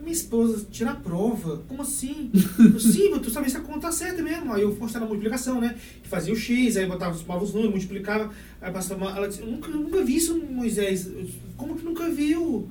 Minha 0.04 0.14
esposa 0.14 0.66
tira 0.70 0.92
a 0.92 0.96
prova. 0.96 1.64
Como 1.68 1.82
assim? 1.82 2.30
Mas 2.34 3.22
tu 3.22 3.30
sabe 3.32 3.50
se 3.50 3.58
a 3.58 3.62
conta 3.62 3.80
tá 3.82 3.92
certa 3.92 4.22
mesmo. 4.22 4.54
Aí 4.54 4.62
eu 4.62 4.76
mostrava 4.76 5.06
a 5.06 5.08
multiplicação, 5.08 5.62
né? 5.62 5.76
Fazia 6.04 6.34
o 6.34 6.36
X, 6.36 6.76
aí 6.78 6.86
botava, 6.86 7.16
somava 7.18 7.44
os 7.44 7.52
números, 7.54 7.72
multiplicava. 7.72 8.30
Aí 8.62 8.72
passava. 8.72 9.06
Ela 9.06 9.28
disse, 9.28 9.42
eu 9.42 9.48
nunca, 9.48 9.72
eu 9.72 9.78
nunca 9.78 10.04
vi 10.04 10.18
isso, 10.18 10.38
Moisés. 10.38 11.10
Como 11.58 11.76
que 11.76 11.86
nunca 11.86 12.10
viu? 12.10 12.68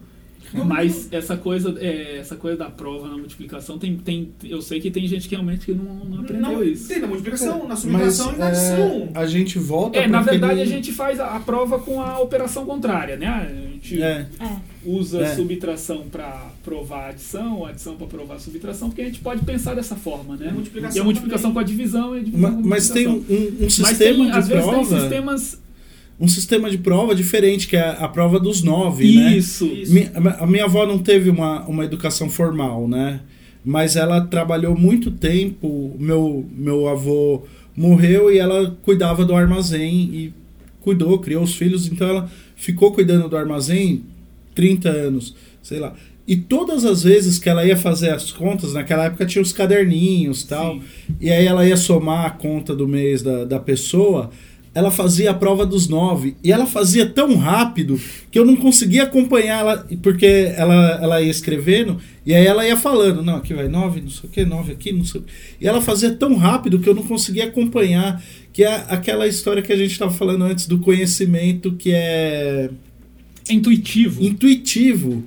Eu 0.54 0.64
Mas 0.64 1.08
essa 1.10 1.36
coisa, 1.36 1.74
é, 1.80 2.18
essa 2.18 2.36
coisa 2.36 2.58
da 2.58 2.68
prova 2.68 3.08
na 3.08 3.16
multiplicação, 3.16 3.78
tem, 3.78 3.96
tem, 3.96 4.32
eu 4.44 4.60
sei 4.60 4.80
que 4.80 4.90
tem 4.90 5.06
gente 5.06 5.26
que 5.28 5.34
realmente 5.34 5.64
que 5.64 5.72
não, 5.72 6.04
não 6.04 6.20
aprendeu 6.20 6.42
não, 6.52 6.62
isso. 6.64 6.88
Tem 6.88 6.98
na 7.00 7.06
multiplicação, 7.06 7.66
na 7.66 7.76
subtração 7.76 8.34
e 8.34 8.38
na 8.38 8.46
é, 8.46 8.48
adição. 8.50 9.08
a 9.14 9.24
gente 9.26 9.58
volta 9.58 9.98
É, 9.98 10.06
na 10.06 10.20
verdade 10.20 10.60
aquele- 10.60 10.62
a 10.70 10.76
gente 10.76 10.92
faz 10.92 11.18
a, 11.20 11.36
a 11.36 11.40
prova 11.40 11.78
com 11.78 12.02
a 12.02 12.18
operação 12.18 12.66
contrária, 12.66 13.16
né? 13.16 13.28
A 13.28 13.72
gente 13.72 14.02
É, 14.02 14.28
É. 14.40 14.56
usa 14.84 15.20
É. 15.22 15.34
subtração 15.36 16.04
para 16.10 16.50
provar 16.64 17.06
a 17.06 17.08
adição, 17.10 17.64
adição 17.64 17.96
para 17.96 18.06
provar 18.06 18.34
a 18.34 18.38
subtração, 18.38 18.88
porque 18.88 19.02
a 19.02 19.04
gente 19.04 19.20
pode 19.20 19.44
pensar 19.44 19.74
dessa 19.74 19.94
forma, 19.96 20.36
né? 20.36 20.46
E 20.46 20.48
a 20.48 20.52
multiplicação 20.52 20.96
e 20.96 21.00
a 21.00 21.04
multiplicação 21.04 21.50
também. 21.50 21.54
com 21.54 21.58
a 21.60 21.62
divisão 21.62 22.14
e 22.16 22.18
a 22.18 22.22
divisão 22.22 22.40
ma- 22.50 22.50
com 22.56 22.58
a 22.66 22.68
mas 22.68 22.90
tem 22.90 23.06
um, 23.08 23.12
um 23.14 23.56
Mas 23.60 23.74
sistema 23.74 24.24
tem, 24.24 24.30
às 24.32 24.44
de 24.48 24.54
vezes 24.54 24.64
prova, 24.68 24.88
tem 24.88 25.00
sistemas 25.00 25.62
um 26.20 26.28
sistema 26.28 26.70
de 26.70 26.78
prova 26.78 27.14
diferente, 27.14 27.66
que 27.66 27.76
é 27.76 27.96
a 27.98 28.06
prova 28.06 28.38
dos 28.38 28.62
nove, 28.62 29.16
né? 29.16 29.36
isso. 29.36 29.64
Isso. 29.66 29.92
Mi- 29.92 30.08
A 30.38 30.46
minha 30.46 30.64
avó 30.64 30.86
não 30.86 30.98
teve 30.98 31.28
uma, 31.30 31.64
uma 31.66 31.84
educação 31.84 32.28
formal, 32.30 32.86
né? 32.86 33.20
Mas 33.64 33.96
ela 33.96 34.20
trabalhou 34.20 34.76
muito 34.76 35.10
tempo. 35.10 35.96
Meu, 35.98 36.44
meu 36.54 36.88
avô 36.88 37.42
morreu 37.76 38.32
e 38.32 38.38
ela 38.38 38.76
cuidava 38.84 39.24
do 39.24 39.34
armazém 39.34 39.94
e 40.12 40.32
cuidou, 40.80 41.18
criou 41.18 41.42
os 41.42 41.54
filhos. 41.54 41.86
Então 41.90 42.06
ela 42.08 42.30
ficou 42.56 42.92
cuidando 42.92 43.28
do 43.28 43.36
armazém 43.36 44.02
30 44.54 44.88
anos, 44.88 45.34
sei 45.62 45.78
lá. 45.78 45.94
E 46.26 46.36
todas 46.36 46.84
as 46.84 47.02
vezes 47.02 47.38
que 47.38 47.48
ela 47.48 47.64
ia 47.64 47.76
fazer 47.76 48.10
as 48.10 48.30
contas, 48.30 48.74
naquela 48.74 49.06
época 49.06 49.26
tinha 49.26 49.42
os 49.42 49.52
caderninhos 49.52 50.44
tal. 50.44 50.74
Sim. 50.74 50.82
E 51.20 51.30
aí 51.30 51.46
ela 51.46 51.66
ia 51.66 51.76
somar 51.76 52.26
a 52.26 52.30
conta 52.30 52.74
do 52.74 52.86
mês 52.86 53.22
da, 53.22 53.44
da 53.44 53.58
pessoa, 53.58 54.30
ela 54.74 54.90
fazia 54.90 55.32
a 55.32 55.34
prova 55.34 55.66
dos 55.66 55.88
nove. 55.88 56.36
E 56.42 56.52
ela 56.52 56.64
fazia 56.64 57.06
tão 57.06 57.36
rápido 57.36 58.00
que 58.30 58.38
eu 58.38 58.44
não 58.44 58.56
conseguia 58.56 59.02
acompanhar 59.02 59.60
ela, 59.60 59.86
porque 60.02 60.52
ela, 60.56 60.98
ela 61.02 61.20
ia 61.20 61.30
escrevendo, 61.30 61.98
e 62.24 62.34
aí 62.34 62.46
ela 62.46 62.66
ia 62.66 62.76
falando, 62.76 63.22
não, 63.22 63.36
aqui 63.36 63.52
vai 63.52 63.68
nove, 63.68 64.00
não 64.00 64.08
sei 64.08 64.30
o 64.30 64.32
que, 64.32 64.44
nove 64.44 64.72
aqui, 64.72 64.92
não 64.92 65.04
sei 65.04 65.20
o 65.20 65.24
quê. 65.24 65.32
E 65.60 65.68
ela 65.68 65.80
fazia 65.82 66.14
tão 66.14 66.36
rápido 66.36 66.78
que 66.78 66.88
eu 66.88 66.94
não 66.94 67.02
conseguia 67.02 67.46
acompanhar, 67.46 68.22
que 68.52 68.64
é 68.64 68.84
aquela 68.88 69.26
história 69.26 69.62
que 69.62 69.72
a 69.72 69.76
gente 69.76 69.92
estava 69.92 70.12
falando 70.12 70.44
antes 70.44 70.66
do 70.66 70.78
conhecimento 70.78 71.72
que 71.72 71.92
é 71.92 72.70
É 73.48 73.52
intuitivo. 73.52 74.22
intuitivo. 74.22 75.24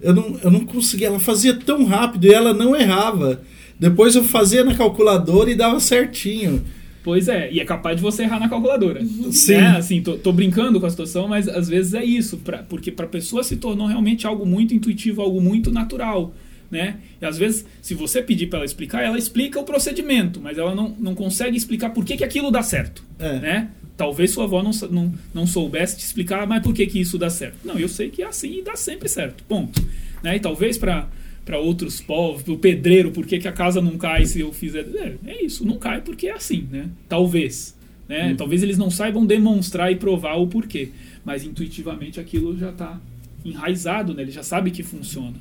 Eu 0.00 0.14
não, 0.14 0.38
eu 0.42 0.50
não 0.50 0.60
conseguia, 0.60 1.06
ela 1.06 1.20
fazia 1.20 1.54
tão 1.54 1.84
rápido 1.84 2.26
e 2.26 2.32
ela 2.32 2.52
não 2.52 2.74
errava. 2.74 3.40
Depois 3.78 4.14
eu 4.14 4.24
fazia 4.24 4.64
na 4.64 4.74
calculadora 4.74 5.50
e 5.50 5.54
dava 5.54 5.78
certinho. 5.80 6.64
Pois 7.04 7.26
é, 7.28 7.52
e 7.52 7.58
é 7.58 7.64
capaz 7.64 7.96
de 7.96 8.02
você 8.02 8.22
errar 8.22 8.38
na 8.38 8.48
calculadora. 8.48 9.04
Sim. 9.32 9.54
É, 9.54 9.66
assim, 9.70 10.00
tô, 10.00 10.14
tô 10.14 10.32
brincando 10.32 10.78
com 10.78 10.86
a 10.86 10.90
situação, 10.90 11.26
mas 11.26 11.48
às 11.48 11.68
vezes 11.68 11.94
é 11.94 12.04
isso, 12.04 12.38
pra, 12.38 12.58
porque 12.58 12.92
para 12.92 13.06
a 13.06 13.08
pessoa 13.08 13.42
se 13.42 13.56
tornou 13.56 13.88
realmente 13.88 14.26
algo 14.26 14.46
muito 14.46 14.72
intuitivo, 14.72 15.20
algo 15.20 15.40
muito 15.40 15.70
natural. 15.70 16.32
Né? 16.70 16.96
E 17.20 17.26
às 17.26 17.36
vezes, 17.36 17.66
se 17.82 17.92
você 17.92 18.22
pedir 18.22 18.46
para 18.46 18.60
ela 18.60 18.64
explicar, 18.64 19.02
ela 19.02 19.18
explica 19.18 19.60
o 19.60 19.64
procedimento, 19.64 20.40
mas 20.40 20.56
ela 20.56 20.74
não, 20.74 20.96
não 20.98 21.14
consegue 21.14 21.56
explicar 21.56 21.90
por 21.90 22.04
que, 22.04 22.16
que 22.16 22.24
aquilo 22.24 22.50
dá 22.50 22.62
certo. 22.62 23.04
É. 23.18 23.38
Né? 23.40 23.68
Talvez 23.96 24.30
sua 24.30 24.44
avó 24.44 24.62
não, 24.62 24.70
não, 24.90 25.14
não 25.34 25.46
soubesse 25.46 25.96
te 25.98 26.04
explicar, 26.04 26.46
mas 26.46 26.62
por 26.62 26.72
que, 26.74 26.86
que 26.86 27.00
isso 27.00 27.18
dá 27.18 27.28
certo? 27.30 27.58
Não, 27.64 27.78
eu 27.78 27.88
sei 27.88 28.08
que 28.08 28.22
é 28.22 28.26
assim 28.26 28.58
e 28.58 28.62
dá 28.62 28.74
sempre 28.74 29.08
certo. 29.08 29.44
Ponto. 29.44 29.80
Né? 30.22 30.36
E 30.36 30.40
talvez 30.40 30.78
para 30.78 31.08
para 31.44 31.58
outros 31.58 32.00
povos, 32.00 32.46
o 32.46 32.56
pedreiro, 32.56 33.10
por 33.10 33.26
que, 33.26 33.38
que 33.38 33.48
a 33.48 33.52
casa 33.52 33.80
não 33.82 33.98
cai 33.98 34.24
se 34.26 34.38
eu 34.40 34.52
fizer. 34.52 34.86
É, 34.94 35.14
é 35.26 35.44
isso, 35.44 35.66
não 35.66 35.76
cai 35.76 36.00
porque 36.00 36.28
é 36.28 36.32
assim, 36.32 36.68
né? 36.70 36.88
Talvez. 37.08 37.76
Né? 38.08 38.28
Hum. 38.32 38.36
Talvez 38.36 38.62
eles 38.62 38.78
não 38.78 38.90
saibam 38.90 39.26
demonstrar 39.26 39.90
e 39.90 39.96
provar 39.96 40.36
o 40.36 40.46
porquê. 40.46 40.90
Mas 41.24 41.44
intuitivamente 41.44 42.20
aquilo 42.20 42.56
já 42.56 42.70
está 42.70 43.00
enraizado, 43.44 44.14
né? 44.14 44.22
Ele 44.22 44.30
já 44.30 44.44
sabe 44.44 44.70
que 44.70 44.84
funciona. 44.84 45.34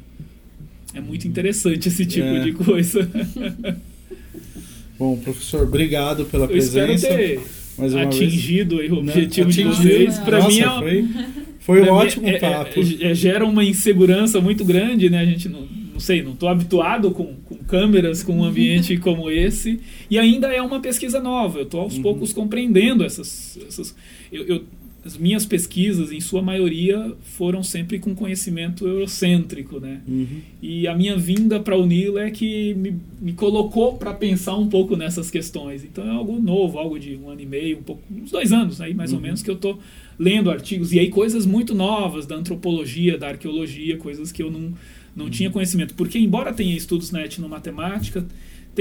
É 0.93 0.99
muito 0.99 1.27
interessante 1.27 1.87
esse 1.87 2.05
tipo 2.05 2.25
É. 2.25 2.39
de 2.45 2.51
coisa. 2.53 3.07
Bom, 4.97 5.17
professor, 5.17 5.63
obrigado 5.63 6.25
pela 6.25 6.45
Eu 6.45 6.57
espero 6.57 6.87
presença. 6.87 7.15
ter 7.15 7.41
mais 7.81 7.93
uma 7.93 8.03
vez. 8.05 8.15
atingido 8.15 8.79
aí 8.79 8.89
o 8.89 8.95
Né? 9.03 9.11
objetivo 9.11 9.49
de 9.49 9.61
Atingido. 9.63 9.83
vocês. 9.83 10.19
Para 10.19 10.47
mim 10.47 10.59
é, 10.61 10.69
foi, 10.79 11.05
foi 11.59 11.81
um 11.81 11.89
ótimo 11.93 12.27
é- 12.27 12.35
é- 12.35 12.39
papo. 12.39 12.79
é- 12.79 13.11
é- 13.11 13.13
gera 13.15 13.45
uma 13.45 13.63
insegurança 13.63 14.39
muito 14.39 14.63
grande, 14.63 15.09
né? 15.09 15.19
A 15.19 15.25
gente 15.25 15.49
não, 15.49 15.61
não 15.93 15.99
sei, 15.99 16.21
não 16.23 16.31
estou 16.33 16.47
habituado 16.49 17.11
com, 17.11 17.35
com 17.45 17.55
câmeras, 17.65 18.23
com 18.23 18.33
um 18.37 18.43
ambiente 18.43 18.95
como 18.99 19.29
esse. 19.29 19.79
E 20.09 20.17
ainda 20.17 20.47
é 20.47 20.61
uma 20.61 20.79
pesquisa 20.79 21.19
nova. 21.19 21.59
Eu 21.59 21.63
estou 21.63 21.81
aos 21.81 21.95
Uhum. 21.97 22.01
poucos 22.03 22.31
compreendendo 22.33 23.03
essas. 23.03 23.59
essas 23.67 23.95
eu, 24.31 24.43
eu- 24.45 24.63
as 25.03 25.17
minhas 25.17 25.45
pesquisas, 25.47 26.11
em 26.11 26.19
sua 26.19 26.43
maioria, 26.43 27.13
foram 27.23 27.63
sempre 27.63 27.97
com 27.97 28.13
conhecimento 28.13 28.87
eurocêntrico, 28.87 29.79
né? 29.79 29.99
Uhum. 30.07 30.41
E 30.61 30.87
a 30.87 30.93
minha 30.95 31.17
vinda 31.17 31.59
para 31.59 31.75
o 31.75 31.85
Nilo 31.87 32.19
é 32.19 32.29
que 32.29 32.75
me, 32.75 32.95
me 33.19 33.33
colocou 33.33 33.97
para 33.97 34.13
pensar 34.13 34.55
um 34.55 34.67
pouco 34.67 34.95
nessas 34.95 35.31
questões. 35.31 35.83
Então 35.83 36.05
é 36.05 36.09
algo 36.11 36.39
novo, 36.39 36.77
algo 36.77 36.99
de 36.99 37.15
um 37.15 37.29
ano 37.29 37.41
e 37.41 37.45
meio, 37.47 37.79
um 37.79 37.83
pouco, 37.83 38.03
uns 38.11 38.29
dois 38.29 38.51
anos 38.51 38.79
aí 38.79 38.93
mais 38.93 39.11
ou 39.11 39.17
Uhum. 39.17 39.23
menos 39.23 39.41
que 39.41 39.49
eu 39.49 39.55
estou 39.55 39.79
lendo 40.19 40.51
artigos 40.51 40.93
e 40.93 40.99
aí 40.99 41.09
coisas 41.09 41.45
muito 41.47 41.73
novas 41.73 42.27
da 42.27 42.35
antropologia, 42.35 43.17
da 43.17 43.29
arqueologia, 43.29 43.97
coisas 43.97 44.31
que 44.31 44.43
eu 44.43 44.51
não, 44.51 44.71
não 45.15 45.31
tinha 45.31 45.49
conhecimento. 45.49 45.95
Porque 45.95 46.19
embora 46.19 46.53
tenha 46.53 46.77
estudos 46.77 47.09
na 47.11 47.23
etnomatemática, 47.25 48.23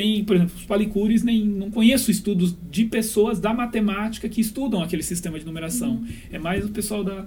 tem, 0.01 0.25
por 0.25 0.37
exemplo, 0.37 0.55
os 0.57 0.65
palicures, 0.65 1.23
nem 1.23 1.45
não 1.45 1.71
conheço 1.71 2.11
estudos 2.11 2.55
de 2.71 2.85
pessoas 2.87 3.39
da 3.39 3.53
matemática 3.53 4.29
que 4.29 4.41
estudam 4.41 4.83
aquele 4.83 5.03
sistema 5.03 5.39
de 5.39 5.45
numeração. 5.45 6.03
É 6.33 6.39
mais 6.39 6.65
o 6.65 6.69
pessoal 6.71 7.05
da, 7.05 7.27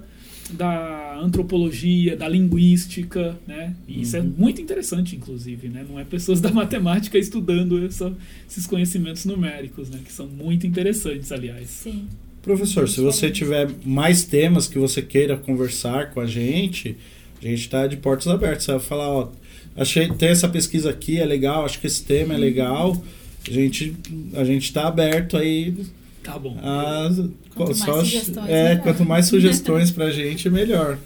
da 0.50 1.18
antropologia, 1.22 2.16
da 2.16 2.28
linguística, 2.28 3.38
né? 3.46 3.74
E 3.86 4.02
isso 4.02 4.16
é 4.16 4.20
Uhum. 4.20 4.32
muito 4.36 4.60
interessante, 4.60 5.14
inclusive, 5.16 5.68
né? 5.68 5.84
Não 5.88 5.98
é 5.98 6.04
pessoas 6.04 6.40
da 6.40 6.50
matemática 6.52 7.16
estudando 7.18 7.84
essa- 7.86 8.12
esses 8.48 8.66
conhecimentos 8.66 9.24
numéricos, 9.24 9.88
né? 9.90 10.00
Que 10.04 10.12
são 10.12 10.26
muito 10.26 10.66
interessantes, 10.66 11.30
aliás. 11.32 11.68
Sim. 11.68 12.06
Professor, 12.42 12.88
se 12.88 13.00
você 13.00 13.30
tiver 13.30 13.70
mais 13.86 14.24
temas 14.24 14.66
que 14.68 14.78
você 14.78 15.00
queira 15.00 15.36
conversar 15.36 16.10
com 16.12 16.20
a 16.20 16.26
gente, 16.26 16.96
a 17.40 17.46
gente 17.46 17.60
está 17.60 17.86
de 17.86 17.96
portas 17.96 18.26
abertas. 18.28 18.64
Você 18.64 18.72
vai 18.72 18.80
falar, 18.80 19.08
ó, 19.08 19.30
achei 19.76 20.08
tem 20.12 20.28
essa 20.28 20.48
pesquisa 20.48 20.90
aqui, 20.90 21.18
é 21.18 21.24
legal, 21.24 21.64
acho 21.64 21.80
que 21.80 21.86
esse 21.86 22.02
tema 22.04 22.34
é 22.34 22.36
legal. 22.36 23.02
A 23.46 23.50
gente 23.52 23.94
a 24.34 24.44
gente 24.44 24.64
está 24.64 24.86
aberto 24.88 25.36
aí 25.36 25.74
Tá 26.22 26.38
bom. 26.38 26.56
a 26.62 27.10
Quanto 27.54 27.76
mais 27.76 27.98
sugestões, 28.08 28.48
é, 28.48 28.68
melhor. 28.70 28.82
quanto 28.82 29.04
mais 29.04 29.26
sugestões 29.26 29.90
pra 29.90 30.10
gente, 30.10 30.48
melhor. 30.48 30.98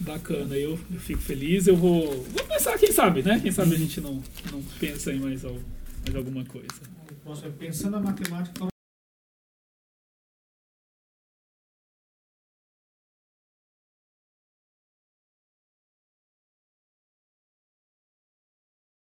Bacana, 0.00 0.54
eu, 0.56 0.78
eu 0.92 1.00
fico 1.00 1.20
feliz. 1.20 1.66
Eu 1.66 1.76
vou, 1.76 2.06
vou 2.06 2.44
pensar, 2.44 2.78
quem 2.78 2.92
sabe, 2.92 3.22
né? 3.22 3.40
Quem 3.40 3.50
sabe 3.50 3.74
a 3.74 3.78
gente 3.78 4.00
não, 4.00 4.22
não 4.52 4.62
pensa 4.78 5.12
em 5.12 5.18
mais, 5.18 5.42
mais 5.42 6.14
alguma 6.14 6.44
coisa. 6.44 6.68
Nossa, 7.24 7.48
pensando 7.48 7.92
na 7.92 8.00
matemática, 8.00 8.66